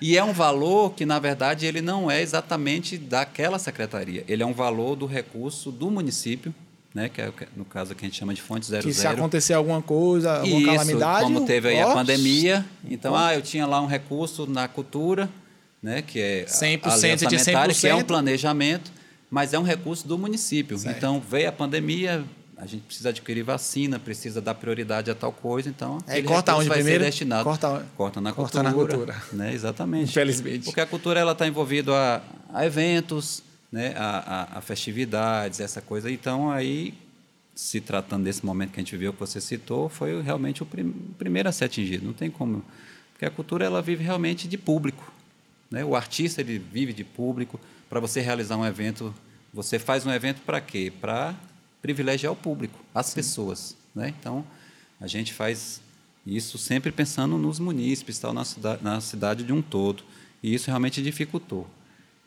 E 0.00 0.16
é 0.16 0.22
um 0.22 0.32
valor 0.32 0.92
que, 0.94 1.04
na 1.04 1.18
verdade, 1.18 1.66
ele 1.66 1.80
não 1.80 2.08
é 2.10 2.22
exatamente 2.22 2.96
daquela 2.96 3.58
secretaria. 3.58 4.22
Ele 4.28 4.42
é 4.42 4.46
um 4.46 4.52
valor 4.52 4.94
do 4.94 5.06
recurso 5.06 5.72
do 5.72 5.90
município, 5.90 6.54
né? 6.98 7.08
que 7.08 7.20
é, 7.20 7.32
no 7.56 7.64
caso 7.64 7.94
que 7.94 8.04
a 8.04 8.08
gente 8.08 8.18
chama 8.18 8.34
de 8.34 8.42
fonte 8.42 8.66
00. 8.66 8.82
Que 8.82 8.92
se 8.92 9.06
acontecer 9.06 9.54
alguma 9.54 9.80
coisa, 9.80 10.38
alguma 10.40 10.58
Isso, 10.58 10.66
calamidade... 10.66 11.22
como 11.24 11.46
teve 11.46 11.68
aí 11.68 11.82
ó, 11.82 11.90
a 11.90 11.94
pandemia. 11.94 12.64
Então, 12.90 13.12
ó. 13.12 13.16
ah, 13.16 13.34
eu 13.34 13.42
tinha 13.42 13.66
lá 13.66 13.80
um 13.80 13.86
recurso 13.86 14.46
na 14.46 14.66
cultura, 14.68 15.28
né, 15.82 16.02
que 16.02 16.18
é 16.20 16.42
a- 16.42 16.46
100%, 16.46 16.80
a 16.90 16.94
lei 16.96 17.16
você 17.16 17.16
tinha 17.26 17.30
orçamentária, 17.38 17.74
que 17.74 17.86
é 17.86 17.94
um 17.94 17.98
100%. 18.00 18.04
planejamento, 18.04 18.92
mas 19.30 19.52
é 19.54 19.58
um 19.58 19.62
recurso 19.62 20.08
do 20.08 20.18
município. 20.18 20.76
Certo. 20.78 20.96
Então, 20.96 21.20
veio 21.20 21.48
a 21.48 21.52
pandemia, 21.52 22.24
a 22.56 22.66
gente 22.66 22.82
precisa 22.82 23.10
adquirir 23.10 23.42
vacina, 23.44 23.98
precisa 24.00 24.40
dar 24.40 24.54
prioridade 24.54 25.10
a 25.10 25.14
tal 25.14 25.30
coisa, 25.32 25.68
então 25.68 25.98
aquele 26.06 26.26
corta 26.26 26.56
onde 26.56 26.68
vai 26.68 26.78
primeiro? 26.78 27.04
ser 27.04 27.10
destinado. 27.10 27.44
Corta 27.44 27.86
corta 27.96 28.20
na 28.20 28.32
Corta 28.32 28.58
cultura. 28.58 28.62
na 28.64 28.74
cultura. 28.96 29.22
Né, 29.32 29.54
exatamente. 29.54 30.10
Infelizmente. 30.10 30.64
Porque 30.64 30.80
a 30.80 30.86
cultura 30.86 31.20
ela 31.20 31.32
está 31.32 31.46
envolvida 31.46 31.92
a, 31.94 32.20
a 32.52 32.66
eventos, 32.66 33.42
né, 33.70 33.94
a, 33.96 34.18
a- 34.54 34.58
a 34.58 34.60
festividades, 34.60 35.60
essa 35.60 35.80
coisa. 35.80 36.10
Então, 36.10 36.50
aí, 36.50 36.94
se 37.54 37.80
tratando 37.80 38.24
desse 38.24 38.44
momento 38.44 38.70
que 38.72 38.80
a 38.80 38.82
gente 38.82 38.92
viveu, 38.92 39.12
que 39.12 39.20
você 39.20 39.40
citou, 39.40 39.88
foi 39.88 40.22
realmente 40.22 40.62
o 40.62 40.66
prim- 40.66 40.92
primeiro 41.18 41.48
a 41.48 41.52
ser 41.52 41.64
atingido. 41.66 42.06
Não 42.06 42.12
tem 42.12 42.30
como. 42.30 42.64
Porque 43.12 43.24
a 43.26 43.30
cultura 43.30 43.64
ela 43.64 43.82
vive 43.82 44.02
realmente 44.04 44.46
de 44.48 44.56
público. 44.56 45.12
Né? 45.70 45.84
O 45.84 45.94
artista 45.96 46.40
ele 46.40 46.58
vive 46.58 46.92
de 46.92 47.04
público. 47.04 47.58
Para 47.90 48.00
você 48.00 48.20
realizar 48.20 48.56
um 48.56 48.64
evento, 48.64 49.14
você 49.52 49.78
faz 49.78 50.06
um 50.06 50.10
evento 50.12 50.40
para 50.42 50.60
quê? 50.60 50.92
Para 51.00 51.34
privilegiar 51.82 52.32
o 52.32 52.36
público, 52.36 52.78
as 52.94 53.12
pessoas. 53.12 53.76
Né? 53.94 54.14
Então, 54.18 54.44
a 55.00 55.06
gente 55.06 55.32
faz 55.34 55.80
isso 56.26 56.58
sempre 56.58 56.92
pensando 56.92 57.36
nos 57.38 57.58
munícipes, 57.58 58.18
tal, 58.18 58.32
na, 58.32 58.44
cida 58.44 58.78
na 58.82 59.00
cidade 59.00 59.42
de 59.44 59.52
um 59.52 59.60
todo. 59.62 60.02
E 60.42 60.54
isso 60.54 60.66
realmente 60.68 61.02
dificultou. 61.02 61.68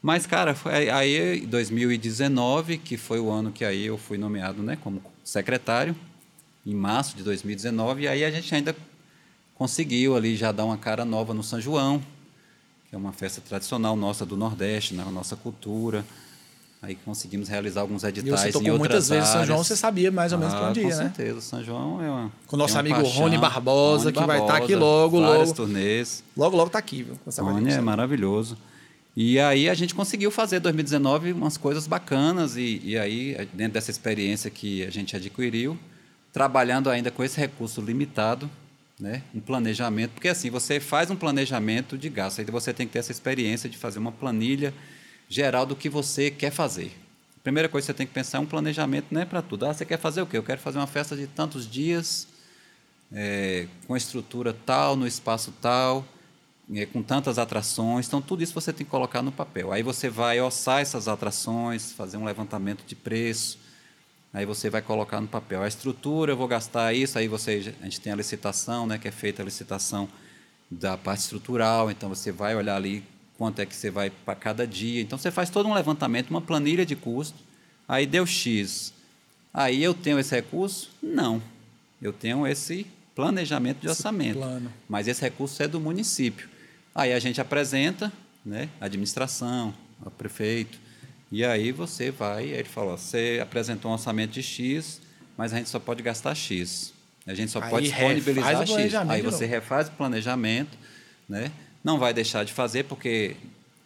Mas, 0.01 0.25
cara, 0.25 0.55
foi 0.55 0.89
aí 0.89 1.43
em 1.43 1.45
2019, 1.45 2.77
que 2.79 2.97
foi 2.97 3.19
o 3.19 3.29
ano 3.29 3.51
que 3.51 3.63
aí 3.63 3.85
eu 3.85 3.97
fui 3.97 4.17
nomeado 4.17 4.63
né, 4.63 4.77
como 4.83 5.01
secretário, 5.23 5.95
em 6.65 6.73
março 6.73 7.15
de 7.15 7.23
2019, 7.23 8.03
e 8.03 8.07
aí 8.07 8.23
a 8.25 8.31
gente 8.31 8.53
ainda 8.53 8.75
conseguiu 9.55 10.15
ali 10.15 10.35
já 10.35 10.51
dar 10.51 10.65
uma 10.65 10.77
cara 10.77 11.05
nova 11.05 11.33
no 11.33 11.43
São 11.43 11.61
João, 11.61 12.01
que 12.89 12.95
é 12.95 12.97
uma 12.97 13.11
festa 13.13 13.41
tradicional 13.41 13.95
nossa 13.95 14.25
do 14.25 14.35
Nordeste, 14.35 14.93
na 14.95 15.05
nossa 15.05 15.35
cultura. 15.35 16.03
Aí 16.81 16.95
conseguimos 16.95 17.47
realizar 17.47 17.81
alguns 17.81 18.03
E 18.03 18.07
editais 18.07 18.41
você 18.41 18.49
em 18.49 18.51
tocou 18.53 18.71
outras 18.71 18.79
muitas 18.79 19.09
vezes 19.09 19.29
São 19.29 19.45
João, 19.45 19.53
áreas. 19.57 19.67
você 19.67 19.75
sabia 19.75 20.11
mais 20.11 20.33
ou 20.33 20.39
menos 20.39 20.53
para 20.55 20.65
Ah, 20.65 20.69
onde 20.71 20.81
com 20.81 20.89
ia, 20.89 20.95
né? 20.95 21.03
certeza, 21.03 21.37
o 21.37 21.41
São 21.41 21.63
João 21.63 22.01
é 22.03 22.09
uma. 22.09 22.31
Com 22.47 22.55
o 22.55 22.59
nosso 22.59 22.71
é 22.73 22.77
uma 22.77 22.79
amigo 22.79 22.95
paixão. 23.03 23.21
Rony 23.21 23.37
Barbosa, 23.37 24.03
Rony 24.05 24.17
que 24.17 24.25
vai 24.25 24.41
estar 24.41 24.55
aqui 24.57 24.71
Barbosa, 24.75 24.79
logo, 24.79 25.19
logo. 25.19 25.53
turnês. 25.53 26.23
Logo, 26.35 26.57
logo 26.57 26.71
tá 26.71 26.79
aqui, 26.79 27.03
viu? 27.03 27.19
Você 27.23 27.39
Rony 27.39 27.71
é 27.71 27.79
maravilhoso. 27.81 28.57
E 29.15 29.39
aí 29.39 29.69
a 29.69 29.73
gente 29.73 29.93
conseguiu 29.93 30.31
fazer 30.31 30.57
em 30.57 30.61
2019 30.61 31.33
umas 31.33 31.57
coisas 31.57 31.85
bacanas 31.85 32.55
e, 32.55 32.81
e 32.83 32.97
aí 32.97 33.35
dentro 33.53 33.73
dessa 33.73 33.91
experiência 33.91 34.49
que 34.49 34.83
a 34.85 34.89
gente 34.89 35.15
adquiriu, 35.15 35.77
trabalhando 36.31 36.89
ainda 36.89 37.11
com 37.11 37.21
esse 37.23 37.37
recurso 37.37 37.81
limitado, 37.81 38.49
né, 38.97 39.23
um 39.33 39.41
planejamento, 39.41 40.11
porque 40.11 40.29
assim 40.29 40.49
você 40.49 40.79
faz 40.79 41.09
um 41.11 41.15
planejamento 41.15 41.97
de 41.97 42.07
gasto, 42.07 42.39
aí 42.39 42.45
você 42.45 42.71
tem 42.71 42.87
que 42.87 42.93
ter 42.93 42.99
essa 42.99 43.11
experiência 43.11 43.69
de 43.69 43.77
fazer 43.77 43.99
uma 43.99 44.11
planilha 44.11 44.73
geral 45.27 45.65
do 45.65 45.75
que 45.75 45.89
você 45.89 46.31
quer 46.31 46.51
fazer. 46.51 46.91
Primeira 47.43 47.67
coisa 47.67 47.85
que 47.85 47.91
você 47.91 47.97
tem 47.97 48.07
que 48.07 48.13
pensar 48.13 48.37
é 48.37 48.41
um 48.41 48.45
planejamento, 48.45 49.07
não 49.09 49.21
é 49.21 49.25
para 49.25 49.41
tudo. 49.41 49.65
Ah, 49.65 49.73
você 49.73 49.83
quer 49.83 49.97
fazer 49.97 50.21
o 50.21 50.27
quê? 50.27 50.37
Eu 50.37 50.43
quero 50.43 50.61
fazer 50.61 50.77
uma 50.77 50.85
festa 50.85 51.15
de 51.15 51.25
tantos 51.25 51.69
dias, 51.69 52.27
é, 53.11 53.67
com 53.87 53.97
estrutura 53.97 54.53
tal, 54.53 54.95
no 54.95 55.07
espaço 55.07 55.51
tal, 55.59 56.05
é, 56.73 56.85
com 56.85 57.01
tantas 57.01 57.37
atrações. 57.37 58.07
Então, 58.07 58.21
tudo 58.21 58.43
isso 58.43 58.53
você 58.53 58.71
tem 58.71 58.85
que 58.85 58.91
colocar 58.91 59.21
no 59.21 59.31
papel. 59.31 59.71
Aí 59.71 59.83
você 59.83 60.09
vai 60.09 60.39
orçar 60.39 60.81
essas 60.81 61.07
atrações, 61.07 61.91
fazer 61.91 62.17
um 62.17 62.23
levantamento 62.23 62.83
de 62.85 62.95
preço. 62.95 63.59
Aí 64.33 64.45
você 64.45 64.69
vai 64.69 64.81
colocar 64.81 65.19
no 65.19 65.27
papel 65.27 65.61
a 65.61 65.67
estrutura, 65.67 66.31
eu 66.31 66.37
vou 66.37 66.47
gastar 66.47 66.93
isso. 66.93 67.17
Aí 67.19 67.27
você, 67.27 67.73
a 67.81 67.83
gente 67.83 67.99
tem 67.99 68.13
a 68.13 68.15
licitação, 68.15 68.87
né, 68.87 68.97
que 68.97 69.07
é 69.07 69.11
feita 69.11 69.41
a 69.41 69.45
licitação 69.45 70.07
da 70.69 70.97
parte 70.97 71.19
estrutural. 71.19 71.91
Então 71.91 72.07
você 72.07 72.31
vai 72.31 72.55
olhar 72.55 72.77
ali 72.77 73.03
quanto 73.37 73.59
é 73.59 73.65
que 73.65 73.75
você 73.75 73.89
vai 73.89 74.09
para 74.09 74.35
cada 74.35 74.65
dia. 74.65 75.01
Então 75.01 75.17
você 75.17 75.29
faz 75.29 75.49
todo 75.49 75.67
um 75.67 75.73
levantamento, 75.73 76.29
uma 76.29 76.41
planilha 76.41 76.85
de 76.85 76.95
custo. 76.95 77.37
Aí 77.87 78.05
deu 78.05 78.25
X. 78.25 78.93
Aí 79.53 79.83
eu 79.83 79.93
tenho 79.93 80.17
esse 80.17 80.33
recurso? 80.33 80.89
Não. 81.03 81.41
Eu 82.01 82.13
tenho 82.13 82.47
esse 82.47 82.87
planejamento 83.13 83.81
de 83.81 83.89
orçamento. 83.89 84.37
plano. 84.37 84.71
Mas 84.87 85.09
esse 85.09 85.21
recurso 85.21 85.61
é 85.61 85.67
do 85.67 85.79
município. 85.79 86.50
Aí 86.93 87.13
a 87.13 87.19
gente 87.19 87.39
apresenta, 87.39 88.11
né, 88.45 88.69
a 88.79 88.85
administração, 88.85 89.73
o 90.05 90.11
prefeito, 90.11 90.79
e 91.31 91.45
aí 91.45 91.71
você 91.71 92.11
vai, 92.11 92.45
ele 92.45 92.67
falou, 92.67 92.97
você 92.97 93.39
apresentou 93.41 93.89
um 93.89 93.93
orçamento 93.93 94.31
de 94.31 94.43
X, 94.43 95.01
mas 95.37 95.53
a 95.53 95.57
gente 95.57 95.69
só 95.69 95.79
pode 95.79 96.03
gastar 96.03 96.35
X. 96.35 96.93
A 97.25 97.33
gente 97.33 97.51
só 97.51 97.61
Aí 97.61 97.69
pode 97.69 97.87
disponibilizar 97.87 98.67
X. 98.67 98.93
Aí 99.07 99.21
você 99.21 99.45
refaz 99.45 99.87
o 99.87 99.91
planejamento, 99.91 100.77
né? 101.29 101.51
Não 101.83 101.97
vai 101.97 102.13
deixar 102.13 102.43
de 102.43 102.51
fazer, 102.51 102.83
porque 102.83 103.37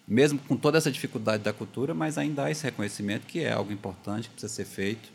mesmo 0.07 0.39
com 0.39 0.55
toda 0.55 0.77
essa 0.77 0.91
dificuldade 0.91 1.43
da 1.43 1.53
cultura, 1.53 1.93
mas 1.93 2.17
ainda 2.17 2.45
há 2.45 2.51
esse 2.51 2.63
reconhecimento 2.63 3.25
que 3.27 3.39
é 3.39 3.51
algo 3.51 3.71
importante, 3.71 4.27
que 4.27 4.35
precisa 4.35 4.53
ser 4.53 4.65
feito. 4.65 5.09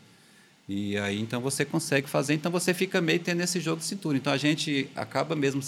E 0.69 0.97
aí 0.97 1.19
então 1.19 1.41
você 1.41 1.65
consegue 1.65 2.07
fazer, 2.07 2.33
então 2.33 2.51
você 2.51 2.73
fica 2.73 3.01
meio 3.01 3.19
tendo 3.19 3.41
esse 3.41 3.59
jogo 3.59 3.79
de 3.79 3.85
cintura. 3.85 4.17
Então 4.17 4.31
a 4.31 4.37
gente 4.37 4.89
acaba 4.95 5.35
mesmo 5.35 5.61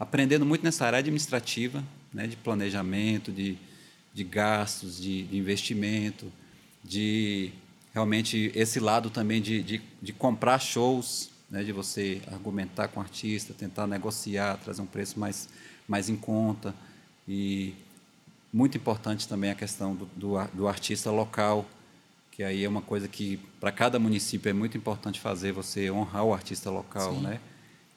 aprendendo 0.00 0.46
muito 0.46 0.64
nessa 0.64 0.86
área 0.86 0.98
administrativa, 0.98 1.84
né, 2.10 2.26
de 2.26 2.34
planejamento, 2.34 3.30
de, 3.30 3.58
de 4.14 4.24
gastos, 4.24 4.98
de, 4.98 5.24
de 5.24 5.36
investimento, 5.36 6.32
de 6.82 7.52
realmente 7.92 8.50
esse 8.54 8.80
lado 8.80 9.10
também 9.10 9.42
de, 9.42 9.62
de, 9.62 9.82
de 10.00 10.12
comprar 10.14 10.58
shows, 10.58 11.28
né, 11.50 11.62
de 11.62 11.70
você 11.70 12.22
argumentar 12.32 12.88
com 12.88 12.98
o 12.98 13.02
artista, 13.02 13.52
tentar 13.52 13.86
negociar, 13.86 14.56
trazer 14.56 14.80
um 14.80 14.86
preço 14.86 15.20
mais, 15.20 15.50
mais 15.86 16.08
em 16.08 16.16
conta. 16.16 16.74
E 17.28 17.74
muito 18.50 18.78
importante 18.78 19.28
também 19.28 19.50
a 19.50 19.54
questão 19.54 19.94
do, 19.94 20.06
do, 20.16 20.42
do 20.54 20.66
artista 20.66 21.10
local, 21.10 21.68
que 22.32 22.42
aí 22.42 22.64
é 22.64 22.68
uma 22.68 22.80
coisa 22.80 23.06
que 23.06 23.38
para 23.60 23.70
cada 23.70 23.98
município 23.98 24.48
é 24.48 24.52
muito 24.54 24.78
importante 24.78 25.20
fazer, 25.20 25.52
você 25.52 25.90
honrar 25.90 26.24
o 26.24 26.32
artista 26.32 26.70
local, 26.70 27.20
né? 27.20 27.38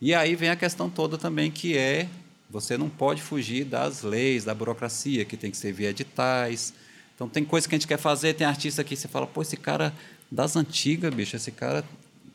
E 0.04 0.14
aí 0.14 0.36
vem 0.36 0.50
a 0.50 0.56
questão 0.58 0.90
toda 0.90 1.18
também 1.18 1.50
que 1.50 1.78
é 1.78 2.10
você 2.50 2.78
não 2.78 2.90
pode 2.90 3.22
fugir 3.22 3.64
das 3.64 4.02
leis, 4.02 4.44
da 4.44 4.54
burocracia, 4.54 5.24
que 5.24 5.38
tem 5.38 5.50
que 5.50 5.56
ser 5.56 5.72
via 5.72 5.92
editais. 5.92 6.74
Então 7.16 7.30
tem 7.30 7.46
coisa 7.46 7.70
que 7.70 7.74
a 7.74 7.78
gente 7.78 7.88
quer 7.88 7.98
fazer, 7.98 8.34
tem 8.34 8.46
artista 8.46 8.84
que 8.84 8.98
você 8.98 9.08
fala, 9.08 9.26
pô, 9.26 9.42
esse 9.42 9.56
cara 9.56 9.94
das 10.30 10.58
antigas, 10.58 11.14
bicho, 11.14 11.38
esse 11.38 11.54
cara 11.54 11.86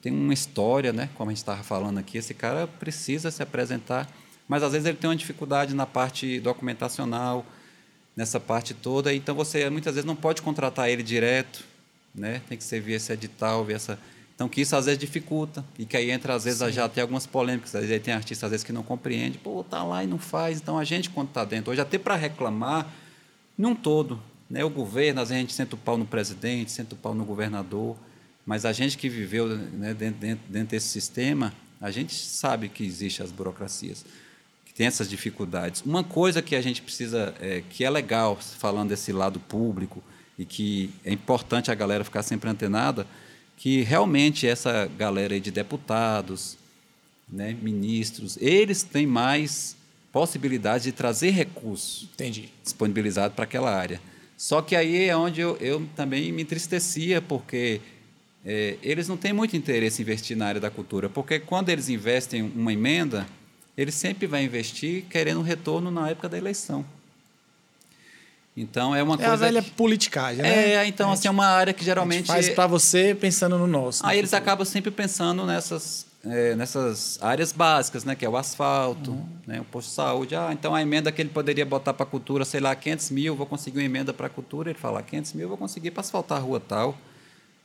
tem 0.01 0.11
uma 0.11 0.33
história, 0.33 0.95
né? 0.95 1.11
Como 1.15 1.29
a 1.29 1.33
gente 1.35 1.43
estava 1.43 1.63
falando 1.63 1.99
aqui, 1.99 2.17
esse 2.17 2.33
cara 2.33 2.67
precisa 2.67 3.31
se 3.31 3.43
apresentar, 3.43 4.11
mas 4.49 4.63
às 4.63 4.73
vezes 4.73 4.87
ele 4.87 4.97
tem 4.97 5.11
uma 5.11 5.15
dificuldade 5.15 5.75
na 5.75 5.85
parte 5.85 6.41
documentacional, 6.41 7.45
nessa 8.17 8.41
parte 8.41 8.73
toda, 8.73 9.13
então 9.13 9.35
você 9.35 9.69
muitas 9.69 9.95
vezes 9.95 10.07
não 10.07 10.17
pode 10.17 10.41
contratar 10.41 10.89
ele 10.89 11.03
direto, 11.03 11.63
né? 12.15 12.41
Tem 12.49 12.57
que 12.57 12.65
ser 12.65 12.81
via 12.81 12.97
esse 12.97 13.13
edital, 13.13 13.63
via 13.63 13.77
essa. 13.77 13.99
Então 14.39 14.49
que 14.49 14.61
isso 14.61 14.77
às 14.77 14.85
vezes 14.85 15.01
dificulta 15.01 15.65
e 15.77 15.85
que 15.85 15.97
aí 15.97 16.13
entra 16.13 16.33
às 16.33 16.45
vezes 16.45 16.61
já 16.73 16.89
tem 16.89 17.03
algumas 17.03 17.27
polêmicas, 17.27 17.75
às 17.75 17.85
vezes 17.85 18.01
tem 18.05 18.15
artista 18.15 18.47
às 18.47 18.53
vezes 18.53 18.65
que 18.65 18.73
não 18.73 18.85
compreende, 18.85 19.37
pô, 19.37 19.65
tá 19.65 19.83
lá 19.83 20.05
e 20.05 20.07
não 20.07 20.17
faz. 20.17 20.59
Então 20.59 20.79
a 20.79 20.85
gente 20.85 21.11
quando 21.11 21.27
está 21.27 21.45
dentro, 21.45 21.73
hoje 21.73 21.81
até 21.81 21.99
para 21.99 22.15
reclamar, 22.15 22.87
num 23.59 23.75
todo, 23.75 24.23
né? 24.49 24.65
O 24.65 24.71
governo, 24.71 25.21
às 25.21 25.31
vezes 25.31 25.39
a 25.39 25.41
gente 25.41 25.53
senta 25.53 25.75
o 25.75 25.79
pau 25.79 25.99
no 25.99 26.07
presidente, 26.07 26.71
senta 26.71 26.95
o 26.95 26.97
pau 26.97 27.17
no 27.17 27.25
governador, 27.25 27.97
mas 28.47 28.65
a 28.65 28.73
gente 28.73 28.97
que 28.97 29.09
viveu 29.09 29.49
né, 29.49 29.93
dentro, 29.93 30.21
dentro, 30.21 30.45
dentro 30.49 30.69
desse 30.69 30.87
sistema, 30.87 31.53
a 31.81 31.91
gente 31.91 32.15
sabe 32.15 32.69
que 32.69 32.85
existem 32.85 33.27
as 33.27 33.33
burocracias 33.33 34.05
que 34.65 34.73
tem 34.73 34.87
essas 34.87 35.11
dificuldades. 35.11 35.83
Uma 35.83 36.05
coisa 36.05 36.41
que 36.41 36.55
a 36.55 36.63
gente 36.63 36.81
precisa, 36.81 37.35
é, 37.41 37.65
que 37.69 37.85
é 37.85 37.91
legal, 37.91 38.37
falando 38.37 38.91
desse 38.91 39.11
lado 39.11 39.41
público, 39.41 40.01
e 40.39 40.45
que 40.45 40.95
é 41.05 41.13
importante 41.13 41.73
a 41.73 41.75
galera 41.75 42.05
ficar 42.05 42.23
sempre 42.23 42.49
antenada, 42.49 43.05
que 43.59 43.83
realmente 43.83 44.47
essa 44.47 44.89
galera 44.97 45.39
de 45.39 45.51
deputados, 45.51 46.57
né, 47.29 47.57
ministros, 47.61 48.39
eles 48.41 48.85
têm 48.85 49.05
mais 49.05 49.77
possibilidade 50.13 50.85
de 50.85 50.93
trazer 50.93 51.31
recursos 51.31 52.09
Entendi. 52.15 52.51
disponibilizado 52.63 53.35
para 53.35 53.45
aquela 53.45 53.75
área. 53.75 54.01
Só 54.37 54.63
que 54.63 54.77
aí 54.77 55.09
é 55.09 55.17
onde 55.17 55.41
eu, 55.41 55.57
eu 55.57 55.85
também 55.97 56.31
me 56.31 56.43
entristecia, 56.43 57.21
porque 57.21 57.81
é, 58.47 58.77
eles 58.81 59.09
não 59.09 59.17
têm 59.17 59.33
muito 59.33 59.57
interesse 59.57 60.01
em 60.01 60.05
investir 60.05 60.37
na 60.37 60.47
área 60.47 60.61
da 60.61 60.71
cultura, 60.71 61.09
porque 61.09 61.41
quando 61.41 61.69
eles 61.69 61.89
investem 61.89 62.43
uma 62.43 62.73
emenda, 62.73 63.27
eles 63.77 63.97
sempre 63.97 64.29
vão 64.29 64.41
investir 64.41 65.05
querendo 65.11 65.41
um 65.41 65.43
retorno 65.43 65.91
na 65.91 66.09
época 66.09 66.29
da 66.29 66.39
eleição. 66.39 66.85
Então 68.61 68.95
é 68.95 69.03
uma 69.03 69.15
É 69.15 69.19
coisa. 69.19 69.33
a 69.33 69.37
velha 69.37 69.63
que- 69.63 69.71
politicagem, 69.71 70.43
né? 70.43 70.75
É, 70.75 70.87
então 70.87 71.11
assim, 71.13 71.29
é 71.29 71.31
uma 71.31 71.47
área 71.47 71.73
que 71.73 71.85
geralmente. 71.85 72.27
Faz 72.27 72.49
pra 72.51 72.67
você 72.67 73.15
pensando 73.15 73.57
no 73.59 73.67
nosso. 73.67 74.05
Aí 74.07 74.19
eles 74.19 74.35
acabam 74.35 74.65
sempre 74.67 74.91
pensando 74.91 75.45
nessas, 75.47 76.07
é, 76.25 76.55
nessas 76.57 77.19
áreas 77.23 77.53
básicas, 77.53 78.05
né? 78.05 78.15
Que 78.15 78.25
é 78.25 78.29
o 78.29 78.37
asfalto, 78.37 79.13
Uhum. 79.13 79.25
né? 79.47 79.61
o 79.61 79.65
posto 79.65 79.89
de 79.89 79.95
saúde. 79.95 80.35
Ah, 80.35 80.49
então 80.53 80.75
a 80.75 80.83
emenda 80.83 81.13
que 81.13 81.23
ele 81.23 81.31
poderia 81.31 81.65
botar 81.65 81.95
para 81.95 82.05
a 82.05 82.07
cultura, 82.09 82.45
sei 82.45 82.61
lá, 82.61 82.75
500 82.75 83.11
mil, 83.11 83.37
vou 83.37 83.47
conseguir 83.47 83.79
uma 83.79 83.85
emenda 83.85 84.13
para 84.13 84.27
a 84.27 84.31
cultura. 84.31 84.71
Ele 84.71 84.79
fala, 84.79 85.03
500 85.03 85.33
mil 85.35 85.45
eu 85.45 85.49
vou 85.49 85.59
conseguir 85.59 85.91
para 85.93 86.01
asfaltar 86.01 86.39
a 86.39 86.41
rua 86.41 86.61
tal. 86.61 86.97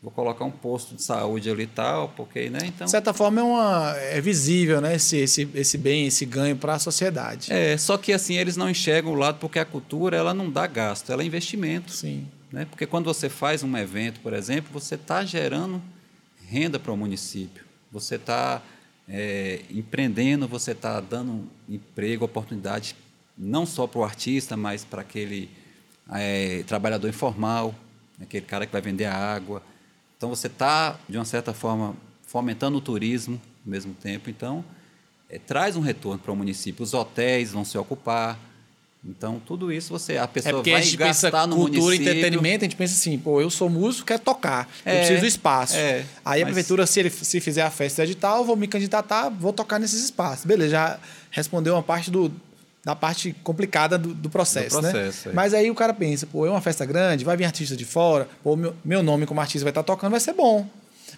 Vou 0.04 0.12
colocar 0.12 0.44
um 0.44 0.52
posto 0.52 0.96
de 0.96 1.02
saúde 1.02 1.50
ali 1.50 1.64
e 1.64 1.68
tal, 1.68 2.10
porque, 2.10 2.50
né? 2.50 2.60
Então, 2.66 2.84
De 2.84 2.92
certa 2.92 3.14
forma 3.14 3.40
é, 3.40 3.44
uma, 3.44 3.96
é 3.98 4.20
visível, 4.20 4.82
né? 4.82 4.96
Esse, 4.96 5.16
esse, 5.16 5.48
esse 5.56 5.78
bem, 5.78 6.08
esse 6.08 6.26
ganho 6.26 6.58
para 6.58 6.74
a 6.74 6.80
sociedade. 6.80 7.54
é, 7.54 7.78
só 7.78 7.98
que 7.98 8.12
assim, 8.12 8.36
eles 8.36 8.58
não 8.58 8.70
enxergam 8.70 9.14
o 9.14 9.16
lado 9.16 9.40
porque 9.40 9.58
a 9.58 9.64
cultura, 9.64 10.18
ela 10.18 10.34
não 10.34 10.50
dá 10.50 10.68
gasto, 10.68 11.10
ela 11.10 11.24
é 11.24 11.26
investimento. 11.26 11.90
Sim. 11.90 12.28
né? 12.52 12.66
Porque 12.66 12.86
quando 12.86 13.06
você 13.06 13.30
faz 13.30 13.64
um 13.64 13.78
evento, 13.78 14.20
por 14.20 14.34
exemplo, 14.34 14.70
você 14.74 14.96
está 14.96 15.24
gerando 15.24 15.82
renda 16.50 16.78
para 16.78 16.92
o 16.92 16.98
município, 16.98 17.64
você 17.90 18.16
está 18.16 18.62
empreendendo, 19.70 20.50
você 20.50 20.72
está 20.72 21.00
dando 21.00 21.48
emprego, 21.70 22.26
oportunidade, 22.26 22.94
não 23.38 23.66
só 23.66 23.88
para 23.88 24.00
o 24.00 24.04
artista, 24.04 24.58
mas 24.58 24.84
para 24.84 25.02
aquele 25.02 25.50
eh, 26.14 26.64
trabalhador 26.68 27.08
informal, 27.08 27.74
aquele 28.22 28.46
cara 28.46 28.66
que 28.66 28.72
vai 28.72 28.82
vender 28.82 29.06
a 29.06 29.16
água. 29.16 29.62
Então 30.24 30.34
você 30.34 30.48
está, 30.48 30.98
de 31.10 31.18
uma 31.18 31.26
certa 31.26 31.52
forma, 31.54 31.94
fomentando 32.26 32.78
o 32.78 32.82
turismo 32.82 33.42
ao 33.66 33.70
mesmo 33.70 33.94
tempo. 33.94 34.30
Então, 34.30 34.64
eh, 35.30 35.38
traz 35.38 35.76
um 35.76 35.82
retorno 35.82 36.18
para 36.18 36.32
o 36.32 36.36
município. 36.38 36.82
Os 36.82 36.94
hotéis 36.94 37.52
vão 37.52 37.66
se 37.66 37.78
ocupar. 37.78 38.40
Então, 39.06 39.42
tudo 39.46 39.70
isso 39.70 39.90
você 39.90 40.18
a 40.18 40.24
É 40.24 40.28
pessoa 40.28 40.54
porque 40.56 40.72
vai 40.72 40.80
a 40.80 40.82
gente 40.82 40.96
pensa 40.96 41.30
gastar 41.30 41.46
no 41.46 41.58
cultura 41.58 41.82
município. 41.82 42.10
entretenimento, 42.10 42.64
a 42.64 42.68
gente 42.70 42.78
pensa 42.78 42.94
assim, 42.94 43.20
pô, 43.20 43.42
eu 43.42 43.50
sou 43.50 43.70
músico, 43.70 44.08
quero 44.08 44.22
tocar, 44.22 44.70
eu 44.86 44.94
É, 44.94 44.98
preciso 45.00 45.20
do 45.20 45.28
espaço. 45.28 45.76
é, 45.76 46.06
Aí 46.24 46.42
a 46.42 46.46
mas- 46.46 46.54
prefeitura, 46.54 46.88
se, 46.88 47.02
ele, 47.02 47.10
se 47.10 47.42
fizer 47.42 47.64
a 47.64 47.70
festa 47.70 48.02
edital, 48.06 48.38
eu 48.38 48.46
vou 48.46 48.56
me 48.56 48.66
candidatar, 48.66 49.28
vou 49.28 49.52
tocar 49.52 49.78
nesses 49.78 50.06
espaços. 50.06 50.46
Beleza, 50.46 50.72
já 50.72 51.00
respondeu 51.32 51.74
uma 51.76 51.84
parte 51.84 52.10
do, 52.10 52.32
da 52.84 52.96
parte 52.96 53.34
complicada 53.44 53.98
do, 53.98 54.14
do 54.14 54.30
processo, 54.30 54.76
Do 54.76 54.82
processo, 54.82 55.28
né? 55.30 55.34
é. 55.34 55.36
Mas 55.36 55.54
aí 55.54 55.72
o 55.72 55.76
cara 55.76 55.94
pensa, 55.94 56.28
pô, 56.28 56.46
é 56.46 56.50
uma 56.50 56.60
festa 56.62 56.86
grande, 56.86 57.24
vai 57.24 57.38
vir 57.38 57.46
artista 57.46 57.76
de 57.78 57.86
fora, 57.86 58.28
pô, 58.44 58.56
meu, 58.56 58.76
meu 58.84 59.02
nome 59.02 59.26
como 59.26 59.40
artista 59.40 59.64
vai 59.64 59.72
estar 59.72 59.84
tocando, 59.84 60.12
vai 60.12 60.20
ser 60.20 60.34
bom. 60.34 60.68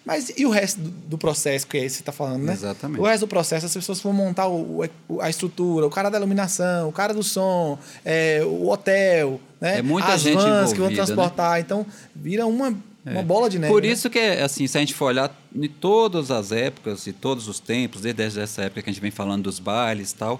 Mas 0.06 0.32
e 0.38 0.46
o 0.46 0.52
resto 0.52 0.80
do, 0.80 0.90
do 0.92 1.18
processo 1.18 1.66
que 1.66 1.78
é 1.78 1.80
esse 1.80 1.88
que 1.88 1.98
você 1.98 2.02
está 2.04 2.12
falando, 2.12 2.44
né? 2.44 2.54
Exatamente. 2.54 3.02
O 3.02 3.06
resto 3.06 3.22
do 3.22 3.28
processo, 3.28 3.66
as 3.66 3.74
pessoas 3.74 4.00
vão 4.02 4.14
montar 4.14 4.48
o, 4.48 4.86
o- 5.10 5.20
a 5.22 5.28
estrutura, 5.30 5.88
o 5.88 5.90
cara 5.90 6.10
da 6.12 6.18
iluminação, 6.20 6.88
o 6.90 6.92
cara 6.92 7.12
do 7.12 7.24
som, 7.24 7.80
é, 8.04 8.42
o 8.44 8.70
hotel, 8.70 9.40
né? 9.60 9.80
É 9.80 9.82
muita 9.82 10.14
as 10.14 10.22
gente 10.22 10.36
vans 10.38 10.72
que 10.72 10.80
vão 10.80 10.90
né? 10.92 10.96
transportar. 10.96 11.60
Então, 11.60 11.84
vira 12.16 12.46
uma, 12.46 12.78
uma 13.04 13.24
bola 13.24 13.50
de 13.50 13.58
neve. 13.58 13.74
Por 13.74 13.82
né? 13.82 13.88
isso 13.88 14.08
que, 14.08 14.20
é, 14.20 14.44
assim, 14.44 14.68
se 14.68 14.78
a 14.78 14.82
gente 14.82 14.94
for 14.94 15.06
olhar 15.06 15.36
em 15.56 15.68
todas 15.68 16.30
as 16.30 16.52
épocas 16.52 17.08
e 17.08 17.14
todos 17.14 17.48
os 17.48 17.60
tempos, 17.60 18.02
desde 18.02 18.40
essa 18.40 18.62
época 18.62 18.84
que 18.84 18.90
a 18.92 18.94
gente 18.94 19.02
vem 19.02 19.10
falando 19.12 19.44
dos 19.46 19.58
bailes 19.58 20.12
e 20.12 20.16
tal, 20.16 20.40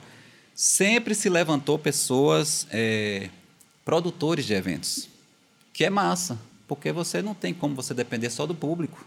sempre 0.56 1.14
se 1.14 1.30
levantou 1.30 1.78
pessoas, 1.78 2.66
é, 2.72 3.30
produtores 3.84 4.46
de 4.46 4.54
eventos, 4.54 5.08
que 5.74 5.84
é 5.84 5.90
massa, 5.90 6.40
porque 6.68 6.92
você 6.92 7.22
não 7.22 7.34
tem 7.36 7.54
como 7.54 7.76
você 7.76 7.94
depender 7.94 8.30
só 8.30 8.46
do 8.48 8.56
público. 8.56 9.06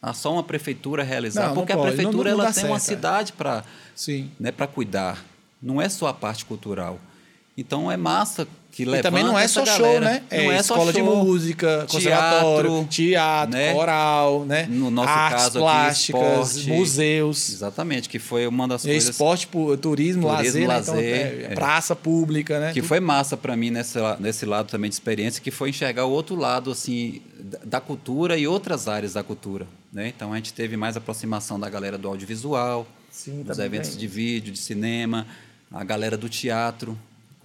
Ah, 0.00 0.14
só 0.14 0.32
uma 0.32 0.44
prefeitura 0.44 1.02
realizar, 1.02 1.42
Não, 1.42 1.48
não 1.48 1.54
porque 1.56 1.72
a 1.72 1.76
não- 1.76 1.82
prefeitura 1.82 2.30
não 2.30 2.40
ela 2.42 2.52
tem 2.52 2.64
uma 2.64 2.78
certo, 2.78 2.92
é. 2.92 2.96
cidade 2.96 3.32
para 3.32 3.64
né, 4.38 4.52
para 4.52 4.66
cuidar. 4.66 5.24
Não 5.60 5.82
é 5.82 5.88
só 5.88 6.06
a 6.06 6.14
parte 6.14 6.44
cultural. 6.44 7.00
Então 7.56 7.90
é 7.90 7.96
massa 7.96 8.46
que 8.70 8.82
E 8.82 8.84
levanta 8.84 9.08
também 9.08 9.24
não 9.24 9.38
é 9.38 9.48
só 9.48 9.64
show, 9.64 9.78
galera. 9.78 10.00
né? 10.04 10.22
Não 10.30 10.38
É, 10.52 10.56
é 10.56 10.62
só 10.62 10.74
escola 10.74 10.92
de 10.92 10.98
show. 10.98 11.24
música, 11.24 11.86
conservatório, 11.90 12.84
teatro, 12.90 13.56
né? 13.56 13.72
coral, 13.72 14.44
né? 14.44 14.66
No 14.68 14.90
nosso 14.90 15.08
Artes 15.08 15.42
caso 15.44 15.58
aqui, 15.58 15.64
plásticas, 15.64 16.56
esporte. 16.56 16.68
museus, 16.70 17.48
Exatamente, 17.48 18.08
que 18.10 18.18
foi 18.18 18.46
uma 18.46 18.68
das 18.68 18.82
coisas 18.82 19.08
esporte, 19.08 19.48
turismo, 19.48 19.78
Turismo, 19.78 20.26
lazer, 20.26 20.68
né? 20.68 20.78
Então, 20.78 20.94
lazer, 20.94 21.04
é, 21.04 21.44
é. 21.44 21.54
praça 21.54 21.96
pública, 21.96 22.60
né? 22.60 22.72
que 22.74 22.82
foi 22.82 23.00
massa 23.00 23.34
para 23.38 23.56
mim 23.56 23.70
nesse, 23.70 23.98
nesse 24.20 24.44
lado 24.44 24.68
também 24.70 24.90
de 24.90 24.94
experiência, 24.96 25.40
que 25.42 25.50
foi 25.50 25.70
enxergar 25.70 26.04
o 26.04 26.10
outro 26.10 26.36
lado 26.36 26.70
assim 26.70 27.22
da- 27.64 27.80
cultura 27.80 28.36
e 28.36 28.46
outras 28.46 28.86
áreas 28.88 29.14
da 29.14 29.22
cultura, 29.22 29.66
né? 29.90 30.08
Então 30.14 30.34
a 30.34 30.36
gente 30.36 30.52
teve 30.52 30.76
mais 30.76 30.94
aproximação 30.98 31.58
da 31.58 31.70
galera 31.70 31.96
do 31.96 32.06
audiovisual, 32.08 32.86
Sim, 33.10 33.42
dos 33.42 33.58
eventos 33.58 33.90
tem. 33.90 33.98
de 34.00 34.06
vídeo, 34.06 34.52
de 34.52 34.58
cinema, 34.58 35.26
a 35.72 35.82
galera 35.82 36.18
do 36.18 36.28
teatro, 36.28 36.98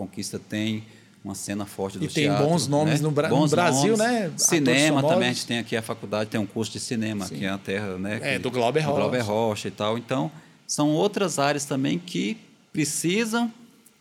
Conquista 0.05 0.39
tem 0.39 0.83
uma 1.23 1.35
cena 1.35 1.65
forte 1.67 1.99
do 1.99 2.05
E 2.05 2.07
tem 2.07 2.23
teatro. 2.25 2.47
bons 2.47 2.67
nomes 2.67 2.99
né? 2.99 3.07
no 3.07 3.11
Bra- 3.11 3.29
no 3.29 3.35
Bons 3.37 3.51
Brasil, 3.51 3.95
nomes. 3.95 3.99
né? 3.99 4.31
Cinema 4.37 5.03
também, 5.03 5.29
a 5.29 5.33
gente 5.33 5.45
tem 5.45 5.59
aqui 5.59 5.75
a 5.77 5.81
faculdade, 5.81 6.29
tem 6.31 6.39
um 6.39 6.45
curso 6.47 6.71
de 6.71 6.79
cinema, 6.79 7.27
Sim. 7.27 7.35
que 7.35 7.45
é 7.45 7.49
a 7.49 7.57
terra, 7.59 7.97
né? 7.99 8.19
É, 8.21 8.33
que- 8.33 8.39
do 8.39 8.49
Glauber 8.49 8.79
Rocha. 8.81 8.95
Glauber 8.99 9.19
Rocha 9.19 9.67
e 9.67 9.71
tal. 9.71 9.97
Então, 9.99 10.31
são 10.65 10.89
outras 10.89 11.37
áreas 11.37 11.63
também 11.65 11.99
que 11.99 12.37
precisam 12.73 13.51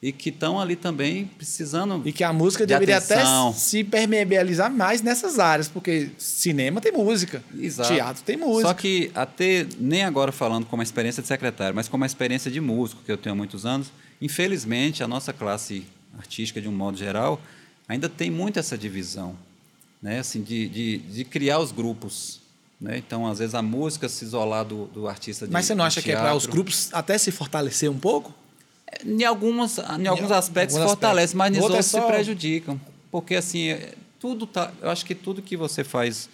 e 0.02 0.12
que 0.12 0.30
estão 0.30 0.58
ali 0.58 0.76
também 0.76 1.26
precisando. 1.36 2.00
E 2.06 2.12
que 2.12 2.24
a 2.24 2.32
música 2.32 2.64
de 2.64 2.72
deveria 2.72 2.96
atenção. 2.96 3.50
até 3.50 3.58
se 3.58 3.84
permeabilizar 3.84 4.72
mais 4.72 5.02
nessas 5.02 5.38
áreas, 5.38 5.68
porque 5.68 6.08
cinema 6.16 6.80
tem 6.80 6.90
música, 6.92 7.42
Exato. 7.58 7.92
teatro 7.92 8.22
tem 8.24 8.38
música. 8.38 8.68
Só 8.68 8.72
que 8.72 9.10
até 9.14 9.66
nem 9.78 10.02
agora 10.04 10.32
falando 10.32 10.64
como 10.64 10.80
uma 10.80 10.84
experiência 10.84 11.20
de 11.20 11.28
secretário, 11.28 11.74
mas 11.76 11.86
como 11.86 12.00
uma 12.00 12.06
experiência 12.06 12.50
de 12.50 12.62
músico 12.62 13.02
que 13.04 13.12
eu 13.12 13.18
tenho 13.18 13.34
há 13.34 13.36
muitos 13.36 13.66
anos, 13.66 13.92
infelizmente 14.20 15.02
a 15.02 15.08
nossa 15.08 15.32
classe 15.32 15.84
artística 16.18 16.60
de 16.60 16.68
um 16.68 16.72
modo 16.72 16.96
geral 16.96 17.40
ainda 17.88 18.08
tem 18.08 18.30
muito 18.30 18.58
essa 18.58 18.76
divisão, 18.76 19.36
né? 20.02 20.18
Assim 20.20 20.42
de, 20.42 20.68
de, 20.68 20.98
de 20.98 21.24
criar 21.24 21.58
os 21.58 21.72
grupos, 21.72 22.40
né? 22.80 22.98
Então 22.98 23.26
às 23.26 23.38
vezes 23.38 23.54
a 23.54 23.62
música 23.62 24.08
se 24.08 24.24
isolar 24.24 24.64
do, 24.64 24.86
do 24.86 25.08
artista 25.08 25.46
de 25.46 25.52
Mas 25.52 25.66
você 25.66 25.74
não 25.74 25.84
acha 25.84 26.00
que 26.02 26.12
é 26.12 26.16
para 26.16 26.34
os 26.34 26.46
grupos 26.46 26.90
até 26.92 27.16
se 27.18 27.30
fortalecer 27.30 27.90
um 27.90 27.98
pouco? 27.98 28.34
Em, 29.04 29.24
algumas, 29.24 29.78
em 29.78 30.06
alguns 30.08 30.32
aspectos 30.32 30.76
alguns 30.76 30.90
fortalece, 30.92 31.24
aspectos. 31.26 31.34
mas 31.34 31.50
nos 31.52 31.60
é 31.60 31.62
outros 31.64 31.86
se 31.86 31.92
só- 31.92 32.06
prejudicam. 32.06 32.80
Porque 33.10 33.34
assim, 33.36 33.68
é- 33.68 33.94
tudo 34.18 34.46
tá, 34.46 34.72
eu 34.82 34.90
acho 34.90 35.04
que 35.06 35.14
tudo 35.14 35.40
que 35.40 35.56
você 35.56 35.82
faz 35.84 36.28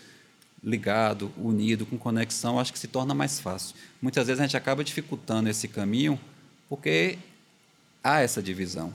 ligado, 0.64 1.30
unido, 1.36 1.86
com 1.86 1.96
conexão, 1.96 2.58
acho 2.58 2.72
que 2.72 2.78
se 2.78 2.88
torna 2.88 3.14
mais 3.14 3.38
fácil. 3.38 3.76
Muitas 4.02 4.26
vezes 4.26 4.40
a 4.40 4.44
gente 4.44 4.56
acaba 4.56 4.82
dificultando 4.82 5.48
esse 5.48 5.68
caminho 5.68 6.18
porque 6.68 7.18
há 8.06 8.20
essa 8.20 8.40
divisão. 8.40 8.92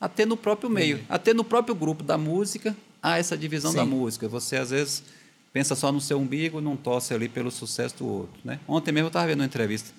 Até 0.00 0.24
no 0.24 0.36
próprio 0.36 0.70
meio, 0.70 1.00
até 1.08 1.34
no 1.34 1.44
próprio 1.44 1.74
grupo 1.74 2.02
da 2.02 2.16
música, 2.16 2.74
há 3.02 3.18
essa 3.18 3.36
divisão 3.36 3.72
da 3.74 3.84
Sim. 3.84 3.90
música. 3.90 4.28
Você 4.28 4.56
às 4.56 4.70
vezes 4.70 5.02
pensa 5.52 5.74
só 5.74 5.92
no 5.92 6.00
seu 6.00 6.18
umbigo, 6.18 6.60
não 6.60 6.76
torce 6.76 7.12
ali 7.12 7.28
pelo 7.28 7.50
sucesso 7.50 7.98
do 7.98 8.06
outro, 8.06 8.38
né? 8.44 8.58
Ontem 8.66 8.92
mesmo 8.92 9.06
eu 9.06 9.08
estava 9.08 9.26
vendo 9.26 9.40
uma 9.40 9.46
entrevista 9.46 9.90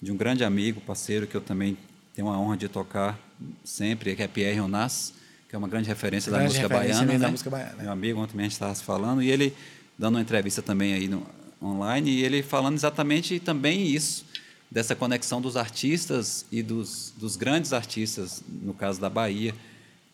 de 0.00 0.10
um 0.10 0.16
grande 0.16 0.44
amigo, 0.44 0.80
parceiro 0.80 1.26
que 1.26 1.34
eu 1.36 1.40
também 1.40 1.76
tenho 2.14 2.28
a 2.28 2.38
honra 2.38 2.56
de 2.56 2.68
tocar 2.68 3.18
sempre, 3.64 4.14
que 4.14 4.22
é 4.22 4.28
Pierre 4.28 4.60
Onassis, 4.60 5.14
que 5.48 5.54
é 5.54 5.58
uma 5.58 5.68
grande 5.68 5.88
referência 5.88 6.30
da 6.30 6.38
Grande 6.38 6.54
música 6.54 6.68
referência 6.68 6.94
baiana, 6.94 7.06
mesmo 7.06 7.20
da 7.20 7.26
né? 7.26 7.32
música 7.32 7.50
baiana. 7.50 7.82
Meu 7.82 7.92
amigo, 7.92 8.20
ontem 8.20 8.36
mesmo 8.36 8.40
a 8.40 8.44
gente 8.44 8.52
estava 8.52 8.74
falando 8.74 9.22
e 9.22 9.30
ele 9.30 9.54
dando 9.98 10.16
uma 10.16 10.20
entrevista 10.20 10.62
também 10.62 10.92
aí 10.94 11.08
no 11.08 11.26
online 11.60 12.10
e 12.10 12.24
ele 12.24 12.42
falando 12.42 12.74
exatamente 12.74 13.38
também 13.40 13.86
isso 13.86 14.24
dessa 14.72 14.96
conexão 14.96 15.38
dos 15.38 15.54
artistas 15.54 16.46
e 16.50 16.62
dos, 16.62 17.12
dos 17.18 17.36
grandes 17.36 17.74
artistas, 17.74 18.42
no 18.48 18.72
caso 18.72 18.98
da 18.98 19.10
Bahia, 19.10 19.54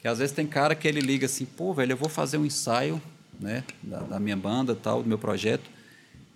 que 0.00 0.08
às 0.08 0.18
vezes 0.18 0.34
tem 0.34 0.48
cara 0.48 0.74
que 0.74 0.88
ele 0.88 1.00
liga 1.00 1.26
assim, 1.26 1.44
pô, 1.44 1.72
velho, 1.72 1.92
eu 1.92 1.96
vou 1.96 2.08
fazer 2.08 2.38
um 2.38 2.44
ensaio, 2.44 3.00
né, 3.38 3.62
da, 3.80 4.00
da 4.00 4.18
minha 4.18 4.36
banda, 4.36 4.74
tal, 4.74 5.00
do 5.00 5.08
meu 5.08 5.18
projeto, 5.18 5.70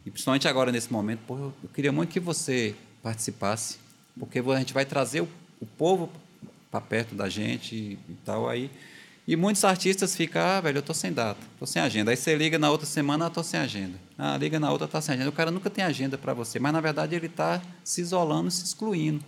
e 0.07 0.11
principalmente 0.11 0.47
agora 0.47 0.71
nesse 0.71 0.93
momento, 0.93 1.21
pô, 1.27 1.37
eu, 1.37 1.53
eu 1.65 1.69
queria 1.69 1.91
muito 1.91 2.11
que 2.11 2.21
você 2.21 2.77
participasse, 3.03 3.79
porque 4.17 4.39
a 4.39 4.59
gente 4.59 4.73
vai 4.73 4.85
trazer 4.85 5.21
o, 5.21 5.29
o 5.61 5.67
povo 5.67 6.09
para 6.71 6.81
perto 6.81 7.17
da 7.17 7.29
gente 7.29 7.75
e, 7.75 7.99
e 8.09 8.15
tal 8.25 8.49
aí. 8.49 8.71
E 9.27 9.37
muitos 9.37 9.65
artistas 9.65 10.17
ficam, 10.17 10.43
ah, 10.43 10.61
velho, 10.61 10.79
eu 10.79 10.83
tô 10.83 10.93
sem 10.93 11.13
data, 11.13 11.41
tô 11.59 11.65
sem 11.65 11.81
agenda. 11.81 12.11
Aí 12.11 12.17
você 12.17 12.35
liga 12.35 12.59
na 12.59 12.71
outra 12.71 12.87
semana, 12.87 13.27
ah, 13.27 13.31
tô 13.31 13.43
sem 13.43 13.61
agenda. 13.61 13.95
Ah, 14.19 14.37
liga 14.37 14.59
na 14.59 14.71
outra, 14.71 14.89
tá 14.89 15.01
sem 15.01 15.15
agenda. 15.15 15.29
O 15.31 15.33
cara 15.33 15.51
nunca 15.51 15.71
tem 15.71 15.85
agenda 15.85 16.19
para 16.19 16.35
você, 16.35 16.59
mas 16.59 16.73
na 16.73 16.81
verdade 16.81 17.15
ele 17.15 17.27
está 17.27 17.63
se 17.85 18.01
isolando, 18.01 18.51
se 18.51 18.65
excluindo. 18.65 19.25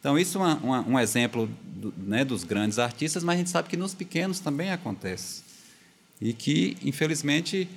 Então, 0.00 0.18
isso 0.18 0.38
é 0.38 0.40
uma, 0.40 0.54
uma, 0.56 0.88
um 0.88 0.98
exemplo 0.98 1.48
do, 1.64 1.94
né, 1.96 2.24
dos 2.24 2.42
grandes 2.44 2.78
artistas, 2.78 3.22
mas 3.22 3.36
a 3.36 3.38
gente 3.38 3.50
sabe 3.50 3.68
que 3.68 3.76
nos 3.76 3.94
pequenos 3.94 4.40
também 4.40 4.70
acontece. 4.70 5.42
E 6.20 6.32
que, 6.32 6.76
infelizmente, 6.82 7.68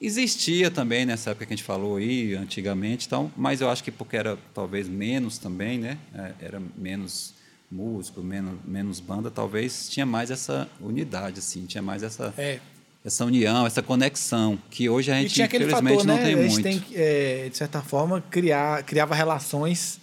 existia 0.00 0.70
também 0.70 1.04
nessa 1.06 1.30
época 1.30 1.46
que 1.46 1.52
a 1.52 1.56
gente 1.56 1.64
falou 1.64 1.96
aí, 1.96 2.34
antigamente, 2.34 3.06
então, 3.06 3.32
mas 3.36 3.60
eu 3.60 3.70
acho 3.70 3.82
que 3.82 3.90
porque 3.90 4.16
era 4.16 4.38
talvez 4.52 4.88
menos 4.88 5.38
também, 5.38 5.78
né? 5.78 5.98
É, 6.14 6.46
Era 6.46 6.62
menos 6.76 7.33
músico, 7.74 8.22
menos, 8.22 8.54
menos 8.64 9.00
banda, 9.00 9.30
talvez 9.30 9.88
tinha 9.88 10.06
mais 10.06 10.30
essa 10.30 10.68
unidade, 10.80 11.40
assim, 11.40 11.66
tinha 11.66 11.82
mais 11.82 12.02
essa, 12.02 12.32
É. 12.38 12.60
essa 13.04 13.24
união, 13.24 13.66
essa 13.66 13.82
conexão, 13.82 14.56
que 14.70 14.88
hoje 14.88 15.10
a 15.10 15.16
gente, 15.20 15.42
infelizmente, 15.42 15.70
fator, 15.82 16.06
não 16.06 16.16
né? 16.16 16.22
tem 16.22 16.34
a 16.34 16.42
gente 16.42 16.50
muito. 16.52 16.62
tem, 16.62 16.78
que, 16.80 16.94
é, 16.96 17.48
de 17.50 17.56
certa 17.56 17.82
forma, 17.82 18.20
criar, 18.30 18.82
criava 18.84 19.14
relações 19.14 19.98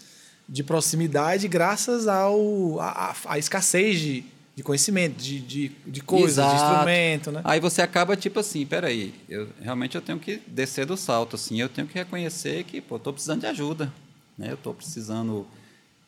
de 0.50 0.64
proximidade 0.64 1.48
graças 1.48 2.08
ao, 2.10 2.80
à, 2.82 3.12
à- 3.12 3.16
à 3.34 3.40
escassez 3.40 4.00
de, 4.02 4.24
de 4.54 4.62
conhecimento, 4.64 5.16
de, 5.16 5.40
de, 5.40 5.72
de 5.88 6.02
coisas, 6.02 6.36
de 6.46 6.56
Exato. 6.56 6.72
instrumento, 6.74 7.32
né? 7.32 7.42
Aí 7.46 7.60
você 7.62 7.82
acaba 7.82 8.18
tipo 8.18 8.38
assim, 8.42 8.66
peraí, 8.66 9.14
eu 9.30 9.48
realmente 9.62 9.96
eu 9.96 10.02
tenho 10.02 10.20
que 10.20 10.42
descer 10.46 10.86
do 10.86 10.98
salto, 10.98 11.38
assim, 11.38 11.62
eu 11.62 11.70
tenho 11.70 11.88
que 11.88 11.94
reconhecer 11.94 12.66
que, 12.66 12.82
pô, 12.82 12.96
eu 12.96 13.00
tô 13.00 13.14
precisando 13.14 13.40
de 13.40 13.46
ajuda, 13.48 13.92
né? 14.38 14.52
Eu 14.52 14.58
tô 14.58 14.74
precisando 14.74 15.48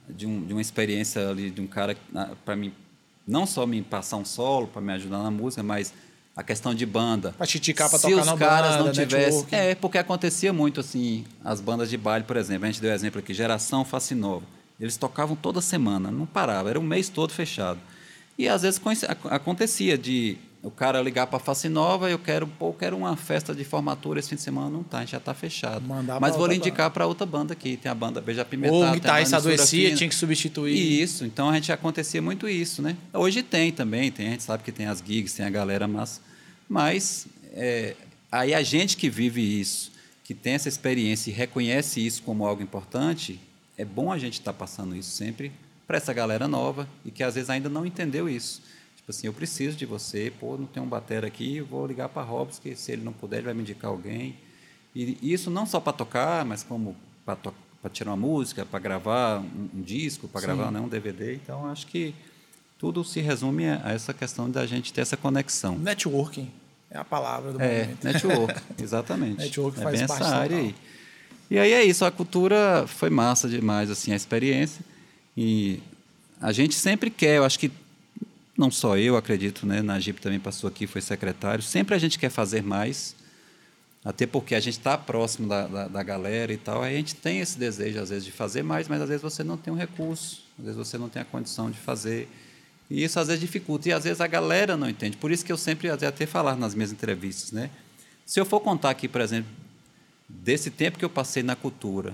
de, 0.09 0.25
um, 0.25 0.45
de 0.45 0.53
uma 0.53 0.61
experiência 0.61 1.29
ali 1.29 1.49
de 1.49 1.61
um 1.61 1.67
cara 1.67 1.95
para 2.43 2.55
mim 2.55 2.73
não 3.27 3.45
só 3.45 3.65
me 3.65 3.81
passar 3.81 4.17
um 4.17 4.25
solo 4.25 4.67
para 4.67 4.81
me 4.81 4.91
ajudar 4.93 5.19
na 5.19 5.31
música, 5.31 5.63
mas 5.63 5.93
a 6.35 6.43
questão 6.43 6.73
de 6.73 6.85
banda. 6.85 7.33
Pra 7.37 7.45
te 7.45 7.57
esticar 7.57 7.89
pra 7.89 7.97
Se 7.97 8.09
tocar 8.09 8.21
os 8.21 8.27
na 8.27 8.37
caras 8.37 8.71
banda, 8.77 8.83
não 8.83 8.91
tivessem, 8.91 9.45
é 9.51 9.75
porque 9.75 9.97
acontecia 9.97 10.51
muito 10.51 10.79
assim, 10.79 11.25
as 11.43 11.61
bandas 11.61 11.89
de 11.89 11.97
baile, 11.97 12.25
por 12.25 12.37
exemplo, 12.37 12.65
a 12.65 12.71
gente 12.71 12.81
deu 12.81 12.91
exemplo 12.91 13.19
aqui, 13.19 13.33
Geração 13.33 13.85
Face 13.85 14.15
Nova. 14.15 14.45
Eles 14.79 14.97
tocavam 14.97 15.35
toda 15.35 15.61
semana, 15.61 16.11
não 16.11 16.25
parava, 16.25 16.69
era 16.69 16.79
um 16.79 16.83
mês 16.83 17.07
todo 17.07 17.31
fechado. 17.31 17.79
E 18.37 18.49
às 18.49 18.63
vezes 18.63 18.81
acontecia 19.29 19.97
de 19.97 20.37
o 20.63 20.71
cara 20.71 21.01
ligar 21.01 21.27
para 21.27 21.39
Face 21.39 21.67
Nova, 21.67 22.09
eu 22.09 22.17
quero, 22.17 22.47
pô, 22.47 22.69
eu 22.69 22.73
quero 22.73 22.95
uma 22.95 23.17
festa 23.17 23.53
de 23.53 23.65
formatura 23.65 24.21
esse 24.21 24.29
fim 24.29 24.35
de 24.35 24.41
semana, 24.41 24.69
não 24.69 24.81
tá, 24.81 24.99
a 24.99 25.01
gente 25.01 25.11
já 25.11 25.19
tá 25.19 25.33
fechado. 25.33 25.85
Mandar 25.85 26.21
Mas 26.21 26.37
vou 26.37 26.47
lhe 26.47 26.55
indicar 26.55 26.89
para 26.89 27.05
outra 27.05 27.25
banda 27.25 27.51
aqui, 27.51 27.75
tem 27.75 27.91
a 27.91 27.95
banda 27.95 28.21
Beija 28.21 28.45
Pimental, 28.45 28.77
Ou 28.77 28.83
o 28.83 28.87
a 28.87 28.93
guitarrista 28.93 29.35
adoecia, 29.35 29.87
Fina. 29.87 29.97
tinha 29.97 30.07
que 30.07 30.15
substituir. 30.15 31.01
Isso, 31.01 31.25
então 31.25 31.49
a 31.49 31.53
gente 31.55 31.69
acontecia 31.69 32.21
muito 32.21 32.47
isso, 32.47 32.81
né? 32.81 32.95
Hoje 33.11 33.43
tem 33.43 33.73
também, 33.73 34.09
tem, 34.09 34.29
a 34.29 34.31
gente 34.31 34.43
sabe 34.43 34.63
que 34.63 34.71
tem 34.71 34.85
as 34.85 35.03
gigs, 35.05 35.35
tem 35.35 35.45
a 35.45 35.49
galera 35.49 35.85
massa, 35.85 36.21
mas 36.69 37.27
é, 37.51 37.97
aí 38.31 38.53
a 38.53 38.63
gente 38.63 38.95
que 38.95 39.09
vive 39.09 39.41
isso, 39.41 39.91
que 40.23 40.33
tem 40.33 40.53
essa 40.53 40.69
experiência 40.69 41.29
e 41.29 41.33
reconhece 41.33 42.05
isso 42.05 42.23
como 42.23 42.45
algo 42.47 42.63
importante, 42.63 43.37
é 43.77 43.83
bom 43.83 44.13
a 44.13 44.17
gente 44.17 44.39
estar 44.39 44.53
passando 44.53 44.95
isso 44.95 45.11
sempre 45.11 45.51
para 45.85 45.97
essa 45.97 46.13
galera 46.13 46.47
nova 46.47 46.87
e 47.03 47.11
que 47.11 47.21
às 47.21 47.35
vezes 47.35 47.49
ainda 47.49 47.67
não 47.67 47.85
entendeu 47.85 48.29
isso. 48.29 48.61
Tipo 49.03 49.11
assim, 49.11 49.27
eu 49.27 49.33
preciso 49.33 49.75
de 49.75 49.85
você, 49.85 50.31
pô, 50.39 50.55
não 50.57 50.65
tem 50.65 50.81
um 50.81 50.87
batera 50.87 51.27
aqui, 51.27 51.57
eu 51.57 51.65
vou 51.65 51.85
ligar 51.85 52.07
para 52.07 52.21
Robson, 52.21 52.61
que 52.61 52.73
se 52.73 52.93
ele 52.93 53.03
não 53.03 53.11
puder, 53.11 53.37
ele 53.37 53.45
vai 53.47 53.53
me 53.53 53.59
indicar 53.59 53.91
alguém. 53.91 54.37
E 54.95 55.17
isso 55.21 55.49
não 55.49 55.65
só 55.65 55.81
para 55.81 55.91
tocar, 55.91 56.45
mas 56.45 56.63
como 56.63 56.95
para 57.25 57.89
tirar 57.91 58.11
uma 58.11 58.17
música, 58.17 58.65
para 58.65 58.79
gravar 58.79 59.41
um, 59.41 59.69
um 59.73 59.81
disco, 59.81 60.29
para 60.29 60.39
gravar 60.39 60.71
né, 60.71 60.79
um 60.79 60.87
DVD. 60.87 61.35
Então, 61.35 61.65
acho 61.69 61.85
que 61.87 62.15
tudo 62.79 63.03
se 63.03 63.19
resume 63.19 63.65
a 63.67 63.91
essa 63.91 64.13
questão 64.13 64.49
da 64.49 64.65
gente 64.65 64.93
ter 64.93 65.01
essa 65.01 65.17
conexão. 65.17 65.77
Networking 65.77 66.49
é 66.89 66.97
a 66.97 67.03
palavra 67.03 67.51
do 67.51 67.61
É, 67.61 67.83
momento. 67.83 68.03
network, 68.05 68.61
exatamente. 68.81 69.37
Network 69.39 69.79
é 69.79 69.83
faz 69.83 69.99
bem 69.99 70.07
parte 70.07 70.23
essa 70.23 70.35
área 70.35 70.57
aí. 70.57 70.75
E 71.51 71.59
aí 71.59 71.73
é 71.73 71.83
isso, 71.83 72.05
a 72.05 72.11
cultura 72.11 72.85
foi 72.87 73.09
massa 73.09 73.49
demais, 73.49 73.91
assim, 73.91 74.13
a 74.13 74.15
experiência. 74.15 74.85
E 75.35 75.81
a 76.39 76.53
gente 76.53 76.75
sempre 76.75 77.09
quer, 77.09 77.37
eu 77.37 77.43
acho 77.43 77.59
que 77.59 77.69
não 78.57 78.69
só 78.69 78.97
eu, 78.97 79.17
acredito, 79.17 79.65
né? 79.65 79.81
Najib 79.81 80.19
também 80.19 80.39
passou 80.39 80.67
aqui, 80.67 80.85
foi 80.85 81.01
secretário. 81.01 81.63
Sempre 81.63 81.95
a 81.95 81.97
gente 81.97 82.19
quer 82.19 82.29
fazer 82.29 82.61
mais, 82.61 83.15
até 84.05 84.27
porque 84.27 84.53
a 84.53 84.59
gente 84.59 84.77
está 84.77 84.97
próximo 84.97 85.47
da, 85.47 85.67
da, 85.67 85.87
da 85.87 86.03
galera 86.03 86.53
e 86.53 86.57
tal. 86.57 86.83
Aí 86.83 86.93
a 86.93 86.97
gente 86.97 87.15
tem 87.15 87.39
esse 87.39 87.57
desejo, 87.57 87.99
às 87.99 88.09
vezes, 88.09 88.25
de 88.25 88.31
fazer 88.31 88.61
mais, 88.61 88.87
mas 88.87 89.01
às 89.01 89.09
vezes 89.09 89.21
você 89.21 89.43
não 89.43 89.57
tem 89.57 89.73
um 89.73 89.77
recurso, 89.77 90.43
às 90.59 90.65
vezes 90.65 90.77
você 90.77 90.97
não 90.97 91.09
tem 91.09 91.21
a 91.21 91.25
condição 91.25 91.71
de 91.71 91.79
fazer. 91.79 92.29
E 92.89 93.03
isso 93.03 93.19
às 93.19 93.27
vezes 93.27 93.41
dificulta. 93.41 93.89
E 93.89 93.91
às 93.91 94.03
vezes 94.03 94.21
a 94.21 94.27
galera 94.27 94.77
não 94.77 94.87
entende. 94.87 95.17
Por 95.17 95.31
isso 95.31 95.43
que 95.43 95.51
eu 95.51 95.57
sempre 95.57 95.89
até 95.89 96.25
falar 96.25 96.55
nas 96.55 96.75
minhas 96.75 96.91
entrevistas, 96.91 97.51
né? 97.51 97.71
Se 98.25 98.39
eu 98.39 98.45
for 98.45 98.59
contar 98.59 98.91
aqui, 98.91 99.07
por 99.07 99.21
exemplo, 99.21 99.49
desse 100.29 100.69
tempo 100.69 100.97
que 100.97 101.05
eu 101.05 101.09
passei 101.09 101.43
na 101.43 101.55
cultura, 101.55 102.13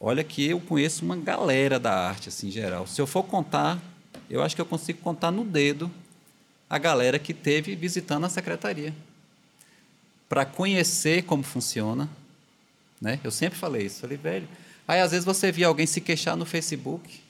olha 0.00 0.24
que 0.24 0.44
eu 0.46 0.58
conheço 0.60 1.04
uma 1.04 1.16
galera 1.16 1.78
da 1.78 1.92
arte, 1.94 2.28
assim, 2.28 2.48
em 2.48 2.50
geral. 2.50 2.86
Se 2.86 3.00
eu 3.00 3.06
for 3.06 3.22
contar, 3.24 3.78
eu 4.30 4.42
acho 4.42 4.54
que 4.54 4.60
eu 4.60 4.66
consigo 4.66 5.00
contar 5.00 5.30
no 5.30 5.44
dedo 5.44 5.90
a 6.68 6.78
galera 6.78 7.18
que 7.18 7.32
teve 7.32 7.74
visitando 7.74 8.26
a 8.26 8.28
secretaria. 8.28 8.92
Para 10.28 10.44
conhecer 10.44 11.22
como 11.22 11.42
funciona. 11.42 12.08
Né? 13.00 13.18
Eu 13.24 13.30
sempre 13.30 13.58
falei 13.58 13.86
isso. 13.86 14.00
Falei, 14.00 14.18
velho. 14.18 14.48
Aí, 14.86 15.00
às 15.00 15.10
vezes, 15.10 15.24
você 15.24 15.50
via 15.50 15.66
alguém 15.66 15.86
se 15.86 16.00
queixar 16.00 16.36
no 16.36 16.44
Facebook, 16.44 17.20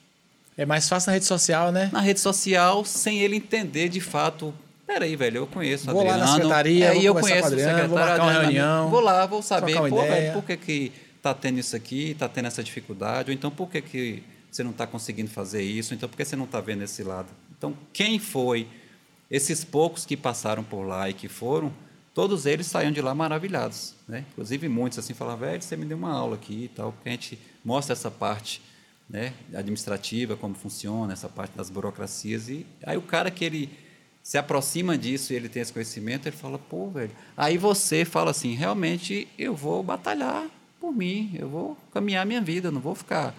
É 0.56 0.66
mais 0.66 0.88
fácil 0.88 1.10
na 1.10 1.14
rede 1.14 1.24
social, 1.26 1.70
né? 1.70 1.88
na 1.92 2.00
rede 2.00 2.18
social, 2.18 2.84
sem 2.84 3.20
ele 3.20 3.36
entender 3.36 3.88
de 3.88 4.00
fato. 4.00 4.52
Peraí, 4.86 5.14
velho, 5.14 5.38
eu 5.38 5.46
conheço 5.46 5.88
o 5.88 5.92
Vou 5.92 6.02
lá 6.02 6.16
na 6.16 6.24
Adriano. 6.24 6.34
secretaria, 6.34 6.90
aí 6.90 6.96
vou 6.96 7.04
eu 7.06 7.14
conheço 7.14 7.42
com 7.42 7.44
o 7.44 7.52
Adriano, 7.52 7.78
secretário. 7.78 7.88
vou 7.90 7.98
marcar 7.98 8.22
uma 8.22 8.30
Adriano, 8.30 8.52
reunião, 8.52 8.90
Vou 8.90 9.00
lá, 9.00 9.26
vou 9.26 9.42
saber, 9.42 9.76
pô, 9.76 10.02
velho, 10.02 10.32
por 10.32 10.42
que 10.44 10.56
que 10.56 10.92
tá 11.22 11.34
tendo 11.34 11.58
isso 11.60 11.76
aqui, 11.76 12.16
tá 12.18 12.28
tendo 12.28 12.46
essa 12.46 12.62
dificuldade, 12.64 13.30
ou 13.30 13.34
então 13.34 13.50
por 13.50 13.68
que 13.68 13.82
que 13.82 14.22
você 14.58 14.64
não 14.64 14.72
está 14.72 14.88
conseguindo 14.88 15.30
fazer 15.30 15.62
isso, 15.62 15.94
então 15.94 16.08
por 16.08 16.16
que 16.16 16.24
você 16.24 16.34
não 16.34 16.44
está 16.44 16.60
vendo 16.60 16.82
esse 16.82 17.04
lado? 17.04 17.28
Então, 17.56 17.76
quem 17.92 18.18
foi 18.18 18.66
esses 19.30 19.62
poucos 19.62 20.04
que 20.04 20.16
passaram 20.16 20.64
por 20.64 20.82
lá 20.82 21.08
e 21.08 21.14
que 21.14 21.28
foram, 21.28 21.72
todos 22.12 22.44
eles 22.44 22.66
saíram 22.66 22.90
de 22.90 23.00
lá 23.00 23.14
maravilhados, 23.14 23.94
né? 24.08 24.24
Inclusive 24.32 24.68
muitos 24.68 24.98
assim 24.98 25.14
falavam, 25.14 25.46
velho, 25.46 25.62
você 25.62 25.76
me 25.76 25.84
deu 25.84 25.96
uma 25.96 26.10
aula 26.10 26.34
aqui 26.34 26.64
e 26.64 26.68
tal, 26.68 26.90
porque 26.90 27.08
a 27.08 27.12
gente 27.12 27.38
mostra 27.64 27.92
essa 27.92 28.10
parte, 28.10 28.60
né, 29.08 29.32
administrativa, 29.54 30.36
como 30.36 30.56
funciona, 30.56 31.12
essa 31.12 31.28
parte 31.28 31.56
das 31.56 31.70
burocracias 31.70 32.48
e 32.48 32.66
aí 32.82 32.96
o 32.96 33.02
cara 33.02 33.30
que 33.30 33.44
ele 33.44 33.70
se 34.24 34.36
aproxima 34.36 34.98
disso 34.98 35.32
e 35.32 35.36
ele 35.36 35.48
tem 35.48 35.62
esse 35.62 35.72
conhecimento, 35.72 36.26
ele 36.26 36.36
fala, 36.36 36.58
pô, 36.58 36.90
velho. 36.90 37.12
Aí 37.36 37.56
você 37.56 38.04
fala 38.04 38.32
assim, 38.32 38.54
realmente 38.54 39.28
eu 39.38 39.54
vou 39.54 39.84
batalhar 39.84 40.46
por 40.80 40.92
mim, 40.92 41.34
eu 41.38 41.48
vou 41.48 41.78
caminhar 41.92 42.26
minha 42.26 42.40
vida, 42.40 42.70
não 42.72 42.80
vou 42.80 42.94
ficar 42.94 43.34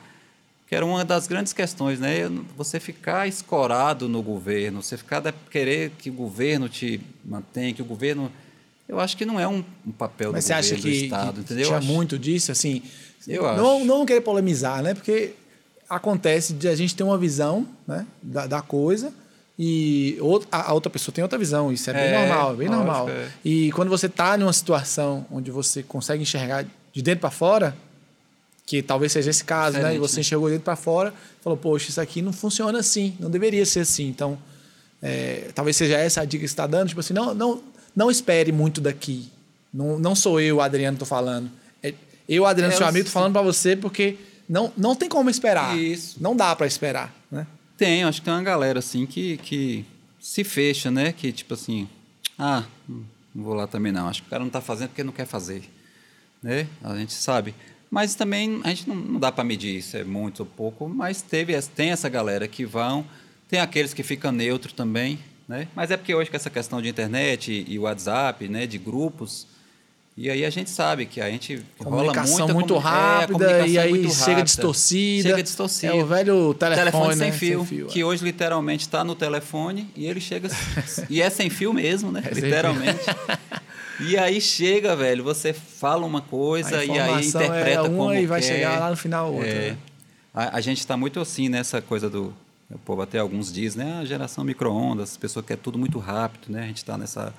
que 0.69 0.75
era 0.75 0.85
uma 0.85 1.03
das 1.03 1.25
grandes 1.25 1.51
questões, 1.51 1.99
né? 1.99 2.29
Você 2.55 2.79
ficar 2.79 3.27
escorado 3.27 4.07
no 4.07 4.21
governo, 4.21 4.83
você 4.83 4.95
ficar 4.95 5.19
de- 5.19 5.33
querer 5.49 5.91
que 5.97 6.11
o 6.11 6.13
governo 6.13 6.69
te 6.69 7.01
mantenha, 7.25 7.73
que 7.73 7.81
o 7.81 7.85
governo, 7.85 8.31
eu 8.87 8.99
acho 8.99 9.17
que 9.17 9.25
não 9.25 9.39
é 9.39 9.47
um, 9.47 9.63
um 9.85 9.91
papel 9.91 10.31
Mas 10.31 10.45
do 10.45 10.47
governo, 10.49 10.59
acha 10.59 10.75
do 10.75 10.81
que, 10.83 10.89
Estado, 11.05 11.33
que 11.33 11.39
entendeu? 11.39 11.63
Eu 11.63 11.67
tinha 11.69 11.77
acho- 11.79 11.87
muito 11.87 12.19
disso, 12.19 12.51
assim? 12.51 12.83
Eu 13.27 13.41
não, 13.57 13.77
acho. 13.77 13.85
não 13.85 14.05
querer 14.05 14.21
polemizar, 14.21 14.83
né? 14.83 14.93
Porque 14.93 15.33
acontece 15.89 16.53
de 16.53 16.67
a 16.67 16.75
gente 16.75 16.95
ter 16.95 17.01
uma 17.03 17.17
visão 17.17 17.67
né, 17.87 18.05
da, 18.21 18.45
da 18.45 18.61
coisa 18.61 19.11
e 19.57 20.17
outra, 20.21 20.47
a 20.51 20.69
a 20.69 20.73
outra 20.73 20.89
pessoa 20.89 21.13
tem 21.13 21.23
outra 21.23 21.37
visão. 21.39 21.71
Isso 21.73 21.89
é 21.89 21.93
bem 21.93 22.03
É, 22.03 22.19
normal, 22.27 22.53
é 22.53 22.55
bem 22.55 22.69
normal. 22.69 23.09
é. 23.09 23.27
E 23.43 23.71
quando 23.71 23.89
você 23.89 24.05
está 24.05 24.37
numa 24.37 24.53
situação 24.53 25.25
onde 25.31 25.49
você 25.51 25.81
consegue 25.83 26.21
enxergar 26.21 26.63
de 26.93 27.01
dentro 27.01 27.21
para 27.21 27.31
fora, 27.31 27.75
que 28.69 28.83
talvez 28.83 29.11
seja 29.11 29.31
esse 29.31 29.43
caso, 29.43 29.73
né? 29.73 29.79
E 29.79 29.81
Diferente, 29.81 29.99
você 29.99 30.15
né? 30.17 30.21
enxergou 30.21 30.47
dentro 30.47 30.63
para 30.63 30.75
fora, 30.75 31.11
falou, 31.41 31.57
poxa, 31.57 31.89
isso 31.89 31.99
aqui 31.99 32.21
não 32.21 32.31
funciona 32.31 32.77
assim, 32.77 33.15
não 33.19 33.27
deveria 33.27 33.65
ser 33.65 33.79
assim. 33.79 34.07
Então, 34.07 34.37
é, 35.01 35.49
talvez 35.55 35.75
seja 35.75 35.97
essa 35.97 36.21
a 36.21 36.25
dica 36.25 36.43
que 36.43 36.47
você 36.47 36.53
está 36.53 36.67
dando, 36.67 36.89
tipo 36.89 36.99
assim, 36.99 37.11
não, 37.11 37.33
não, 37.33 37.63
não 37.95 38.11
espere 38.11 38.51
muito 38.51 38.79
daqui. 38.79 39.31
Não, 39.73 39.97
não 39.97 40.13
sou 40.13 40.39
eu, 40.39 40.61
Adriano, 40.61 40.99
tô 40.99 41.05
falando. 41.05 41.49
É, 41.81 41.95
eu, 42.27 42.45
Adriano, 42.45 42.71
É, 42.71 42.75
seu 42.75 42.85
eu 42.85 42.89
amigo, 42.89 43.05
tô 43.05 43.11
falando 43.11 43.33
para 43.33 43.41
você 43.41 43.75
porque 43.75 44.17
não, 44.47 44.71
não 44.77 44.95
tem 44.95 45.09
como 45.09 45.31
esperar. 45.31 45.75
Isso. 45.75 46.17
Não 46.21 46.35
dá 46.35 46.55
para 46.55 46.67
esperar, 46.67 47.11
né? 47.31 47.47
Tem, 47.75 48.03
acho 48.03 48.21
que 48.21 48.25
tem 48.25 48.33
uma 48.35 48.43
galera 48.43 48.77
assim 48.77 49.07
que, 49.07 49.37
que 49.37 49.83
se 50.21 50.43
fecha, 50.43 50.91
né? 50.91 51.11
Que 51.11 51.31
tipo 51.31 51.55
assim, 51.55 51.89
ah, 52.37 52.65
não 52.87 53.43
vou 53.43 53.55
lá 53.55 53.65
também 53.65 53.91
não. 53.91 54.07
Acho 54.07 54.21
que 54.21 54.27
o 54.27 54.29
cara 54.29 54.41
não 54.41 54.47
está 54.47 54.61
fazendo 54.61 54.89
porque 54.89 55.03
não 55.03 55.11
quer 55.11 55.25
fazer, 55.25 55.63
né? 56.43 56.67
A 56.83 56.95
gente 56.95 57.13
sabe. 57.13 57.55
Mas 57.89 58.13
também 58.15 58.61
a 58.63 58.69
gente 58.69 58.87
não, 58.87 58.95
não 58.95 59.19
dá 59.19 59.31
para 59.31 59.43
medir 59.43 59.75
isso, 59.77 59.97
é 59.97 60.03
muito 60.03 60.41
ou 60.41 60.45
pouco. 60.45 60.87
Mas 60.87 61.21
teve, 61.21 61.59
tem 61.75 61.89
essa 61.91 62.07
galera 62.07 62.47
que 62.47 62.65
vão, 62.65 63.05
tem 63.47 63.59
aqueles 63.59 63.93
que 63.93 64.03
ficam 64.03 64.31
neutro 64.31 64.73
também, 64.73 65.17
né? 65.47 65.67
Mas 65.75 65.89
é 65.89 65.97
porque 65.97 66.13
hoje 66.13 66.29
com 66.29 66.35
essa 66.35 66.49
questão 66.51 66.81
de 66.81 66.87
internet 66.89 67.65
e, 67.67 67.79
WhatsApp, 67.79 68.47
né? 68.47 68.67
De 68.67 68.77
grupos. 68.77 69.47
E 70.15 70.29
aí 70.29 70.43
a 70.45 70.49
gente 70.49 70.69
sabe 70.69 71.05
que 71.05 71.21
a 71.21 71.29
gente 71.29 71.63
rola 71.79 72.13
Comunicação 72.13 72.39
muita 72.39 72.53
muito 72.53 72.73
comu- 72.73 72.85
é, 72.87 72.91
a 72.91 72.93
rápida 73.19 73.33
comunicação 73.33 73.67
e 73.67 73.77
é 73.77 73.81
aí 73.81 73.89
muito 73.89 74.09
chega 74.13 74.25
rápida. 74.25 74.43
distorcida. 74.43 75.29
Chega 75.29 75.43
distorcida. 75.43 75.93
É 75.93 75.95
o 75.95 76.05
velho 76.05 76.53
telefone, 76.53 76.75
Telefone 76.91 77.15
né? 77.15 77.15
sem 77.15 77.31
fio, 77.31 77.67
é. 77.87 77.91
que 77.91 78.03
hoje 78.03 78.23
literalmente 78.25 78.81
está 78.81 79.01
no 79.03 79.15
telefone 79.15 79.89
e 79.95 80.05
ele 80.05 80.19
chega. 80.19 80.49
e 81.09 81.21
é 81.21 81.29
sem 81.29 81.49
fio 81.49 81.73
mesmo, 81.73 82.11
né? 82.11 82.21
É 82.25 82.33
sem 82.35 82.43
literalmente. 82.43 82.99
E 83.99 84.17
aí 84.17 84.39
chega, 84.39 84.95
velho, 84.95 85.23
você 85.23 85.51
fala 85.53 86.05
uma 86.05 86.21
coisa 86.21 86.83
e 86.83 86.91
aí 86.91 86.97
informação 86.99 87.41
interpreta 87.43 87.79
é 87.79 87.81
uma 87.81 87.89
como 87.89 88.13
e 88.13 88.25
vai 88.25 88.41
quer. 88.41 88.47
chegar 88.47 88.79
lá 88.79 88.89
no 88.89 88.97
final 88.97 89.33
outra, 89.33 89.47
É. 89.47 89.69
né? 89.71 89.77
A, 90.33 90.57
a 90.57 90.61
gente 90.61 90.79
está 90.79 90.95
muito 90.95 91.19
assim 91.19 91.49
nessa 91.49 91.81
coisa 91.81 92.09
do. 92.09 92.33
O 92.71 92.77
povo 92.77 93.01
até 93.01 93.17
alguns 93.17 93.51
diz, 93.51 93.75
né? 93.75 93.97
A 93.99 94.05
geração 94.05 94.43
micro-ondas, 94.43 95.11
as 95.11 95.17
pessoas 95.17 95.43
querem 95.45 95.61
tudo 95.61 95.77
muito 95.79 95.97
rápido, 95.97 96.51
né? 96.51 96.63
A 96.63 96.67
gente 96.67 96.77
está 96.77 96.97
nessa 96.97 97.33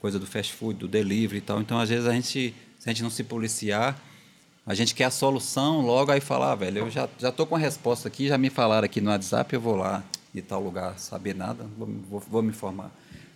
coisa 0.00 0.16
do 0.18 0.26
fast 0.26 0.52
food, 0.52 0.78
do 0.78 0.86
delivery 0.88 1.38
e 1.38 1.40
tal. 1.40 1.60
Então, 1.60 1.78
às 1.80 1.88
vezes, 1.88 2.06
a 2.06 2.12
gente, 2.12 2.54
se 2.78 2.88
a 2.88 2.92
gente 2.92 3.02
não 3.02 3.10
se 3.10 3.24
policiar, 3.24 4.00
a 4.64 4.74
gente 4.74 4.94
quer 4.94 5.04
a 5.06 5.10
solução 5.10 5.80
logo 5.80 6.12
aí 6.12 6.20
falar, 6.20 6.52
ah, 6.52 6.54
velho, 6.54 6.78
eu 6.78 6.90
já, 6.90 7.08
já 7.18 7.32
tô 7.32 7.44
com 7.44 7.56
a 7.56 7.58
resposta 7.58 8.06
aqui, 8.06 8.28
já 8.28 8.38
me 8.38 8.48
falaram 8.48 8.84
aqui 8.84 9.00
no 9.00 9.10
WhatsApp, 9.10 9.52
eu 9.54 9.60
vou 9.60 9.74
lá 9.74 10.04
de 10.32 10.40
tal 10.40 10.62
lugar 10.62 10.96
saber 10.98 11.34
nada, 11.34 11.66
vou, 11.76 11.88
vou, 12.08 12.20
vou 12.20 12.42
me 12.42 12.50
informar. 12.50 12.90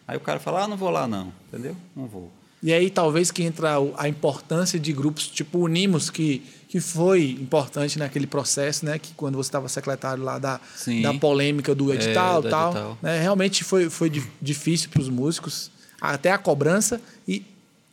Aí 0.07 0.17
o 0.17 0.21
cara 0.21 0.39
fala, 0.39 0.63
ah, 0.65 0.69
não 0.69 0.77
vou 0.77 0.91
lá 0.91 1.09
não, 1.09 1.33
entendeu? 1.49 1.77
Não 1.97 2.07
vou. 2.07 2.31
E 2.63 2.73
aí 2.73 2.91
talvez 2.91 3.31
que 3.31 3.43
entra 3.43 3.77
a 3.97 4.09
importância 4.09 4.79
de 4.79 4.93
grupos 4.93 5.27
tipo 5.29 5.61
Unimos, 5.61 6.11
que, 6.11 6.43
que 6.69 6.79
foi 6.79 7.31
importante 7.41 7.99
naquele 7.99 8.27
processo, 8.27 8.85
né? 8.85 8.99
Que 8.99 9.15
quando 9.15 9.37
você 9.37 9.49
estava 9.49 9.67
secretário 9.69 10.23
lá 10.23 10.39
da, 10.39 10.61
Sim. 10.77 11.01
da 11.01 11.15
polêmica 11.15 11.75
do 11.75 11.91
É, 11.91 11.95
edital 11.95 12.45
e 12.45 12.51
tal. 12.51 12.71
edital. 12.73 12.99
né, 13.01 13.19
Realmente 13.21 13.65
foi, 13.65 13.89
foi 13.89 14.11
di- 14.11 14.23
difícil 14.43 14.91
para 14.91 15.01
os 15.01 15.09
músicos, 15.09 15.71
até 16.01 16.31
a 16.33 16.37
cobrança, 16.39 17.01
e, 17.27 17.43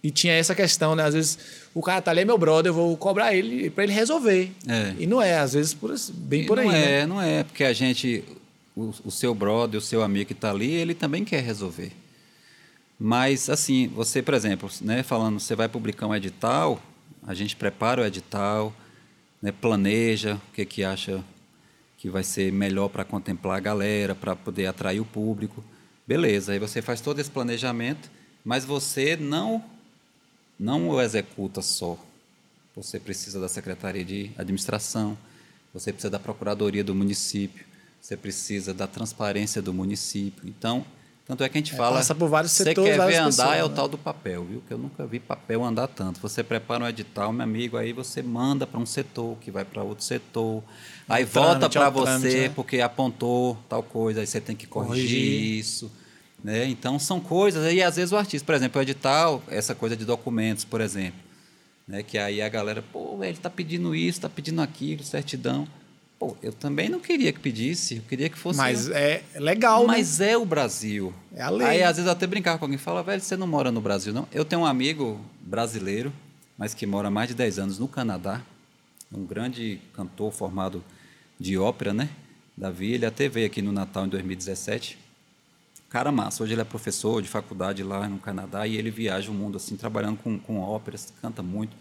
e 0.03 0.11
tinha 0.11 0.33
essa 0.33 0.53
questão, 0.53 0.95
né? 0.95 1.03
Às 1.05 1.13
vezes 1.13 1.37
o 1.73 1.81
cara 1.81 2.01
tá 2.01 2.11
ali, 2.11 2.21
é 2.21 2.25
meu 2.25 2.37
brother, 2.37 2.69
eu 2.69 2.73
vou 2.73 2.97
cobrar 2.97 3.33
ele 3.33 3.69
para 3.69 3.85
ele 3.85 3.93
resolver. 3.93 4.51
É. 4.67 4.93
E 4.99 5.07
não 5.07 5.21
é, 5.21 5.37
às 5.39 5.53
vezes 5.53 5.73
por, 5.73 5.95
bem 6.13 6.41
E 6.41 6.45
por 6.45 6.59
aí. 6.59 6.65
não 6.65 6.71
né? 6.73 6.91
é, 6.99 7.05
não 7.07 7.21
é, 7.21 7.43
porque 7.45 7.63
a 7.63 7.71
gente, 7.71 8.21
o, 8.75 8.93
o 9.05 9.11
seu 9.11 9.33
brother, 9.33 9.77
o 9.79 9.81
seu 9.81 10.03
amigo 10.03 10.25
que 10.25 10.33
está 10.33 10.49
ali, 10.51 10.71
ele 10.73 10.93
também 10.93 11.23
quer 11.23 11.41
resolver. 11.41 11.93
Mas, 12.99 13.49
assim, 13.49 13.87
você, 13.87 14.21
por 14.21 14.33
exemplo, 14.33 14.69
né, 14.81 15.03
falando, 15.03 15.39
você 15.39 15.55
vai 15.55 15.69
publicar 15.69 16.07
um 16.07 16.15
edital, 16.15 16.81
a 17.21 17.33
gente 17.33 17.55
prepara 17.55 18.01
o 18.01 18.05
edital, 18.05 18.73
né, 19.41 19.51
planeja 19.51 20.35
o 20.35 20.53
que, 20.53 20.65
que 20.65 20.83
acha 20.83 21.23
que 21.97 22.09
vai 22.09 22.23
ser 22.23 22.51
melhor 22.51 22.89
para 22.89 23.03
contemplar 23.03 23.57
a 23.57 23.59
galera, 23.59 24.15
para 24.15 24.35
poder 24.35 24.67
atrair 24.67 24.99
o 24.99 25.05
público. 25.05 25.63
Beleza, 26.07 26.53
aí 26.53 26.59
você 26.59 26.81
faz 26.81 27.01
todo 27.01 27.19
esse 27.19 27.29
planejamento, 27.29 28.09
mas 28.43 28.65
você 28.65 29.15
não, 29.15 29.63
não 30.59 30.89
o 30.89 31.01
executa 31.01 31.61
só. 31.61 31.97
Você 32.75 32.99
precisa 32.99 33.39
da 33.39 33.49
Secretaria 33.49 34.05
de 34.05 34.31
Administração, 34.37 35.17
você 35.73 35.91
precisa 35.91 36.09
da 36.09 36.19
Procuradoria 36.19 36.83
do 36.83 36.95
município, 36.95 37.65
você 37.99 38.15
precisa 38.15 38.73
da 38.73 38.87
transparência 38.87 39.61
do 39.61 39.73
município. 39.73 40.47
Então, 40.47 40.85
tanto 41.27 41.43
é 41.43 41.49
que 41.49 41.57
a 41.57 41.61
gente 41.61 41.73
É, 41.73 41.77
fala. 41.77 41.97
passa 41.97 42.15
por 42.15 42.29
vários 42.29 42.53
Você 42.53 42.63
setores, 42.63 42.95
quer 42.95 43.05
ver 43.05 43.15
andar 43.17 43.25
pessoas, 43.27 43.57
é 43.57 43.63
o 43.63 43.67
né? 43.69 43.75
tal 43.75 43.87
do 43.87 43.97
papel, 43.97 44.45
viu? 44.45 44.63
Que 44.67 44.73
eu 44.73 44.77
nunca 44.77 45.05
vi 45.05 45.19
papel 45.19 45.63
andar 45.63 45.87
tanto. 45.87 46.19
Você 46.21 46.43
prepara 46.43 46.83
um 46.83 46.87
edital, 46.87 47.33
meu 47.33 47.43
amigo, 47.43 47.75
aí 47.77 47.91
você 47.91 48.21
manda 48.21 48.65
para 48.65 48.79
um 48.79 48.85
setor, 48.85 49.37
que 49.41 49.51
vai 49.51 49.65
para 49.65 49.83
outro 49.83 50.03
setor. 50.05 50.63
Aí 51.09 51.23
volta 51.25 51.65
é 51.65 51.69
para 51.69 51.89
o 51.89 51.91
você 51.91 52.03
trâmite, 52.05 52.37
né? 52.37 52.49
porque 52.49 52.79
apontou 52.81 53.57
tal 53.67 53.83
coisa, 53.83 54.21
aí 54.21 54.27
você 54.27 54.39
tem 54.41 54.55
que 54.55 54.65
corrigir, 54.65 55.07
Corrigir. 55.09 55.59
isso. 55.59 55.91
Né? 56.43 56.65
Então, 56.67 56.97
são 56.99 57.19
coisas. 57.19 57.73
E 57.73 57.81
às 57.83 57.95
vezes 57.95 58.11
o 58.11 58.17
artista, 58.17 58.45
por 58.45 58.55
exemplo, 58.55 58.79
o 58.79 58.81
edital, 58.81 59.41
essa 59.49 59.73
coisa 59.75 59.95
de 59.97 60.05
documentos, 60.05 60.63
por 60.63 60.79
exemplo. 60.81 61.19
Né? 61.87 62.03
Que 62.03 62.17
aí 62.17 62.41
a 62.41 62.49
galera, 62.49 62.81
pô, 62.93 63.17
ele 63.23 63.31
está 63.31 63.49
pedindo 63.49 63.95
isso, 63.95 64.19
está 64.19 64.29
pedindo 64.29 64.61
aquilo, 64.61 65.03
certidão. 65.03 65.67
Pô, 66.19 66.35
eu 66.41 66.51
também 66.51 66.89
não 66.89 66.99
queria 66.99 67.31
que 67.31 67.39
pedisse, 67.39 67.97
eu 67.97 68.01
queria 68.03 68.27
que 68.27 68.37
fosse. 68.37 68.57
Mas 68.57 68.89
é 68.89 69.23
legal, 69.35 69.81
né? 69.81 69.87
Mas 69.87 70.19
é 70.19 70.35
o 70.35 70.45
Brasil. 70.45 71.13
É 71.35 71.43
a 71.43 71.49
lei. 71.49 71.67
Aí, 71.67 71.83
às 71.83 71.97
vezes, 71.97 72.07
eu 72.07 72.11
até 72.11 72.25
brincava 72.25 72.57
com 72.57 72.65
alguém 72.65 72.75
e 72.77 72.81
fala, 72.81 73.03
velho, 73.03 73.21
você 73.21 73.37
não 73.37 73.45
mora 73.45 73.71
no 73.71 73.79
Brasil, 73.79 74.11
não? 74.11 74.27
Eu 74.31 74.43
tenho 74.43 74.63
um 74.63 74.65
amigo 74.65 75.21
brasileiro, 75.41 76.11
mas 76.57 76.73
que 76.73 76.87
mora 76.87 77.09
há 77.09 77.11
mais 77.11 77.29
de 77.29 77.35
10 77.35 77.59
anos 77.59 77.79
no 77.79 77.87
Canadá, 77.87 78.41
um 79.13 79.25
grande 79.25 79.79
cantor 79.93 80.31
formado 80.31 80.83
de 81.39 81.55
ópera, 81.55 81.93
né? 81.93 82.09
Davi, 82.57 82.93
ele 82.93 83.05
até 83.05 83.29
veio 83.29 83.45
aqui 83.45 83.61
no 83.61 83.71
Natal 83.71 84.07
em 84.07 84.09
2017. 84.09 84.97
Cara 85.89 86.11
massa, 86.11 86.43
hoje 86.43 86.53
ele 86.53 86.61
é 86.61 86.65
professor 86.65 87.21
de 87.21 87.29
faculdade 87.29 87.83
lá 87.83 88.09
no 88.09 88.17
Canadá 88.17 88.65
e 88.65 88.75
ele 88.75 88.89
viaja 88.89 89.29
o 89.29 89.33
mundo 89.33 89.57
assim, 89.57 89.77
trabalhando 89.77 90.17
com, 90.17 90.37
com 90.39 90.59
óperas, 90.59 91.13
canta 91.21 91.43
muito. 91.43 91.77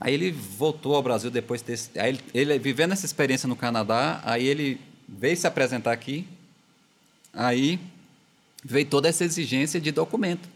Aí 0.00 0.12
ele 0.12 0.30
voltou 0.30 0.94
ao 0.94 1.02
Brasil 1.02 1.30
depois 1.30 1.62
desse. 1.62 1.98
Aí 1.98 2.10
ele, 2.10 2.20
ele 2.34 2.58
vivendo 2.58 2.92
essa 2.92 3.06
experiência 3.06 3.48
no 3.48 3.56
Canadá, 3.56 4.20
aí 4.24 4.46
ele 4.46 4.80
veio 5.08 5.36
se 5.36 5.46
apresentar 5.46 5.92
aqui. 5.92 6.26
Aí 7.32 7.78
veio 8.64 8.86
toda 8.86 9.08
essa 9.08 9.24
exigência 9.24 9.80
de 9.80 9.92
documento. 9.92 10.48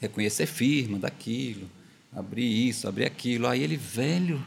Reconhecer 0.00 0.46
firma 0.46 0.98
daquilo, 0.98 1.68
abrir 2.14 2.68
isso, 2.68 2.88
abrir 2.88 3.04
aquilo. 3.04 3.46
Aí 3.46 3.62
ele, 3.62 3.76
velho, 3.76 4.44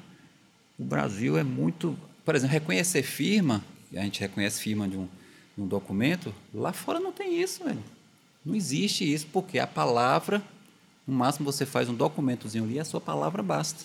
o 0.80 0.84
Brasil 0.84 1.38
é 1.38 1.44
muito. 1.44 1.98
Por 2.24 2.36
exemplo, 2.36 2.54
reconhecer 2.54 3.04
firma, 3.04 3.64
a 3.94 4.02
gente 4.02 4.20
reconhece 4.20 4.62
firma 4.62 4.88
de 4.88 4.98
um, 4.98 5.08
de 5.58 5.64
um 5.64 5.68
documento, 5.68 6.34
lá 6.54 6.72
fora 6.72 7.00
não 7.00 7.12
tem 7.12 7.42
isso, 7.42 7.64
velho. 7.64 7.84
Não 8.46 8.56
existe 8.56 9.12
isso, 9.12 9.28
porque 9.32 9.60
a 9.60 9.68
palavra, 9.68 10.42
no 11.06 11.14
máximo 11.14 11.52
você 11.52 11.66
faz 11.66 11.90
um 11.90 11.94
documentozinho 11.94 12.64
ali, 12.64 12.80
a 12.80 12.86
sua 12.86 13.02
palavra 13.02 13.44
basta. 13.44 13.84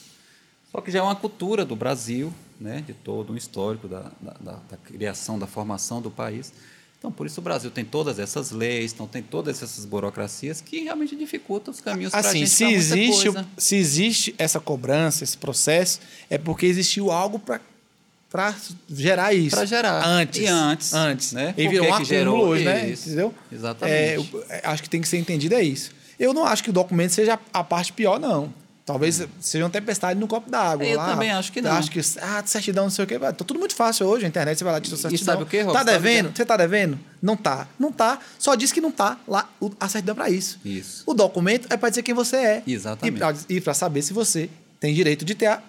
Só 0.77 0.83
que 0.83 0.91
já 0.91 0.99
é 0.99 1.03
uma 1.03 1.17
cultura 1.17 1.65
do 1.65 1.75
Brasil, 1.75 2.31
né, 2.61 2.85
de 2.87 2.93
todo 2.93 3.33
um 3.33 3.37
histórico 3.37 3.89
da, 3.89 4.11
da, 4.21 4.33
da- 4.39 4.59
da 4.71 4.77
criação, 4.77 5.39
da 5.39 5.47
formação 5.47 6.03
do 6.03 6.11
país. 6.11 6.53
Então, 6.99 7.11
por 7.11 7.27
isso 7.27 7.41
o 7.41 7.43
Brasil 7.43 7.71
tem 7.71 7.83
todas 7.83 8.19
essas 8.19 8.51
leis, 8.51 8.93
então 8.93 9.07
tem 9.07 9.23
todas 9.23 9.63
essas 9.63 9.87
burocracias 9.87 10.61
que 10.61 10.81
realmente 10.83 11.17
dificultam 11.17 11.73
os 11.73 11.81
caminhos 11.81 12.11
para 12.11 12.21
a 12.27 12.29
Assim, 12.29 12.41
gente 12.41 12.51
se 12.51 12.65
existe, 12.65 13.25
coisa. 13.33 13.47
se 13.57 13.75
existe 13.77 14.35
essa 14.37 14.61
cobrança, 14.61 15.25
esse 15.25 15.39
processo, 15.39 15.99
é 16.29 16.37
porque 16.37 16.67
existiu 16.67 17.11
algo 17.11 17.39
para 17.39 17.59
para 18.31 18.55
gerar 18.91 19.33
isso. 19.33 19.57
Pra 19.57 19.65
gerar. 19.65 20.05
Antes. 20.07 20.43
E 20.43 20.47
antes, 20.47 20.93
Antes. 20.93 21.33
né? 21.33 21.55
E 21.57 21.67
virou 21.69 21.87
um 21.87 21.89
acúmulo 21.89 22.05
gerou 22.05 22.45
hoje, 22.49 22.65
né? 22.65 22.91
isso? 22.91 23.07
Entendeu? 23.09 23.35
Exatamente. 23.51 23.97
É, 23.97 24.17
eu- 24.19 24.45
é, 24.51 24.61
acho 24.65 24.83
que 24.83 24.91
tem 24.91 25.01
que 25.01 25.09
ser 25.09 25.17
entendido 25.17 25.55
é 25.55 25.63
isso. 25.63 25.91
Eu 26.21 26.35
não 26.35 26.45
acho 26.45 26.63
que 26.63 26.69
o 26.69 26.73
documento 26.73 27.13
seja 27.13 27.39
a 27.51 27.65
parte 27.65 27.95
pior, 27.95 28.21
não. 28.21 28.53
Talvez 28.87 29.21
seja 29.41 29.65
uma 29.65 29.71
tempestade 29.71 30.19
no 30.19 30.29
copo 30.29 30.49
d'água. 30.49 30.87
Eu 30.87 30.97
lá. 30.97 31.11
também 31.11 31.33
acho 31.33 31.51
que 31.51 31.61
não. 31.61 31.73
Acho 31.73 31.91
que, 31.91 31.99
ah, 32.23 32.41
certidão, 32.47 32.85
não 32.85 32.91
sei 32.91 33.05
o 33.05 33.09
quê. 33.09 33.19
Tá 33.19 33.33
tudo 33.33 33.59
muito 33.59 33.75
fácil 33.75 34.07
hoje, 34.07 34.25
a 34.25 34.29
internet, 34.29 34.57
você 34.57 34.63
vai 34.63 34.73
lá, 34.75 34.81
tira 34.81 34.97
sua 34.97 35.09
E 35.09 35.11
certidão. 35.11 35.35
sabe 35.35 35.43
o 35.43 35.47
quê, 35.47 35.63
Rob? 35.63 35.73
Tá 35.77 35.83
devendo? 35.83 36.31
Você 36.33 36.45
tá 36.47 36.57
devendo? 36.57 36.97
Não 37.21 37.37
tá. 37.37 37.67
Não 37.81 37.91
tá. 37.91 38.21
Só 38.39 38.55
diz 38.55 38.71
que 38.71 38.81
não 38.81 38.93
tá 38.93 39.19
lá 39.27 39.51
a 39.81 39.89
certidão 39.89 40.15
para 40.15 40.31
isso. 40.31 40.61
Isso. 40.65 41.03
O 41.05 41.13
documento 41.15 41.67
é 41.69 41.77
para 41.77 41.89
dizer 41.89 42.05
quem 42.05 42.15
você 42.15 42.37
é. 42.37 42.63
Exatamente. 42.65 43.45
E 43.49 43.61
para 43.61 43.75
saber 43.75 44.03
se 44.03 44.13
você 44.13 44.49
tem 44.79 44.95
direito 44.95 45.25
de 45.25 45.35
ter 45.35 45.47
a- 45.47 45.61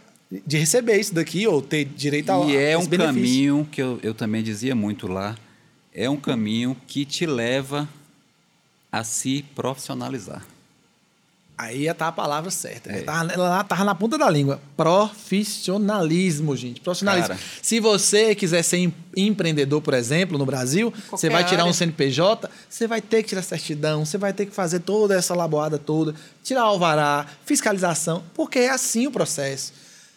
de 0.46 0.58
receber 0.60 1.00
isso 1.00 1.16
daqui 1.16 1.48
ou 1.48 1.60
ter 1.60 1.86
direito 1.86 2.30
a 2.32 2.46
E 2.46 2.56
é 2.56 2.78
um 2.78 2.86
benefício. 2.86 3.16
caminho 3.16 3.68
que 3.72 3.82
eu, 3.82 4.00
eu 4.04 4.14
também 4.14 4.44
dizia 4.44 4.76
muito 4.76 5.08
lá, 5.08 5.36
é 5.92 6.08
um 6.08 6.18
caminho 6.18 6.78
que 6.86 7.04
te 7.04 7.26
leva 7.26 7.90
a 8.92 9.04
se 9.04 9.44
profissionalizar. 9.56 10.46
Aí 11.58 11.84
ia 11.84 11.92
estar 11.92 12.10
a 12.10 12.12
palavra 12.12 12.52
certa. 12.52 12.92
É. 12.92 13.02
Tava, 13.02 13.32
ela 13.34 13.64
tava 13.64 13.84
na 13.84 13.96
ponta 13.96 14.16
da 14.16 14.30
língua. 14.30 14.62
Profissionalismo, 14.78 16.56
gente. 16.56 16.80
Profissionalismo. 16.82 17.30
Cara. 17.30 17.40
Se 17.62 17.80
você 17.80 18.36
quiser 18.36 18.62
ser 18.64 18.78
em- 18.78 18.94
empreendedor, 19.16 19.82
por 19.82 19.94
exemplo, 19.96 20.38
no 20.38 20.46
Brasil, 20.46 20.94
você 21.10 21.30
vai 21.30 21.44
tirar 21.44 21.66
um. 21.66 21.74
CNPJ, 21.74 22.50
você 22.70 22.86
vai 22.88 23.02
ter 23.02 23.24
que 23.24 23.30
tirar 23.30 23.42
certidão, 23.42 24.06
você 24.06 24.18
vai 24.20 24.34
ter 24.34 24.46
que 24.46 24.52
fazer 24.52 24.82
toda 24.82 25.16
essa 25.16 25.34
laboada 25.34 25.78
toda, 25.80 26.14
tirar 26.44 26.62
alvará, 26.62 27.26
fiscalização, 27.46 28.24
porque 28.36 28.60
é 28.60 28.70
assim 28.70 29.08
o 29.08 29.12
processo. 29.12 29.74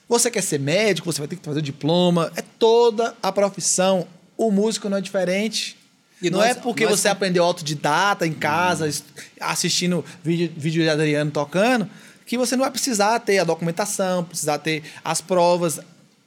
Você 0.09 0.31
quer 0.31 0.43
ser 0.43 0.59
médico, 0.61 1.11
você 1.11 1.21
vai 1.21 1.29
ter 1.29 1.37
que 1.37 1.45
fazer 1.45 1.61
o 1.61 1.63
diploma, 1.63 2.31
é 2.37 2.43
toda 2.59 3.15
a 3.23 3.31
profissão. 3.33 4.07
O 4.37 4.51
músico 4.51 4.89
não 4.89 4.99
é 4.99 5.01
diferente. 5.01 5.77
E 6.23 6.31
não 6.31 6.39
nós- 6.41 6.51
é 6.51 6.55
porque 6.55 6.87
você 6.87 7.09
aprendeu 7.09 7.43
autodidata 7.45 8.27
em 8.27 8.33
casa, 8.33 8.87
est- 8.89 9.05
assistindo 9.41 10.05
vídeo, 10.23 10.53
vídeo 10.57 10.83
de 10.83 10.89
Adriano 10.89 11.31
tocando, 11.31 11.89
que 12.27 12.37
você 12.39 12.55
não 12.57 12.63
vai 12.63 12.71
precisar 12.71 13.19
ter 13.21 13.39
a 13.39 13.45
documentação, 13.45 14.23
precisar 14.25 14.59
ter 14.59 14.83
as 15.05 15.21
provas, 15.21 15.81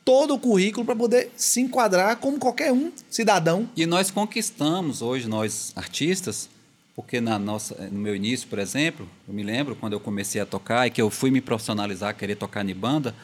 todo 0.04 0.34
o 0.34 0.40
currículo 0.40 0.86
para 0.86 0.96
poder 0.96 1.32
se 1.38 1.62
enquadrar 1.62 2.18
como 2.18 2.38
qualquer 2.38 2.72
um 2.74 2.92
cidadão. 3.10 3.70
E 3.76 3.86
nós 3.86 4.12
conquistamos 4.12 5.02
hoje, 5.02 5.28
nós 5.30 5.72
artistas, 5.76 6.50
porque 6.96 7.22
na 7.22 7.40
nossa, 7.40 7.74
no 7.92 8.00
meu 8.00 8.16
início, 8.16 8.48
por 8.50 8.60
exemplo, 8.60 9.08
eu 9.28 9.34
me 9.34 9.44
lembro 9.44 9.76
quando 9.76 9.94
eu 9.94 10.00
comecei 10.00 10.42
a 10.42 10.46
tocar 10.46 10.86
e 10.88 10.90
que 10.92 11.02
eu 11.02 11.10
fui 11.10 11.32
me 11.32 11.40
profissionalizar, 11.40 12.16
querer 12.16 12.36
tocar 12.36 12.68
em 12.68 12.76
banda, 12.76 13.16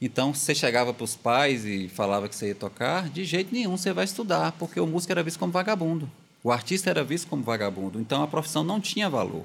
então 0.00 0.34
você 0.34 0.54
chegava 0.54 0.92
para 0.92 1.04
os 1.04 1.16
pais 1.16 1.64
e 1.64 1.88
falava 1.88 2.28
que 2.28 2.34
você 2.36 2.48
ia 2.48 2.54
tocar, 2.54 3.08
de 3.08 3.24
jeito 3.24 3.52
nenhum 3.52 3.76
você 3.76 3.92
vai 3.92 4.04
estudar, 4.04 4.52
porque 4.52 4.78
o 4.78 4.86
músico 4.86 5.12
era 5.12 5.22
visto 5.22 5.38
como 5.38 5.52
vagabundo, 5.52 6.10
o 6.42 6.52
artista 6.52 6.90
era 6.90 7.02
visto 7.02 7.26
como 7.28 7.42
vagabundo, 7.42 8.00
então 8.00 8.22
a 8.22 8.28
profissão 8.28 8.62
não 8.62 8.80
tinha 8.80 9.08
valor. 9.08 9.44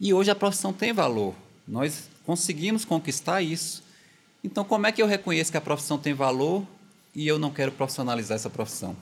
E 0.00 0.14
hoje 0.14 0.30
a 0.30 0.34
profissão 0.34 0.72
tem 0.72 0.92
valor, 0.92 1.34
nós 1.68 2.08
conseguimos 2.24 2.84
conquistar 2.84 3.42
isso. 3.42 3.82
Então, 4.42 4.64
como 4.64 4.86
é 4.86 4.92
que 4.92 5.02
eu 5.02 5.06
reconheço 5.06 5.50
que 5.50 5.58
a 5.58 5.60
profissão 5.60 5.98
tem 5.98 6.14
valor 6.14 6.66
e 7.14 7.28
eu 7.28 7.38
não 7.38 7.50
quero 7.50 7.70
profissionalizar 7.72 8.36
essa 8.36 8.48
profissão? 8.48 8.96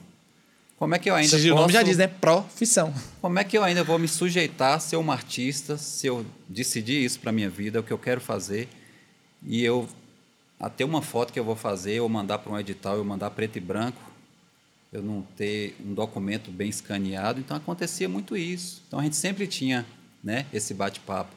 Como 0.77 0.93
é 0.93 0.99
que 0.99 1.09
eu 1.09 1.15
ainda 1.15 1.33
Ou 1.35 1.39
seja, 1.39 1.53
O 1.53 1.55
nome 1.55 1.71
já 1.73 1.79
posso- 1.79 1.89
diz, 1.89 1.97
né? 1.97 2.07
Profissão. 2.07 2.93
Como 3.21 3.39
é 3.39 3.43
que 3.45 3.57
eu 3.57 3.63
ainda 3.63 3.83
vou 3.83 3.97
me 3.97 4.07
sujeitar 4.07 4.75
a 4.75 4.79
ser 4.79 4.97
uma 4.97 5.13
artista 5.13 5.77
se 5.77 6.07
eu 6.07 6.25
decidir 6.47 7.03
isso 7.03 7.19
para 7.21 7.31
minha 7.31 7.49
vida, 7.49 7.77
é 7.77 7.81
o 7.81 7.83
que 7.83 7.91
eu 7.93 7.97
quero 7.97 8.19
fazer, 8.19 8.67
e 9.45 9.63
eu 9.63 9.87
até 10.59 10.83
uma 10.83 11.01
foto 11.01 11.31
que 11.31 11.39
eu 11.39 11.43
vou 11.43 11.55
fazer, 11.55 11.93
eu 11.93 12.09
mandar 12.09 12.39
para 12.39 12.51
um 12.51 12.59
edital, 12.59 12.97
eu 12.97 13.05
mandar 13.05 13.29
preto 13.31 13.57
e 13.57 13.61
branco, 13.61 14.01
eu 14.91 15.01
não 15.01 15.21
ter 15.37 15.75
um 15.85 15.93
documento 15.93 16.51
bem 16.51 16.69
escaneado, 16.69 17.39
então 17.39 17.55
acontecia 17.55 18.09
muito 18.09 18.35
isso. 18.35 18.83
Então 18.87 18.99
a 18.99 19.03
gente 19.03 19.15
sempre 19.15 19.47
tinha, 19.47 19.85
né, 20.23 20.45
esse 20.51 20.73
bate-papo 20.73 21.31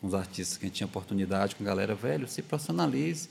com 0.00 0.08
os 0.08 0.14
artistas 0.14 0.58
que 0.58 0.66
a 0.66 0.68
gente 0.68 0.76
tinha 0.76 0.86
oportunidade, 0.86 1.54
com 1.54 1.62
a 1.62 1.66
galera, 1.66 1.94
velho, 1.94 2.28
se 2.28 2.42
profissionalize. 2.42 3.28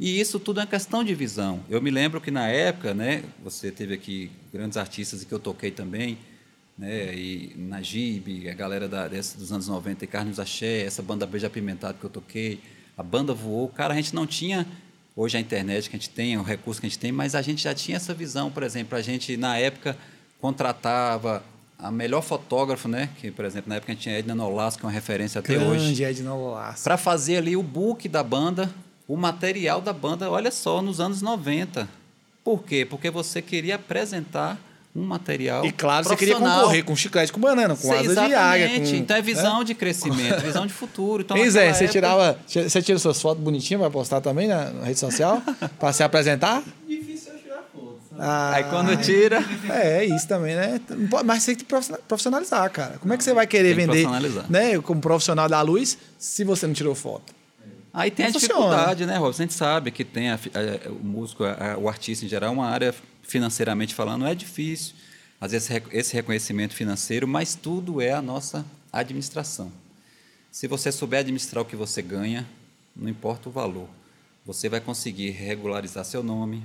E 0.00 0.18
isso 0.18 0.40
tudo 0.40 0.60
é 0.60 0.66
questão 0.66 1.04
de 1.04 1.14
visão. 1.14 1.60
Eu 1.68 1.82
me 1.82 1.90
lembro 1.90 2.20
que 2.20 2.30
na 2.30 2.48
época, 2.48 2.94
né, 2.94 3.24
você 3.42 3.70
teve 3.70 3.94
aqui 3.94 4.30
grandes 4.52 4.76
artistas 4.76 5.22
e 5.22 5.26
que 5.26 5.32
eu 5.32 5.38
toquei 5.38 5.70
também, 5.70 6.18
né? 6.78 7.12
E 7.12 7.54
Najib, 7.56 8.48
a 8.48 8.54
galera 8.54 8.88
da, 8.88 9.08
dessa, 9.08 9.36
dos 9.36 9.50
anos 9.50 9.66
90, 9.66 10.04
e 10.04 10.06
Carlos 10.06 10.38
Axé, 10.38 10.82
essa 10.82 11.02
banda 11.02 11.26
Beija 11.26 11.48
Apimentado 11.48 11.98
que 11.98 12.04
eu 12.04 12.10
toquei, 12.10 12.60
a 12.96 13.02
banda 13.02 13.34
voou. 13.34 13.68
Cara, 13.68 13.94
a 13.94 13.96
gente 13.96 14.14
não 14.14 14.26
tinha 14.26 14.64
hoje 15.18 15.36
a 15.36 15.40
internet 15.40 15.90
que 15.90 15.96
a 15.96 15.98
gente 15.98 16.10
tem, 16.10 16.38
o 16.38 16.44
recurso 16.44 16.80
que 16.80 16.86
a 16.86 16.88
gente 16.88 16.98
tem, 16.98 17.10
mas 17.10 17.34
a 17.34 17.42
gente 17.42 17.64
já 17.64 17.74
tinha 17.74 17.96
essa 17.96 18.14
visão, 18.14 18.52
por 18.52 18.62
exemplo, 18.62 18.96
a 18.96 19.02
gente 19.02 19.36
na 19.36 19.58
época 19.58 19.98
contratava 20.40 21.42
a 21.76 21.90
melhor 21.90 22.22
fotógrafo, 22.22 22.86
né? 22.86 23.08
Que, 23.20 23.28
por 23.32 23.44
exemplo, 23.44 23.68
na 23.68 23.76
época 23.76 23.90
a 23.90 23.94
gente 23.96 24.02
tinha 24.04 24.16
Edna 24.16 24.32
Nolasco, 24.32 24.78
que 24.78 24.86
é 24.86 24.88
uma 24.88 24.92
referência 24.92 25.40
até 25.40 25.54
Grande 25.54 25.70
hoje. 25.70 26.04
Edna 26.04 26.30
Nolasco. 26.30 26.84
Para 26.84 26.96
fazer 26.96 27.38
ali 27.38 27.56
o 27.56 27.62
book 27.64 28.08
da 28.08 28.22
banda, 28.22 28.70
o 29.08 29.16
material 29.16 29.80
da 29.80 29.92
banda, 29.92 30.30
olha 30.30 30.52
só, 30.52 30.80
nos 30.80 31.00
anos 31.00 31.20
90. 31.20 31.88
Por 32.44 32.62
quê? 32.62 32.86
Porque 32.88 33.10
você 33.10 33.42
queria 33.42 33.74
apresentar 33.74 34.56
um 34.98 35.04
material 35.06 35.64
E 35.64 35.72
claro, 35.72 36.08
você 36.08 36.16
queria 36.16 36.36
concorrer 36.36 36.84
com 36.84 36.96
chiclete 36.96 37.32
com 37.32 37.40
banana, 37.40 37.76
com 37.76 37.92
asa 37.92 38.26
de 38.26 38.34
águia. 38.34 38.68
Com, 38.80 38.86
então 38.96 39.16
é 39.16 39.22
visão 39.22 39.58
né? 39.60 39.64
de 39.64 39.74
crescimento, 39.74 40.40
visão 40.42 40.66
de 40.66 40.72
futuro. 40.72 41.22
Então, 41.22 41.36
Pois 41.36 41.54
é, 41.56 41.72
você 41.72 41.84
época- 41.84 41.92
tirava. 41.92 42.38
Você 42.46 42.82
tira 42.82 42.98
suas 42.98 43.20
fotos 43.20 43.42
bonitinhas 43.42 43.80
para 43.80 43.90
postar 43.90 44.20
também 44.20 44.48
na, 44.48 44.70
rede 44.84 44.98
social? 44.98 45.42
para 45.78 45.92
se 45.92 46.02
apresentar? 46.02 46.62
Difícil 46.88 47.32
eu 47.34 47.38
tirar 47.38 47.62
foto, 47.72 47.98
sabe? 48.10 48.20
Ah, 48.22 48.52
Aí 48.54 48.64
quando 48.64 48.96
tira. 48.96 49.44
É, 49.70 49.98
é 49.98 50.04
isso 50.04 50.26
também, 50.26 50.54
né? 50.56 50.80
Mas 51.24 51.42
você 51.42 51.52
tem 51.52 51.56
que 51.58 51.64
profissional- 51.64 52.02
profissionalizar, 52.08 52.70
cara. 52.70 52.98
Como 53.00 53.12
é 53.12 53.16
que 53.16 53.24
você 53.24 53.32
vai 53.32 53.46
querer 53.46 53.74
Tem 53.74 53.86
que 53.86 53.92
vender, 53.92 54.02
profissionalizar. 54.02 54.44
né, 54.50 54.78
como 54.80 55.00
profissional 55.00 55.48
da 55.48 55.60
luz, 55.62 55.96
se 56.18 56.44
você 56.44 56.66
não 56.66 56.74
tirou 56.74 56.94
foto? 56.94 57.38
Aí 57.92 58.10
tem 58.10 58.24
Não 58.26 58.30
a 58.30 58.32
funciona. 58.34 58.54
dificuldade, 58.60 59.06
né, 59.06 59.16
Robson? 59.16 59.42
A 59.42 59.46
gente 59.46 59.54
sabe 59.54 59.90
que 59.90 60.04
tem 60.04 60.30
a 60.30 60.34
a- 60.34 60.90
o 60.90 61.04
músico, 61.04 61.42
a- 61.44 61.72
a- 61.74 61.78
o 61.78 61.88
artista 61.88 62.24
em 62.24 62.28
geral, 62.28 62.52
uma 62.52 62.66
área 62.68 62.94
financeiramente 63.28 63.94
falando, 63.94 64.26
é 64.26 64.34
difícil. 64.34 64.94
Às 65.40 65.52
vezes 65.52 65.70
esse 65.92 66.14
reconhecimento 66.14 66.74
financeiro, 66.74 67.28
mas 67.28 67.54
tudo 67.54 68.00
é 68.00 68.10
a 68.10 68.20
nossa 68.20 68.66
administração. 68.92 69.70
Se 70.50 70.66
você 70.66 70.90
souber 70.90 71.20
administrar 71.20 71.62
o 71.62 71.66
que 71.66 71.76
você 71.76 72.02
ganha, 72.02 72.48
não 72.96 73.08
importa 73.08 73.48
o 73.48 73.52
valor, 73.52 73.88
você 74.44 74.68
vai 74.68 74.80
conseguir 74.80 75.30
regularizar 75.30 76.04
seu 76.04 76.22
nome, 76.22 76.64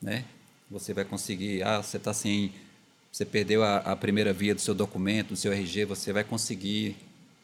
né? 0.00 0.24
Você 0.70 0.94
vai 0.94 1.04
conseguir, 1.04 1.62
ah, 1.62 1.82
você 1.82 1.96
está 1.96 2.14
sem, 2.14 2.52
você 3.10 3.24
perdeu 3.24 3.62
a, 3.62 3.78
a 3.78 3.96
primeira 3.96 4.32
via 4.32 4.54
do 4.54 4.60
seu 4.60 4.74
documento, 4.74 5.30
do 5.30 5.36
seu 5.36 5.52
RG, 5.52 5.84
você 5.84 6.12
vai 6.12 6.24
conseguir 6.24 6.96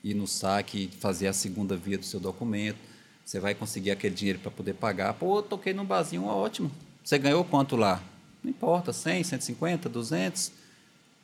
ir 0.02 0.14
no 0.14 0.26
saque 0.26 0.84
e 0.84 0.96
fazer 0.98 1.26
a 1.26 1.32
segunda 1.32 1.76
via 1.76 1.98
do 1.98 2.04
seu 2.04 2.20
documento. 2.20 2.78
Você 3.24 3.40
vai 3.40 3.54
conseguir 3.54 3.90
aquele 3.90 4.14
dinheiro 4.14 4.38
para 4.38 4.50
poder 4.50 4.74
pagar. 4.74 5.14
Pô, 5.14 5.42
toquei 5.42 5.72
num 5.72 5.84
barzinho, 5.84 6.24
ótimo. 6.26 6.70
Você 7.02 7.18
ganhou 7.18 7.44
quanto 7.44 7.74
lá? 7.74 8.02
Não 8.44 8.50
importa, 8.50 8.92
100, 8.92 9.24
150, 9.24 9.88
200. 9.88 10.52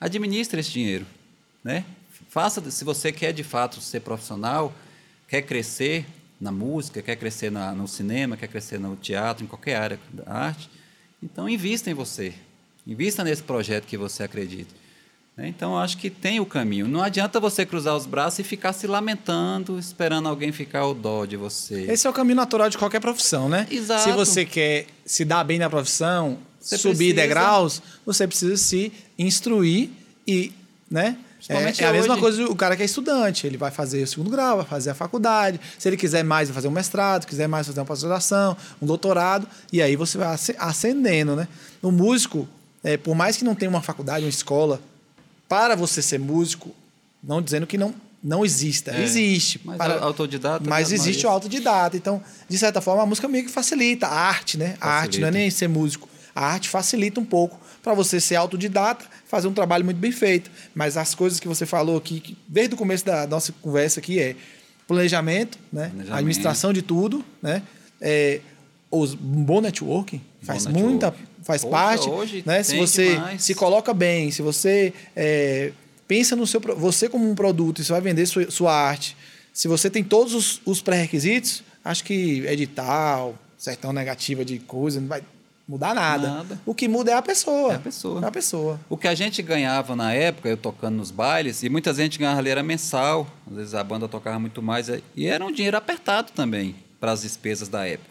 Administre 0.00 0.58
esse 0.60 0.70
dinheiro, 0.70 1.06
né? 1.62 1.84
Faça, 2.30 2.70
se 2.70 2.84
você 2.84 3.12
quer 3.12 3.32
de 3.32 3.44
fato 3.44 3.80
ser 3.80 4.00
profissional, 4.00 4.72
quer 5.28 5.42
crescer 5.42 6.06
na 6.40 6.50
música, 6.50 7.02
quer 7.02 7.16
crescer 7.16 7.50
na, 7.50 7.72
no 7.72 7.86
cinema, 7.86 8.36
quer 8.36 8.48
crescer 8.48 8.78
no 8.80 8.96
teatro, 8.96 9.44
em 9.44 9.46
qualquer 9.46 9.76
área 9.76 10.00
da 10.10 10.32
arte, 10.32 10.70
então 11.22 11.46
invista 11.48 11.90
em 11.90 11.94
você. 11.94 12.32
Invista 12.86 13.22
nesse 13.22 13.42
projeto 13.42 13.84
que 13.84 13.98
você 13.98 14.22
acredita. 14.22 14.74
né? 15.36 15.46
Então, 15.48 15.78
acho 15.78 15.98
que 15.98 16.08
tem 16.08 16.40
o 16.40 16.46
caminho. 16.46 16.88
Não 16.88 17.02
adianta 17.02 17.38
você 17.38 17.66
cruzar 17.66 17.94
os 17.94 18.06
braços 18.06 18.38
e 18.38 18.42
ficar 18.44 18.72
se 18.72 18.86
lamentando, 18.86 19.78
esperando 19.78 20.28
alguém 20.28 20.50
ficar 20.50 20.86
o 20.86 20.94
dó 20.94 21.26
de 21.26 21.36
você. 21.36 21.82
Esse 21.90 22.06
é 22.06 22.10
o 22.10 22.12
caminho 22.12 22.36
natural 22.36 22.70
de 22.70 22.78
qualquer 22.78 23.00
profissão, 23.00 23.48
né? 23.50 23.66
Exato. 23.70 24.04
Se 24.04 24.12
você 24.12 24.46
quer 24.46 24.86
se 25.04 25.24
dar 25.26 25.44
bem 25.44 25.58
na 25.58 25.68
profissão, 25.68 26.38
Você 26.60 26.76
subir 26.76 26.96
precisa- 26.96 27.14
degraus, 27.14 27.82
você 28.04 28.26
precisa 28.26 28.56
se 28.56 28.92
instruir 29.18 29.90
e, 30.26 30.52
né? 30.90 31.16
É, 31.48 31.54
é 31.84 31.86
a 31.88 31.92
mesma 31.92 32.12
hoje. 32.14 32.20
coisa 32.20 32.44
o 32.50 32.54
cara 32.54 32.76
que 32.76 32.82
é 32.82 32.84
estudante, 32.84 33.46
ele 33.46 33.56
vai 33.56 33.70
fazer 33.70 34.02
o 34.02 34.06
segundo 34.06 34.28
grau, 34.30 34.58
vai 34.58 34.66
fazer 34.66 34.90
a 34.90 34.94
faculdade. 34.94 35.58
Se 35.78 35.88
ele 35.88 35.96
quiser 35.96 36.22
mais, 36.22 36.48
vai 36.50 36.54
fazer 36.54 36.68
um 36.68 36.70
mestrado, 36.70 37.26
quiser 37.26 37.48
mais, 37.48 37.66
fazer 37.66 37.80
uma 37.80 37.86
pós-graduação, 37.86 38.54
um 38.80 38.84
doutorado, 38.86 39.48
e 39.72 39.80
aí 39.80 39.96
você 39.96 40.18
vai 40.18 40.28
asce- 40.28 40.54
ascendendo, 40.58 41.34
né? 41.34 41.48
O 41.80 41.90
músico, 41.90 42.46
é, 42.84 42.98
por 42.98 43.14
mais 43.14 43.38
que 43.38 43.44
não 43.44 43.54
tenha 43.54 43.70
uma 43.70 43.80
faculdade, 43.80 44.22
uma 44.26 44.28
escola, 44.30 44.82
para 45.48 45.74
você 45.74 46.02
ser 46.02 46.18
músico, 46.18 46.74
não 47.24 47.40
dizendo 47.40 47.66
que 47.66 47.78
não, 47.78 47.94
não 48.22 48.44
exista, 48.44 48.90
É, 48.92 49.02
existe. 49.02 49.62
mas 49.64 49.78
para- 49.78 49.98
autodidata, 49.98 50.68
Mas 50.68 50.90
né, 50.90 50.94
existe 50.96 51.22
Maria? 51.24 51.28
o 51.30 51.32
autodidata. 51.32 51.96
Então, 51.96 52.22
de 52.48 52.58
certa 52.58 52.82
forma, 52.82 53.02
a 53.02 53.06
música 53.06 53.26
meio 53.26 53.44
que 53.46 53.50
facilita. 53.50 54.06
A 54.06 54.14
arte, 54.28 54.58
né? 54.58 54.76
A 54.78 54.88
arte 54.90 55.18
não 55.18 55.28
é 55.28 55.30
Facilita. 55.30 55.30
nem 55.30 55.50
ser 55.50 55.68
músico. 55.68 56.06
A 56.34 56.46
arte 56.46 56.68
facilita 56.68 57.20
um 57.20 57.24
pouco 57.24 57.58
para 57.82 57.94
você 57.94 58.20
ser 58.20 58.36
autodidata, 58.36 59.04
fazer 59.26 59.48
um 59.48 59.52
trabalho 59.52 59.84
muito 59.84 59.98
bem 59.98 60.12
feito. 60.12 60.50
Mas 60.74 60.96
as 60.96 61.14
coisas 61.14 61.40
que 61.40 61.48
você 61.48 61.66
falou 61.66 61.96
aqui, 61.96 62.20
que 62.20 62.36
desde 62.46 62.74
o 62.74 62.76
começo 62.78 63.04
da 63.04 63.26
nossa 63.26 63.52
conversa 63.60 64.00
aqui, 64.00 64.20
é 64.20 64.36
planejamento, 64.86 65.58
né? 65.72 65.88
Planejamento. 65.88 66.18
administração 66.18 66.72
de 66.72 66.82
tudo, 66.82 67.24
né? 67.40 67.62
É, 68.00 68.40
os, 68.90 69.14
um 69.14 69.44
bom 69.44 69.60
networking 69.60 70.20
faz 70.42 70.66
muita 70.66 71.14
faz 71.42 71.62
Poxa, 71.62 71.70
parte 71.70 72.08
hoje 72.08 72.42
né 72.44 72.62
se 72.62 72.76
você 72.76 73.12
demais. 73.14 73.42
se 73.42 73.54
coloca 73.54 73.94
bem 73.94 74.30
se 74.30 74.42
você 74.42 74.92
é, 75.14 75.72
pensa 76.08 76.34
no 76.34 76.46
seu 76.46 76.60
você 76.76 77.08
como 77.08 77.30
um 77.30 77.34
produto 77.34 77.80
e 77.80 77.84
você 77.84 77.92
vai 77.92 78.00
vender 78.00 78.26
sua, 78.26 78.50
sua 78.50 78.74
arte 78.74 79.16
se 79.52 79.68
você 79.68 79.88
tem 79.88 80.02
todos 80.02 80.34
os, 80.34 80.60
os 80.64 80.80
pré-requisitos 80.82 81.62
acho 81.84 82.02
que 82.04 82.44
edital 82.46 83.38
sertão 83.56 83.92
negativa 83.92 84.44
de 84.44 84.58
coisa 84.58 85.00
vai 85.00 85.22
mudar 85.70 85.94
nada. 85.94 86.28
Nada. 86.28 86.60
o 86.66 86.74
que 86.74 86.88
muda 86.88 87.12
é 87.12 87.14
a 87.14 87.22
pessoa 87.22 87.72
É 87.72 87.76
a 87.76 87.78
pessoa. 87.78 88.20
é 88.24 88.26
a 88.26 88.30
pessoa 88.30 88.80
O 88.88 88.96
que 88.96 89.06
a 89.06 89.14
gente 89.14 89.40
ganhava 89.40 89.94
na 89.94 90.12
época, 90.12 90.48
eu 90.48 90.56
tocando 90.56 90.96
nos 90.96 91.10
bailes, 91.12 91.62
e 91.62 91.68
muita 91.68 91.94
gente 91.94 92.18
ganhava 92.18 92.40
ali 92.40 92.50
era 92.50 92.62
mensal, 92.62 93.26
às 93.48 93.56
vezes 93.56 93.74
a 93.74 93.84
banda 93.84 94.08
tocava 94.08 94.38
muito 94.38 94.60
mais, 94.60 94.88
e 95.16 95.26
era 95.26 95.44
um 95.44 95.52
dinheiro 95.52 95.76
apertado 95.76 96.32
também 96.32 96.74
para 96.98 97.12
as 97.12 97.22
despesas 97.22 97.68
da 97.68 97.86
época. 97.86 98.09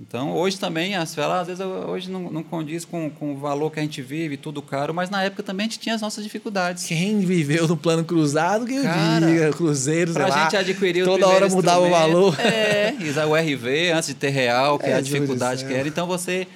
Então, 0.00 0.32
hoje 0.32 0.60
também, 0.60 0.94
as 0.94 1.18
às 1.18 1.46
vezes 1.48 1.60
hoje 1.60 2.08
não, 2.08 2.30
não 2.30 2.42
condiz 2.42 2.84
com, 2.84 3.10
com 3.10 3.32
o 3.32 3.36
valor 3.36 3.68
que 3.72 3.80
a 3.80 3.82
gente 3.82 4.00
vive, 4.00 4.36
tudo 4.36 4.62
caro, 4.62 4.94
mas 4.94 5.10
na 5.10 5.24
época 5.24 5.42
também 5.42 5.66
a 5.66 5.68
gente 5.68 5.80
tinha 5.80 5.92
as 5.92 6.00
nossas 6.00 6.22
dificuldades. 6.22 6.84
quem 6.84 7.18
viveu 7.18 7.66
no 7.66 7.76
plano 7.76 8.04
cruzado 8.04 8.64
que 8.64 8.74
eu 8.74 8.82
diga 8.82 9.50
cruzeiro 9.52 10.12
sei 10.12 10.22
Pra 10.22 10.32
lá, 10.32 10.44
gente 10.44 10.56
adquirir 10.56 11.02
o 11.02 11.06
toda 11.06 11.26
hora 11.26 11.48
mudava 11.48 11.80
o 11.80 11.90
valor 11.90 12.38
É, 12.40 12.94
o 13.26 13.34
RV 13.34 13.90
antes 13.90 14.08
de 14.08 14.14
ter 14.14 14.28
real, 14.28 14.78
que 14.78 14.86
é, 14.86 14.90
É, 14.90 14.94
a 14.94 15.00
dificuldade 15.00 15.64
que 15.64 15.74
era. 15.74 15.88
Então 15.88 16.06
você. 16.06 16.46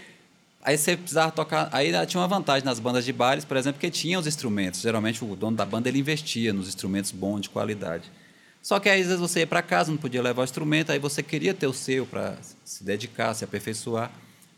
Aí 0.64 0.78
você 0.78 0.96
precisava 0.96 1.32
tocar. 1.32 1.68
Aí 1.72 1.92
tinha 2.06 2.20
uma 2.20 2.28
vantagem 2.28 2.64
nas 2.64 2.78
bandas 2.78 3.04
de 3.04 3.12
bailes, 3.12 3.44
por 3.44 3.56
exemplo, 3.56 3.80
que 3.80 3.90
tinha 3.90 4.20
os 4.20 4.28
instrumentos. 4.28 4.80
Geralmente 4.80 5.24
o 5.24 5.34
dono 5.34 5.56
da 5.56 5.66
banda 5.66 5.88
ele 5.88 5.98
investia 5.98 6.52
nos 6.52 6.68
instrumentos 6.68 7.10
bons, 7.10 7.40
de 7.40 7.50
qualidade. 7.50 8.04
Só 8.62 8.78
que 8.78 8.88
aí, 8.88 9.00
às 9.00 9.08
vezes 9.08 9.20
você 9.20 9.40
ia 9.40 9.46
para 9.46 9.60
casa, 9.60 9.90
não 9.90 9.98
podia 9.98 10.22
levar 10.22 10.42
o 10.42 10.44
instrumento, 10.44 10.92
aí 10.92 10.98
você 10.98 11.22
queria 11.22 11.52
ter 11.52 11.66
o 11.66 11.72
seu 11.72 12.06
para 12.06 12.36
se 12.64 12.84
dedicar, 12.84 13.34
se 13.34 13.44
aperfeiçoar. 13.44 14.10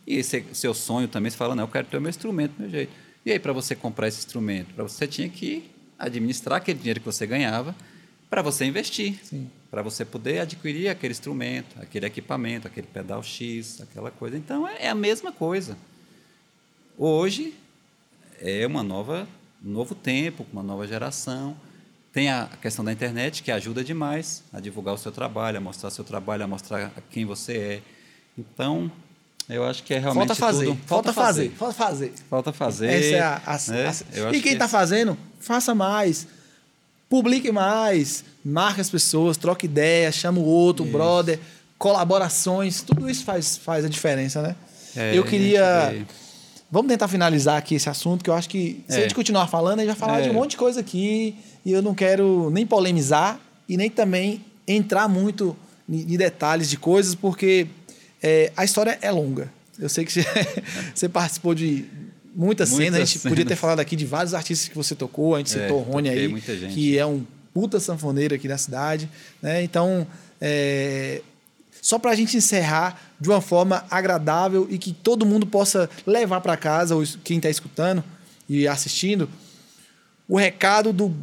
E 0.07 0.17
esse 0.17 0.45
seu 0.53 0.75
sonho 0.75 1.09
também, 1.09 1.31
você 1.31 1.37
fala, 1.37 1.55
não, 1.55 1.65
eu 1.65 1.69
quero 1.69 1.87
ter 1.87 1.97
o 1.97 2.01
meu 2.01 2.11
instrumento, 2.11 2.53
do 2.53 2.61
meu 2.61 2.71
jeito. 2.71 2.93
E 3.25 3.33
aí, 3.33 3.39
para 3.39 3.55
você 3.55 3.75
comprar 3.75 4.09
esse 4.09 4.19
instrumento, 4.19 4.75
para 4.75 4.85
você 4.85 5.07
tinha 5.07 5.29
que 5.31 5.71
administrar 5.99 6.59
aquele 6.59 6.79
dinheiro 6.79 7.01
que 7.01 7.07
você 7.07 7.27
ganhava 7.27 7.75
para 8.29 8.43
você 8.43 8.65
investir, 8.65 9.19
para 9.71 9.81
você 9.81 10.05
poder 10.05 10.41
adquirir 10.41 10.89
aquele 10.89 11.13
instrumento, 11.13 11.81
aquele 11.81 12.05
equipamento, 12.05 12.67
aquele 12.67 12.87
pedal 12.87 13.23
X, 13.23 13.81
aquela 13.81 14.11
coisa. 14.11 14.37
Então 14.37 14.67
é, 14.67 14.87
é 14.87 14.89
a 14.89 14.95
mesma 14.95 15.31
coisa. 15.31 15.79
Hoje 16.99 17.55
é 18.41 18.67
uma 18.67 18.83
nova, 18.83 19.29
um 19.65 19.71
novo 19.71 19.95
tempo, 19.95 20.45
uma 20.53 20.65
nova 20.65 20.87
geração. 20.87 21.57
Tem 22.15 22.31
a 22.31 22.49
questão 22.63 22.85
da 22.85 22.93
internet 22.93 23.43
que 23.43 23.51
ajuda 23.51 23.83
demais 23.85 24.43
a 24.53 24.61
divulgar 24.61 24.95
o 24.95 24.99
seu 24.99 25.11
trabalho, 25.13 25.59
a 25.59 25.61
mostrar 25.61 25.89
o 25.89 25.93
seu 25.93 26.05
trabalho, 26.05 26.45
a 26.45 26.47
mostrar 26.47 26.91
quem 27.11 27.25
você 27.27 27.53
é. 27.59 27.83
Então, 28.39 28.91
eu 29.49 29.65
acho 29.65 29.83
que 29.83 29.93
é 29.93 29.99
realmente 29.99 30.29
falta 30.29 30.35
fazer 30.37 30.67
tudo. 30.67 30.79
falta 30.87 31.13
fazer 31.13 31.51
falta 31.51 31.75
fazer 31.75 32.13
Falta 32.31 32.53
fazer. 32.53 32.87
Essa 32.89 33.17
é 33.17 33.21
a, 33.21 33.43
a- 33.45 33.73
né? 33.73 33.89
a- 33.89 34.29
e 34.29 34.33
quem 34.33 34.43
que- 34.43 34.49
está 34.51 34.69
fazendo, 34.69 35.19
faça 35.41 35.75
mais. 35.75 36.27
Publique 37.09 37.51
mais. 37.53 38.25
Marque 38.45 38.81
as 38.81 38.89
pessoas, 38.91 39.37
troque 39.37 39.67
ideias, 39.67 40.15
chama 40.15 40.39
o 40.39 40.45
outro, 40.45 40.85
o 40.85 40.89
brother, 40.89 41.39
colaborações. 41.79 42.81
Tudo 42.83 43.11
isso 43.11 43.25
faz, 43.25 43.57
faz 43.57 43.85
a 43.85 43.89
diferença, 43.89 44.41
né? 44.41 44.55
É, 44.97 45.17
Eu 45.19 45.25
queria. 45.25 46.07
Vamos 46.75 46.89
tentar 46.91 47.07
finalizar 47.07 47.57
aqui 47.57 47.77
esse 47.77 47.89
assunto, 47.89 48.25
que 48.25 48.29
eu 48.29 48.35
acho 48.35 48.49
que 48.49 48.83
se 48.89 48.97
É. 48.97 48.99
a 48.99 49.03
gente 49.03 49.15
continuar 49.15 49.47
falando, 49.47 49.79
a 49.79 49.83
gente 49.85 49.97
vai 49.97 50.09
falar 50.09 50.19
É. 50.19 50.23
de 50.25 50.31
um 50.31 50.33
monte 50.33 50.51
de 50.51 50.57
coisa 50.57 50.81
aqui. 50.81 51.37
E 51.65 51.71
eu 51.71 51.81
não 51.81 51.95
quero 51.95 52.51
nem 52.51 52.67
polemizar 52.67 53.39
e 53.69 53.77
nem 53.77 53.89
também 53.89 54.45
entrar 54.67 55.09
muito 55.09 55.57
em 55.89 56.17
detalhes 56.17 56.69
de 56.69 56.77
coisas, 56.77 57.15
porque 57.15 57.69
é, 58.21 58.51
a 58.57 58.65
história 58.65 58.99
é 59.01 59.09
longa. 59.13 59.53
Eu 59.79 59.89
sei 59.89 60.05
que 60.05 60.11
você, 60.13 60.25
você 60.93 61.09
participou 61.09 61.55
de 61.55 61.85
muitas, 62.35 62.71
Muitas 62.71 62.87
cenas, 62.87 63.01
a 63.01 63.05
gente 63.05 63.19
podia 63.21 63.45
ter 63.45 63.51
cenas. 63.51 63.59
falado 63.61 63.79
aqui 63.79 63.95
de 63.95 64.05
vários 64.05 64.35
artistas 64.35 64.67
que 64.69 64.75
você 64.75 64.97
tocou, 64.97 65.37
a 65.37 65.39
gente 65.39 65.57
É, 65.57 65.63
citou 65.63 65.79
o 65.79 65.83
Rony 65.83 66.09
aí, 66.09 66.27
muita 66.27 66.57
gente. 66.57 66.75
que 66.75 66.99
é 66.99 67.07
um 67.07 67.25
puta 67.55 67.79
sanfoneiro 67.79 68.35
aqui 68.35 68.49
na 68.49 68.59
cidade. 68.59 69.09
Né? 69.41 69.63
Então, 69.63 70.05
é, 70.41 71.23
só 71.85 71.99
para 71.99 72.13
a 72.13 72.15
gente 72.15 72.35
encerrar 72.35 72.99
de 73.21 73.29
uma 73.29 73.43
forma 73.43 73.85
agradável 73.91 74.67
e 74.71 74.79
que 74.79 74.91
todo 74.91 75.27
mundo 75.27 75.47
possa 75.47 75.91
levar 76.07 76.41
para 76.41 76.57
casa, 76.57 76.97
ou 76.97 77.05
quem 77.23 77.37
está 77.37 77.51
escutando 77.51 78.03
e 78.49 78.67
assistindo, 78.67 79.29
o 80.27 80.39
recado 80.39 80.95
do 80.95 81.15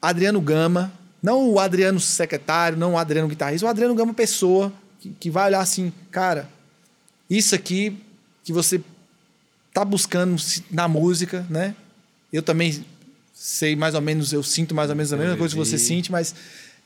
Adriano 0.00 0.40
Gama, 0.40 0.92
não 1.20 1.50
o 1.50 1.58
Adriano 1.58 1.98
secretário, 1.98 2.78
não 2.78 2.92
o 2.92 2.96
Adriano 2.96 3.26
guitarrista, 3.26 3.66
o 3.66 3.68
Adriano 3.68 3.92
Gama 3.92 4.14
pessoa, 4.14 4.72
que, 5.00 5.10
que 5.18 5.30
vai 5.30 5.48
olhar 5.48 5.60
assim, 5.60 5.92
cara, 6.12 6.48
isso 7.28 7.52
aqui 7.52 7.98
que 8.44 8.52
você 8.52 8.80
tá 9.72 9.84
buscando 9.84 10.40
na 10.70 10.86
música, 10.86 11.44
né? 11.50 11.74
Eu 12.32 12.40
também 12.40 12.84
sei 13.34 13.74
mais 13.74 13.96
ou 13.96 14.00
menos, 14.00 14.32
eu 14.32 14.44
sinto 14.44 14.76
mais 14.76 14.90
ou 14.90 14.94
menos 14.94 15.12
a 15.12 15.16
mesma 15.16 15.36
coisa 15.36 15.52
que 15.52 15.58
você 15.58 15.76
sente, 15.76 16.12
mas 16.12 16.32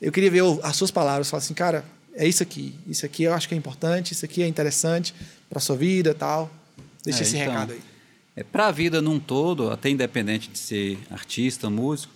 eu 0.01 0.11
queria 0.11 0.31
ver 0.31 0.41
as 0.63 0.75
suas 0.75 0.89
palavras, 0.89 1.29
falar 1.29 1.43
assim, 1.43 1.53
cara, 1.53 1.85
é 2.19 2.27
isso 2.27 2.43
aqui, 2.43 2.75
isso 2.87 3.05
aqui 3.05 3.23
eu 3.23 3.33
acho 3.33 3.47
que 3.47 3.55
é 3.55 3.57
importante, 3.57 4.11
isso 4.11 4.25
aqui 4.25 4.43
é 4.43 4.47
interessante 4.47 5.13
para 5.49 5.59
sua 5.59 5.75
vida, 5.77 6.13
tal. 6.13 6.51
Deixa 7.03 7.19
É, 7.19 7.21
esse 7.23 7.37
então, 7.37 7.51
recado 7.53 7.71
aí. 7.73 7.81
É, 8.35 8.43
para 8.43 8.67
a 8.67 8.71
vida 8.71 9.01
num 9.01 9.19
todo, 9.19 9.71
até 9.71 9.89
independente 9.89 10.49
de 10.49 10.57
ser 10.59 10.99
artista, 11.09 11.69
músico, 11.69 12.13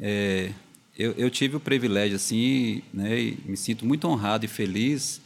é, 0.00 0.50
eu, 0.98 1.12
eu 1.12 1.28
tive 1.30 1.56
o 1.56 1.60
privilégio, 1.60 2.16
assim, 2.16 2.82
né, 2.94 3.20
e 3.20 3.38
me 3.44 3.56
sinto 3.56 3.84
muito 3.84 4.06
honrado 4.08 4.44
e 4.44 4.48
feliz 4.48 5.20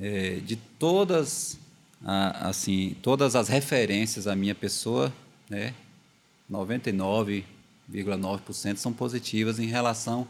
é, 0.00 0.40
de 0.44 0.56
todas, 0.78 1.56
a- 2.04 2.48
assim, 2.48 2.96
todas 3.00 3.34
as 3.36 3.48
referências 3.48 4.26
à 4.26 4.34
minha 4.36 4.54
pessoa, 4.54 5.12
né, 5.48 5.72
99,9% 6.50 8.76
são 8.76 8.92
positivas 8.92 9.58
em 9.58 9.66
relação 9.66 10.26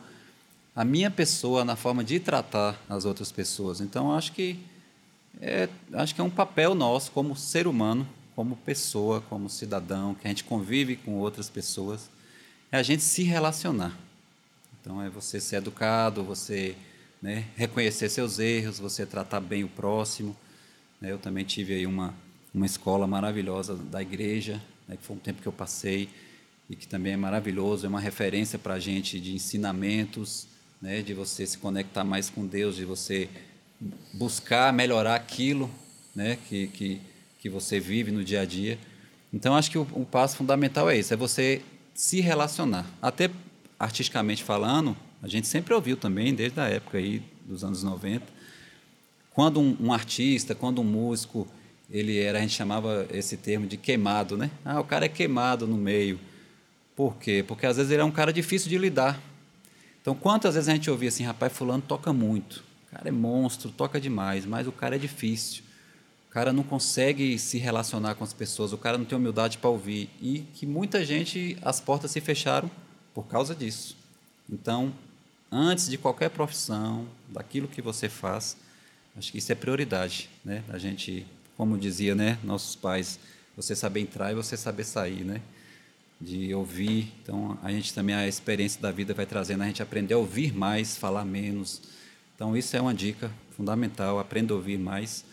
à 0.75 0.85
minha 0.85 1.11
pessoa 1.11 1.65
na 1.65 1.77
forma 1.77 2.03
de 2.03 2.19
tratar 2.19 2.81
as 2.89 3.05
outras 3.05 3.31
pessoas. 3.31 3.81
Então, 3.81 4.13
acho 4.13 4.33
que 4.33 4.59
é, 5.41 5.69
acho 5.93 6.15
que 6.15 6.21
é 6.21 6.25
um 6.25 6.31
papel 6.31 6.75
nosso 6.75 7.11
como 7.11 7.35
ser 7.37 7.67
humano, 7.67 8.07
como 8.35 8.57
pessoa, 8.57 9.21
como 9.23 9.49
cidadão, 9.49 10.15
que 10.15 10.27
a 10.27 10.31
gente 10.31 10.45
convive 10.45 10.97
com 10.97 11.19
outras 11.19 11.49
pessoas, 11.49 12.09
é 12.71 12.77
a 12.77 12.83
gente 12.83 13.03
se 13.03 13.23
relacionar. 13.23 13.97
Então 14.81 15.01
é 15.01 15.09
você 15.09 15.41
ser 15.41 15.57
educado, 15.57 16.23
você 16.23 16.77
né, 17.23 17.47
reconhecer 17.57 18.09
seus 18.09 18.39
erros, 18.39 18.79
você 18.79 19.07
tratar 19.07 19.41
bem 19.41 19.65
o 19.65 19.69
próximo. 19.69 20.37
né? 21.01 21.11
Eu 21.11 21.19
também 21.19 21.45
tive 21.45 21.75
aí 21.75 21.87
uma, 21.87 22.15
uma 22.53 22.67
escola 22.67 23.07
maravilhosa 23.07 23.75
da 23.75 24.03
igreja, 24.03 24.61
né, 24.87 24.97
que 24.97 25.05
foi 25.05 25.17
um 25.17 25.21
tempo 25.21 25.41
que 25.41 25.49
eu 25.49 25.53
passei 25.53 26.09
e 26.69 26.77
que 26.77 26.87
também 26.87 27.13
é 27.13 27.17
maravilhoso, 27.17 27.87
é 27.87 27.89
uma 27.89 28.01
referência 28.01 28.59
para 28.59 28.75
a 28.75 28.79
gente 28.79 29.21
de 29.21 29.35
ensinamentos, 29.35 30.47
né, 30.85 31.01
de 31.01 31.15
você 31.15 31.47
se 31.47 31.57
conectar 31.57 32.05
mais 32.05 32.29
com 32.29 32.47
Deus, 32.47 32.77
de 32.77 32.85
você 32.85 33.31
buscar 34.13 34.71
melhorar 34.71 35.15
aquilo 35.15 35.71
né, 36.15 36.37
que, 36.47 36.67
que, 36.67 37.01
que 37.41 37.49
você 37.49 37.81
vive 37.81 38.13
no 38.13 38.23
dia 38.23 38.43
a 38.43 38.45
dia. 38.45 38.79
Então, 39.33 39.57
acho 39.57 39.71
que 39.71 39.79
o, 39.79 39.89
o 39.95 40.05
passo 40.05 40.37
fundamental 40.37 40.91
é 40.91 40.99
isso, 40.99 41.15
é 41.15 41.17
você 41.17 41.63
se 41.95 42.21
relacionar. 42.21 42.85
Até 43.01 43.31
artisticamente 43.79 44.45
falando, 44.45 44.95
a 45.23 45.27
gente 45.27 45.49
sempre 45.49 45.73
ouviu 45.73 45.97
também, 45.97 46.35
desde 46.35 46.61
a 46.61 46.69
época 46.69 46.99
aí 46.99 47.23
dos 47.47 47.65
anos 47.65 47.83
90, 47.83 48.23
quando 49.31 49.61
um, 49.61 49.75
um 49.81 49.91
artista, 49.91 50.55
quando 50.55 50.83
um 50.83 50.85
músico, 50.85 51.49
ele 51.91 52.19
era, 52.19 52.37
a 52.37 52.41
gente 52.43 52.53
chamava 52.53 53.07
esse 53.11 53.39
termo 53.39 53.67
de 53.67 53.79
queimado, 53.79 54.37
né? 54.37 54.51
Ah, 54.63 54.81
o 54.81 54.85
cara 54.85 55.07
é 55.07 55.09
queimado 55.09 55.67
no 55.67 55.79
meio. 55.79 56.21
Por 56.95 57.17
quê? 57.17 57.43
Porque 57.47 57.65
às 57.65 57.79
vezes 57.79 57.91
ele 57.91 58.03
é 58.03 58.05
um 58.05 58.11
cara 58.11 58.35
difícil 58.35 58.69
de 58.69 58.77
lidar. 58.77 59.19
Então, 60.05 60.15
quantas 60.15 60.55
vezes 60.55 60.69
a 60.69 60.75
gente 60.75 60.91
ouvia 60.91 61.09
assim, 61.09 61.25
rapaz, 61.25 61.51
fulano 61.51 61.83
toca 61.83 62.13
muito, 62.13 62.63
o 62.87 62.91
cara 62.95 63.09
é 63.09 63.11
monstro, 63.11 63.71
toca 63.71 63.99
demais, 63.99 64.45
mas 64.45 64.67
o 64.67 64.73
cara 64.73 64.97
é 64.97 64.99
difícil. 64.99 65.63
O 66.29 66.31
cara 66.31 66.53
não 66.53 66.63
consegue 66.63 67.39
se 67.39 67.57
relacionar 67.57 68.15
com 68.15 68.23
as 68.23 68.35
pessoas, 68.35 68.75
o 68.75 68.77
cara 68.77 68.99
não 68.99 69.07
tem 69.07 69.17
humildade 69.17 69.57
para 69.57 69.71
ouvir. 69.71 70.11
E 70.21 70.41
que 70.53 70.67
muita 70.67 71.03
gente, 71.07 71.57
as 71.63 71.81
portas 71.81 72.11
se 72.11 72.21
fecharam 72.21 72.71
por 73.15 73.27
causa 73.27 73.55
disso. 73.55 73.97
Então, 74.47 74.93
antes 75.51 75.89
de 75.89 75.97
qualquer 75.97 76.29
profissão, 76.29 77.07
daquilo 77.27 77.67
que 77.67 77.81
você 77.81 78.07
faz, 78.07 78.59
acho 79.17 79.33
que 79.33 79.39
isso 79.39 79.53
é 79.53 79.55
prioridade, 79.55 80.29
né? 80.45 80.63
A 80.69 80.77
gente, 80.77 81.27
como 81.57 81.79
dizia, 81.79 82.15
né, 82.15 82.39
nossos 82.45 82.77
pais, 82.77 83.19
você 83.57 83.75
saber 83.75 84.01
entrar 84.01 84.33
e 84.33 84.35
você 84.35 84.55
saber 84.55 84.85
sair, 84.85 85.25
né? 85.25 85.41
De 86.25 86.55
ouvir. 86.55 87.13
Então, 87.23 87.59
a 87.63 87.71
gente 87.71 87.93
também 87.93 88.15
a 88.15 88.27
experiência 88.27 88.81
da 88.81 88.91
vida 88.91 89.13
vai 89.13 89.27
trazendo 89.27 89.63
a 89.63 89.67
gente 89.67 89.83
aprender 89.83 90.15
a 90.15 90.19
ouvir 90.19 90.55
mais, 90.55 90.97
falar 90.97 91.25
menos. 91.25 91.83
Então, 92.35 92.57
isso 92.57 92.77
é 92.77 92.81
uma 92.81 92.95
dica 92.95 93.31
fundamental, 93.51 94.19
aprenda 94.19 94.55
a 94.55 94.57
ouvir 94.57 94.79
mais 94.79 95.25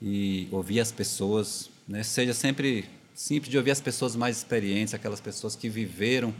e 0.00 0.48
ouvir 0.50 0.80
as 0.80 0.92
pessoas, 0.92 1.68
né? 1.86 2.02
Seja 2.02 2.32
sempre 2.32 2.84
simples 3.14 3.50
de 3.50 3.58
ouvir 3.58 3.72
as 3.72 3.80
pessoas 3.80 4.16
mais 4.16 4.38
experientes, 4.38 4.94
aquelas 4.94 5.20
pessoas 5.20 5.54
que 5.54 5.68
viveram 5.68 6.34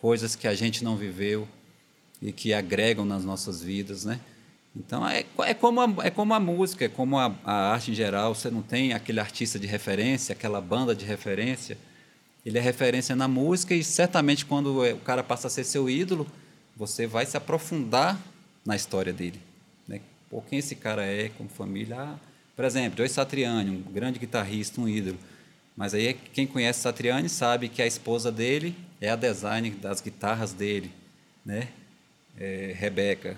coisas 0.00 0.34
que 0.34 0.48
a 0.48 0.54
gente 0.54 0.82
não 0.82 0.96
viveu 0.96 1.46
e 2.20 2.32
que 2.32 2.52
agregam 2.52 3.04
nas 3.04 3.24
nossas 3.24 3.62
vidas, 3.62 4.04
né? 4.04 4.18
Então 4.74 5.06
é, 5.08 5.24
é, 5.38 5.54
como, 5.54 5.80
a, 5.80 5.94
é 6.04 6.10
como 6.10 6.34
a 6.34 6.40
música, 6.40 6.86
é 6.86 6.88
como 6.88 7.18
a, 7.18 7.32
a 7.44 7.72
arte 7.72 7.92
em 7.92 7.94
geral. 7.94 8.34
Você 8.34 8.50
não 8.50 8.62
tem 8.62 8.92
aquele 8.92 9.20
artista 9.20 9.58
de 9.58 9.66
referência, 9.66 10.32
aquela 10.32 10.60
banda 10.60 10.94
de 10.94 11.04
referência. 11.04 11.78
Ele 12.44 12.58
é 12.58 12.60
referência 12.60 13.16
na 13.16 13.26
música 13.26 13.74
e 13.74 13.82
certamente 13.82 14.44
quando 14.44 14.82
o 14.82 14.98
cara 14.98 15.22
passa 15.22 15.46
a 15.46 15.50
ser 15.50 15.64
seu 15.64 15.88
ídolo, 15.88 16.26
você 16.76 17.06
vai 17.06 17.24
se 17.24 17.36
aprofundar 17.36 18.20
na 18.64 18.76
história 18.76 19.12
dele. 19.12 19.40
Né? 19.88 20.00
Pô, 20.30 20.42
quem 20.42 20.58
esse 20.58 20.74
cara 20.74 21.04
é 21.04 21.30
como 21.30 21.48
família? 21.48 21.96
Ah, 21.98 22.16
por 22.54 22.64
exemplo, 22.64 22.98
Joe 22.98 23.08
Satriani, 23.08 23.70
um 23.70 23.92
grande 23.92 24.18
guitarrista, 24.18 24.80
um 24.80 24.88
ídolo. 24.88 25.18
Mas 25.76 25.94
aí 25.94 26.14
quem 26.32 26.46
conhece 26.46 26.80
Satriani 26.80 27.28
sabe 27.28 27.68
que 27.68 27.82
a 27.82 27.86
esposa 27.86 28.30
dele 28.30 28.76
é 29.00 29.10
a 29.10 29.16
design 29.16 29.70
das 29.70 30.00
guitarras 30.00 30.52
dele, 30.52 30.92
né? 31.44 31.68
É, 32.38 32.74
Rebeca. 32.76 33.36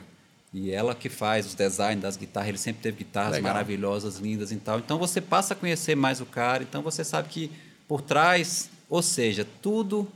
E 0.52 0.70
ela 0.70 0.94
que 0.94 1.08
faz 1.08 1.46
os 1.46 1.54
designs 1.54 2.00
das 2.00 2.16
guitarras, 2.16 2.48
ele 2.48 2.58
sempre 2.58 2.82
teve 2.82 2.98
guitarras 2.98 3.32
Legal. 3.32 3.52
maravilhosas, 3.52 4.18
lindas 4.18 4.52
e 4.52 4.56
tal. 4.56 4.78
Então 4.78 4.98
você 4.98 5.20
passa 5.20 5.54
a 5.54 5.56
conhecer 5.56 5.94
mais 5.94 6.20
o 6.20 6.26
cara, 6.26 6.62
então 6.62 6.82
você 6.82 7.04
sabe 7.04 7.28
que 7.28 7.50
por 7.88 8.00
trás, 8.00 8.70
ou 8.88 9.02
seja, 9.02 9.46
tudo 9.62 10.08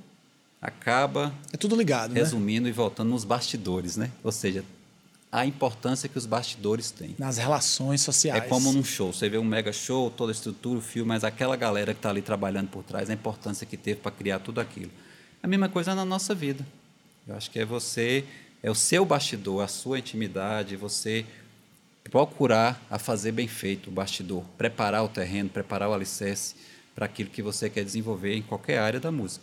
acaba 0.61 1.33
É 1.53 1.57
tudo 1.57 1.75
ligado, 1.75 2.13
né? 2.13 2.21
resumindo 2.21 2.69
e 2.69 2.73
voltando 2.73 3.09
nos 3.11 3.25
bastidores, 3.25 3.97
né? 3.97 4.11
Ou 4.23 4.31
seja, 4.31 4.65
a 5.33 5.47
importância 5.47 6.09
que 6.09 6.19
os 6.19 6.27
bastidores 6.27 6.91
têm. 6.91 7.15
Nas 7.19 7.39
relações 7.39 8.01
sociais. 8.01 8.43
É 8.43 8.47
como 8.47 8.73
num 8.73 8.85
show. 8.85 9.13
Você 9.13 9.29
vê 9.29 9.39
um 9.39 9.45
mega 9.45 9.73
show, 9.73 10.11
toda 10.11 10.33
a 10.33 10.35
estrutura, 10.35 10.79
o 10.79 10.83
filme, 10.83 11.09
mas 11.09 11.23
aquela 11.23 11.57
galera 11.57 11.95
que 11.95 11.99
está 11.99 12.11
ali 12.11 12.21
trabalhando 12.21 12.69
por 12.69 12.83
trás, 12.83 13.09
a 13.09 13.13
importância 13.13 13.67
que 13.67 13.77
teve 13.77 14.01
para 14.01 14.11
criar 14.11 14.41
tudo 14.41 14.61
aquilo. 14.61 14.91
A 15.43 15.47
mesma 15.47 15.69
coisa 15.69 15.95
na 15.95 16.05
nossa 16.05 16.35
vida. 16.35 16.67
Eu 17.29 17.37
acho 17.37 17.51
que 17.51 17.61
é 17.61 17.65
você, 17.65 18.25
é 18.63 18.71
o 18.71 18.75
seu 18.75 19.05
bastidor, 19.05 19.63
a 19.63 19.69
sua 19.69 20.01
intimidade, 20.01 20.75
você 20.75 21.25
procurar 22.11 22.83
a 22.91 22.99
fazer 22.99 23.31
bem 23.31 23.47
feito 23.47 23.89
o 23.89 23.93
bastidor, 23.93 24.43
preparar 24.59 25.05
o 25.05 25.09
terreno, 25.09 25.49
preparar 25.49 25.89
o 25.89 25.95
alicerce 25.95 26.57
para 27.01 27.07
aquilo 27.07 27.31
que 27.31 27.41
você 27.41 27.71
quer 27.71 27.83
desenvolver 27.83 28.35
em 28.35 28.43
qualquer 28.43 28.77
área 28.79 29.01
da 29.01 29.11
música. 29.11 29.43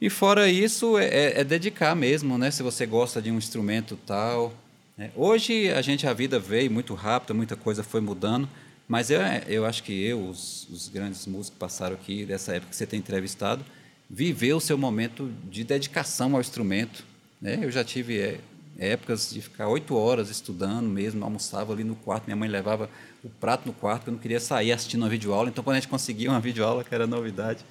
E 0.00 0.10
fora 0.10 0.48
isso, 0.50 0.98
é, 0.98 1.06
é- 1.06 1.40
é 1.40 1.44
dedicar 1.44 1.94
mesmo, 1.94 2.36
né? 2.36 2.50
Se 2.50 2.64
você 2.64 2.84
gosta 2.84 3.22
de 3.22 3.30
um 3.30 3.38
instrumento 3.38 3.96
tal. 4.04 4.52
né? 4.98 5.12
Hoje 5.14 5.70
a 5.70 5.80
gente, 5.80 6.04
a 6.04 6.12
vida 6.12 6.36
veio 6.40 6.68
muito 6.72 6.92
rápida, 6.94 7.32
muita 7.32 7.54
coisa 7.54 7.84
foi 7.84 8.00
mudando, 8.00 8.48
mas 8.88 9.08
eu, 9.08 9.20
eu 9.46 9.64
acho 9.64 9.84
que 9.84 9.92
eu, 10.04 10.28
os, 10.28 10.68
os 10.68 10.88
grandes 10.88 11.24
músicos 11.28 11.50
que 11.50 11.56
passaram 11.60 11.94
aqui, 11.94 12.24
dessa 12.26 12.52
época 12.56 12.70
que 12.70 12.76
você 12.76 12.86
tem 12.86 12.98
entrevistado, 12.98 13.64
viveu 14.10 14.56
o 14.56 14.60
seu 14.60 14.76
momento 14.76 15.32
de 15.48 15.62
dedicação 15.62 16.34
ao 16.34 16.40
instrumento. 16.40 17.04
Né? 17.40 17.60
Eu 17.62 17.70
já 17.70 17.84
tive 17.84 18.18
é, 18.18 18.40
épocas 18.78 19.30
de 19.32 19.40
ficar 19.40 19.68
oito 19.68 19.94
horas 19.94 20.28
estudando 20.28 20.88
mesmo, 20.88 21.22
almoçava 21.24 21.72
ali 21.72 21.84
no 21.84 21.94
quarto, 21.94 22.24
minha 22.26 22.36
mãe 22.36 22.48
levava 22.48 22.90
o 23.24 23.30
prato 23.30 23.66
no 23.66 23.72
quarto, 23.72 24.00
porque 24.00 24.10
eu 24.10 24.14
não 24.14 24.20
queria 24.20 24.38
sair 24.38 24.70
assistindo 24.70 25.02
uma 25.02 25.08
videoaula, 25.08 25.48
então 25.48 25.64
quando 25.64 25.76
a 25.76 25.80
gente 25.80 25.88
conseguia 25.88 26.30
uma 26.30 26.40
videoaula, 26.40 26.84
que 26.84 26.94
era 26.94 27.06
novidade, 27.06 27.64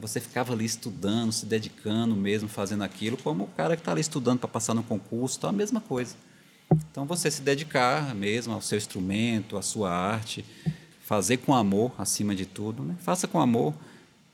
você 0.00 0.20
ficava 0.20 0.52
ali 0.52 0.64
estudando, 0.64 1.32
se 1.32 1.44
dedicando 1.46 2.14
mesmo, 2.14 2.48
fazendo 2.48 2.84
aquilo, 2.84 3.16
como 3.16 3.44
o 3.44 3.48
cara 3.48 3.76
que 3.76 3.82
está 3.82 3.92
ali 3.92 4.00
estudando 4.00 4.38
para 4.38 4.48
passar 4.48 4.74
no 4.74 4.82
concurso, 4.82 5.36
então 5.38 5.50
a 5.50 5.52
mesma 5.52 5.80
coisa. 5.80 6.14
Então 6.90 7.04
você 7.04 7.30
se 7.30 7.42
dedicar 7.42 8.14
mesmo 8.14 8.54
ao 8.54 8.60
seu 8.60 8.78
instrumento, 8.78 9.56
à 9.56 9.62
sua 9.62 9.90
arte, 9.90 10.44
fazer 11.04 11.38
com 11.38 11.54
amor 11.54 11.92
acima 11.98 12.34
de 12.34 12.46
tudo, 12.46 12.82
né? 12.82 12.96
Faça 13.00 13.28
com 13.28 13.40
amor. 13.40 13.74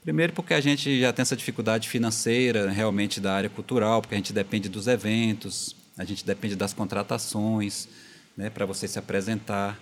Primeiro 0.03 0.33
porque 0.33 0.55
a 0.55 0.61
gente 0.61 1.01
já 1.01 1.13
tem 1.13 1.23
essa 1.23 1.37
dificuldade 1.37 1.89
financeira 1.89 2.71
realmente 2.71 3.21
da 3.21 3.35
área 3.35 3.51
cultural, 3.51 4.01
porque 4.01 4.15
a 4.15 4.19
gente 4.19 4.33
depende 4.33 4.69
dos 4.69 4.87
eventos, 4.87 5.77
a 5.99 6.05
gente 6.05 6.25
depende 6.25 6.57
das 6.57 6.73
contratações, 6.73 7.89
né, 8.37 8.49
para 8.49 8.65
você 8.65 8.89
se 8.89 8.99
apresentar. 8.99 9.79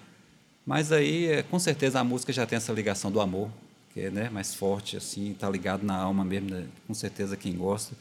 Mas 0.69 0.93
aí, 0.93 1.29
é, 1.29 1.43
com 1.43 1.59
certeza, 1.59 1.99
a 1.99 2.05
música 2.05 2.31
já 2.31 2.45
tem 2.45 2.59
essa 2.59 2.75
ligação 2.75 3.11
do 3.11 3.23
amor, 3.23 3.49
que 3.95 4.01
é 4.01 4.11
né, 4.11 4.29
mais 4.29 4.55
forte, 4.55 4.99
assim, 4.99 5.31
está 5.31 5.49
ligado 5.49 5.83
na 5.83 5.97
alma 5.97 6.23
mesmo, 6.23 6.51
né, 6.51 6.67
com 6.87 6.93
certeza 6.93 7.39
quem 7.39 7.55
gosta. 7.55 7.95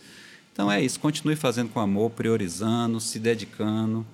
Então 0.52 0.70
é 0.70 0.82
isso, 0.84 1.00
continue 1.00 1.38
fazendo 1.38 1.70
com 1.70 1.80
amor, 1.80 2.10
priorizando, 2.12 3.00
se 3.00 3.20
dedicando. 3.20 4.06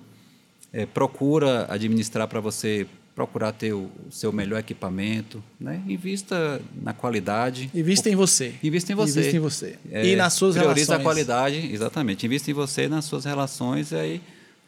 É, 0.72 0.86
procura 0.86 1.66
administrar 1.68 2.28
para 2.28 2.38
você 2.38 2.86
procurar 3.12 3.50
ter 3.50 3.72
o, 3.72 3.90
o 4.06 4.12
seu 4.12 4.32
melhor 4.32 4.60
equipamento, 4.60 5.42
né? 5.58 5.82
Invista 5.86 6.60
na 6.80 6.92
qualidade. 6.92 7.70
Invista 7.74 8.08
em 8.08 8.14
você. 8.14 8.54
Invista 8.62 8.92
em 8.92 8.94
você. 8.94 9.18
Invista 9.18 9.36
em 9.36 9.40
você. 9.40 9.78
É, 9.90 10.06
e 10.06 10.16
nas 10.16 10.32
suas 10.32 10.54
prioriza 10.54 10.92
relações. 10.92 11.00
a 11.00 11.02
qualidade, 11.02 11.72
exatamente. 11.72 12.26
Invista 12.26 12.50
em 12.52 12.54
você 12.54 12.84
e 12.84 12.88
nas 12.88 13.04
suas 13.04 13.24
relações, 13.24 13.90
e 13.90 13.96
aí 13.96 14.20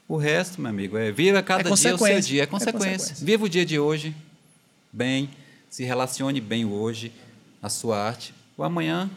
o 0.08 0.16
resto, 0.16 0.60
meu 0.60 0.70
amigo, 0.70 0.96
é 0.96 1.10
viva 1.10 1.42
cada 1.42 1.60
É 1.60 1.64
dia 1.64 1.72
o 1.72 1.76
seu 1.98 2.20
dia. 2.20 2.40
É 2.40 2.44
É 2.44 2.46
consequência. 2.46 2.72
consequência. 2.98 3.26
Viva 3.26 3.44
o 3.44 3.48
dia 3.48 3.64
de 3.64 3.78
hoje 3.78 4.14
bem, 4.92 5.28
se 5.68 5.84
relacione 5.84 6.40
bem 6.40 6.64
hoje, 6.64 7.12
a 7.62 7.68
sua 7.68 8.02
arte. 8.02 8.32
O 8.56 8.62
amanhã 8.62 9.10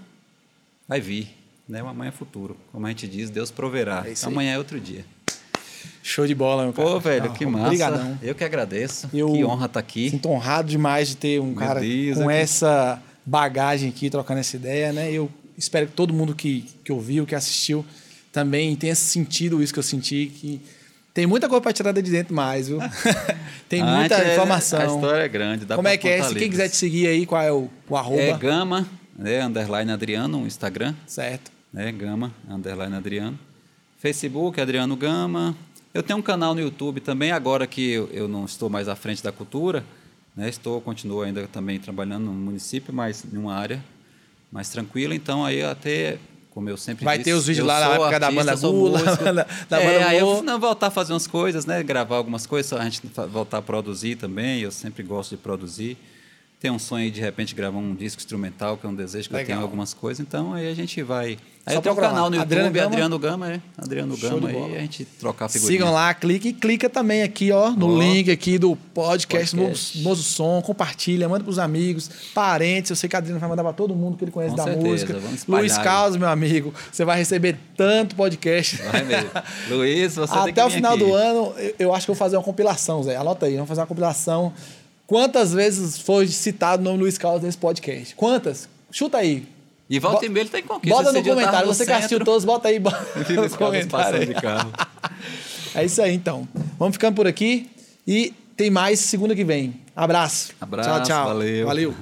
vai 0.87 0.99
vir, 0.99 1.29
né? 1.67 1.81
O 1.81 1.87
amanhã 1.87 2.09
é 2.09 2.11
futuro. 2.11 2.57
Como 2.71 2.85
a 2.85 2.89
gente 2.89 3.07
diz, 3.07 3.29
Deus 3.29 3.49
proverá. 3.51 4.03
É 4.05 4.09
aí. 4.09 4.15
amanhã 4.23 4.53
é 4.53 4.57
outro 4.57 4.79
dia. 4.79 5.05
Show 6.03 6.25
de 6.27 6.35
bola, 6.35 6.63
meu 6.63 6.73
cara. 6.73 6.89
Pô, 6.89 6.99
velho, 6.99 7.33
que 7.33 7.45
massa. 7.45 7.65
Obrigadão. 7.67 8.17
Eu 8.21 8.35
que 8.35 8.43
agradeço. 8.43 9.09
Eu 9.13 9.31
que 9.31 9.45
honra 9.45 9.67
estar 9.67 9.79
aqui. 9.79 10.09
Sinto 10.09 10.29
honrado 10.29 10.69
demais 10.69 11.09
de 11.09 11.17
ter 11.17 11.39
um 11.39 11.47
Meu 11.47 11.55
cara 11.55 11.79
Deus, 11.79 12.17
com 12.17 12.29
é 12.29 12.41
essa 12.41 13.01
bagagem 13.25 13.89
aqui, 13.89 14.09
trocando 14.09 14.39
essa 14.39 14.55
ideia, 14.55 14.91
né? 14.91 15.11
Eu 15.11 15.29
espero 15.57 15.87
que 15.87 15.93
todo 15.93 16.13
mundo 16.13 16.33
que, 16.33 16.65
que 16.83 16.91
ouviu, 16.91 17.25
que 17.25 17.35
assistiu, 17.35 17.85
também 18.31 18.75
tenha 18.75 18.95
sentido 18.95 19.61
isso 19.61 19.71
que 19.71 19.79
eu 19.79 19.83
senti, 19.83 20.31
que 20.35 20.61
tem 21.20 21.28
muita 21.28 21.49
coisa 21.49 21.61
para 21.61 21.74
tirar 21.74 21.91
de 21.91 22.01
dentro 22.01 22.34
mais, 22.34 22.70
viu? 22.70 22.80
tem 23.67 23.82
Ah, 23.82 23.97
muita 23.97 24.15
é- 24.15 24.32
informação. 24.34 24.80
A 24.80 24.86
história 24.86 25.24
é 25.24 25.28
grande. 25.28 25.65
Dá 25.65 25.76
Como 25.76 25.88
é 25.88 25.97
que 25.97 26.07
é? 26.07 26.24
Se 26.24 26.34
quem 26.34 26.49
quiser 26.49 26.70
te 26.70 26.78
seguir 26.78 27.07
aí, 27.07 27.26
qual 27.26 27.41
é 27.41 27.51
o, 27.51 27.70
o 27.89 27.97
arroba? 27.97 28.22
É 28.22 28.38
Gama, 28.38 28.88
né? 29.17 29.43
Underline 29.45 29.91
Adriano, 29.91 30.39
no 30.39 30.47
Instagram. 30.47 30.95
Certo. 31.05 31.51
né? 31.74 31.91
Gama, 31.91 32.34
underline 32.49 32.95
Adriano. 32.95 33.38
Facebook, 33.97 34.61
Adriano 34.61 34.95
Gama. 34.95 35.53
Eu 35.93 36.01
tenho 36.01 36.20
um 36.20 36.22
canal 36.22 36.55
no 36.55 36.61
YouTube 36.61 37.01
também, 37.01 37.32
agora 37.34 37.67
que 37.67 37.91
eu, 37.91 38.09
eu 38.13 38.28
não 38.30 38.45
estou 38.45 38.70
mais 38.70 38.88
à 38.88 38.95
frente 38.95 39.22
da 39.22 39.32
cultura, 39.34 39.84
né? 40.38 40.47
Estou, 40.47 40.80
continuo 40.80 41.22
ainda 41.24 41.45
também 41.47 41.80
trabalhando 41.80 42.26
no 42.28 42.32
município, 42.32 42.93
mas 42.93 43.26
em 43.30 43.38
uma 43.38 43.53
área 43.55 43.84
mais 44.49 44.70
tranquila. 44.70 45.13
Então, 45.13 45.43
aí 45.43 45.61
até, 45.61 46.17
como 46.60 46.70
eu 46.70 46.76
sempre 46.76 47.05
Vai 47.05 47.18
disse, 47.18 47.30
ter 47.30 47.34
os 47.38 47.47
vídeos 47.47 47.66
lá 47.66 47.80
na 47.80 47.93
época 47.95 48.20
da 48.20 48.30
banda 48.30 48.53
Gula, 48.53 48.99
da- 49.16 49.47
da 49.70 49.82
é, 49.82 49.93
banda 49.93 50.07
aí 50.07 50.18
eu 50.20 50.43
não, 50.43 50.60
voltar 50.60 50.88
a 50.88 50.91
fazer 50.91 51.14
umas 51.14 51.26
coisas, 51.26 51.66
né? 51.66 51.82
Gravar 51.82 52.18
algumas 52.18 52.45
coisas, 52.45 52.74
a 52.74 52.84
gente 52.84 53.01
voltar 53.32 53.60
a 53.60 53.62
produzir 53.62 54.18
também. 54.18 54.60
Eu 54.60 54.70
sempre 54.70 55.01
gosto 55.01 55.30
de 55.32 55.38
produzir. 55.38 55.97
Tem 56.60 56.70
um 56.70 56.78
sonho 56.80 57.05
aí 57.05 57.12
de 57.12 57.22
repente 57.22 57.55
gravar 57.55 57.78
um 57.78 57.95
disco 57.95 58.20
instrumental, 58.20 58.76
que 58.76 58.86
é 58.86 58.89
um 58.89 58.93
desejo 58.93 59.30
que 59.30 59.34
eu 59.34 59.38
Legal. 59.38 59.55
tenho 59.55 59.62
algumas 59.62 59.93
coisas. 59.93 60.20
Então 60.20 60.53
aí 60.53 60.68
a 60.70 60.74
gente 60.76 61.01
vai. 61.01 61.38
Aí 61.66 61.74
Só 61.74 61.80
eu 61.80 61.82
tenho 61.82 61.95
um 61.95 61.97
canal 61.97 62.30
no 62.30 62.36
YouTube, 62.36 62.41
Adriano 62.70 62.86
Adriano 62.86 63.20
Gama. 63.20 63.45
Gama, 63.47 63.53
é. 63.53 63.62
Adriano 63.78 64.18
Show 64.18 64.30
Gama 64.41 64.49
aí 64.49 64.76
a 64.76 64.80
gente 64.80 65.05
trocar 65.05 65.45
a 65.45 65.49
figurinha. 65.49 65.80
Sigam 65.80 65.93
lá, 65.93 66.14
clique 66.14 66.49
e 66.49 66.53
clica 66.53 66.89
também 66.89 67.22
aqui, 67.22 67.51
ó, 67.51 67.70
no 67.70 67.95
Ó. 67.95 67.99
link 67.99 68.30
aqui 68.30 68.57
do 68.57 68.76
podcast, 68.93 69.55
Podcast. 69.55 69.97
Moço, 69.97 69.99
Moço 69.99 70.24
Som, 70.24 70.62
compartilha, 70.62 71.30
manda 71.30 71.43
pros 71.45 71.60
amigos, 71.60 72.10
parentes, 72.34 72.89
eu 72.89 72.95
sei 72.95 73.07
que 73.07 73.16
a 73.16 73.20
Adriana 73.20 73.39
vai 73.39 73.49
mandar 73.49 73.64
para 73.64 73.74
todo 73.74 73.95
mundo 73.95 74.18
que 74.18 74.24
ele 74.26 74.32
conhece 74.32 74.51
Com 74.51 74.57
da 74.57 74.64
certeza, 74.66 74.88
música. 74.88 75.22
Luiz. 75.47 75.78
Carlos, 75.78 76.18
meu 76.18 76.28
amigo, 76.28 76.74
você 76.91 77.05
vai 77.05 77.18
receber 77.18 77.57
tanto 77.78 78.16
podcast. 78.16 78.78
Vai 78.82 79.03
mesmo. 79.03 79.30
Luiz, 79.70 80.16
você 80.16 80.34
Até 80.38 80.66
o 80.66 80.70
final 80.70 80.95
aqui. 80.95 81.03
do 81.03 81.14
ano, 81.14 81.53
eu, 81.57 81.76
eu 81.80 81.93
acho 81.93 82.05
que 82.05 82.12
eu 82.12 82.16
vou 82.16 82.20
fazer 82.20 82.36
uma 82.36 82.43
compilação, 82.43 83.01
Zé. 83.03 83.16
Anota 83.16 83.45
aí, 83.45 83.53
vamos 83.53 83.70
fazer 83.70 83.82
uma 83.82 83.88
compilação. 83.88 84.51
Quantas 85.10 85.51
vezes 85.51 85.97
foi 85.99 86.28
citado 86.28 86.84
o 86.84 86.86
nome 86.86 86.99
Luiz 86.99 87.18
Carlos 87.18 87.41
nesse 87.41 87.57
podcast? 87.57 88.14
Quantas? 88.14 88.70
Chuta 88.91 89.18
aí. 89.18 89.43
E 89.89 89.97
volta 89.97 90.20
Bo- 90.20 90.26
e 90.28 90.30
meia 90.30 90.43
ele 90.43 90.49
tem 90.51 90.62
conquista. 90.62 90.95
Bota 90.95 91.12
no 91.12 91.24
tava 91.24 91.30
comentário. 91.36 91.68
no 91.68 91.74
Você 91.74 91.84
que 91.84 91.91
assistiu 91.91 92.18
centro, 92.20 92.26
todos, 92.26 92.45
bota 92.45 92.68
aí 92.68 92.78
bota 92.78 93.03
no 93.34 93.49
comentário. 93.57 94.24
de 94.28 94.34
carro. 94.36 94.72
É 95.74 95.84
isso 95.86 95.99
aí, 96.01 96.14
então. 96.14 96.47
Vamos 96.78 96.93
ficando 96.95 97.16
por 97.16 97.26
aqui 97.28 97.70
e 98.05 98.34
tem 98.55 98.70
mais 98.70 98.99
segunda 98.99 99.36
que 99.36 99.43
vem. 99.43 99.80
Abraço. 99.95 100.51
Abraço, 100.62 100.89
Tchau, 100.89 101.03
tchau. 101.03 101.26
valeu. 101.28 101.66
Valeu. 101.66 101.95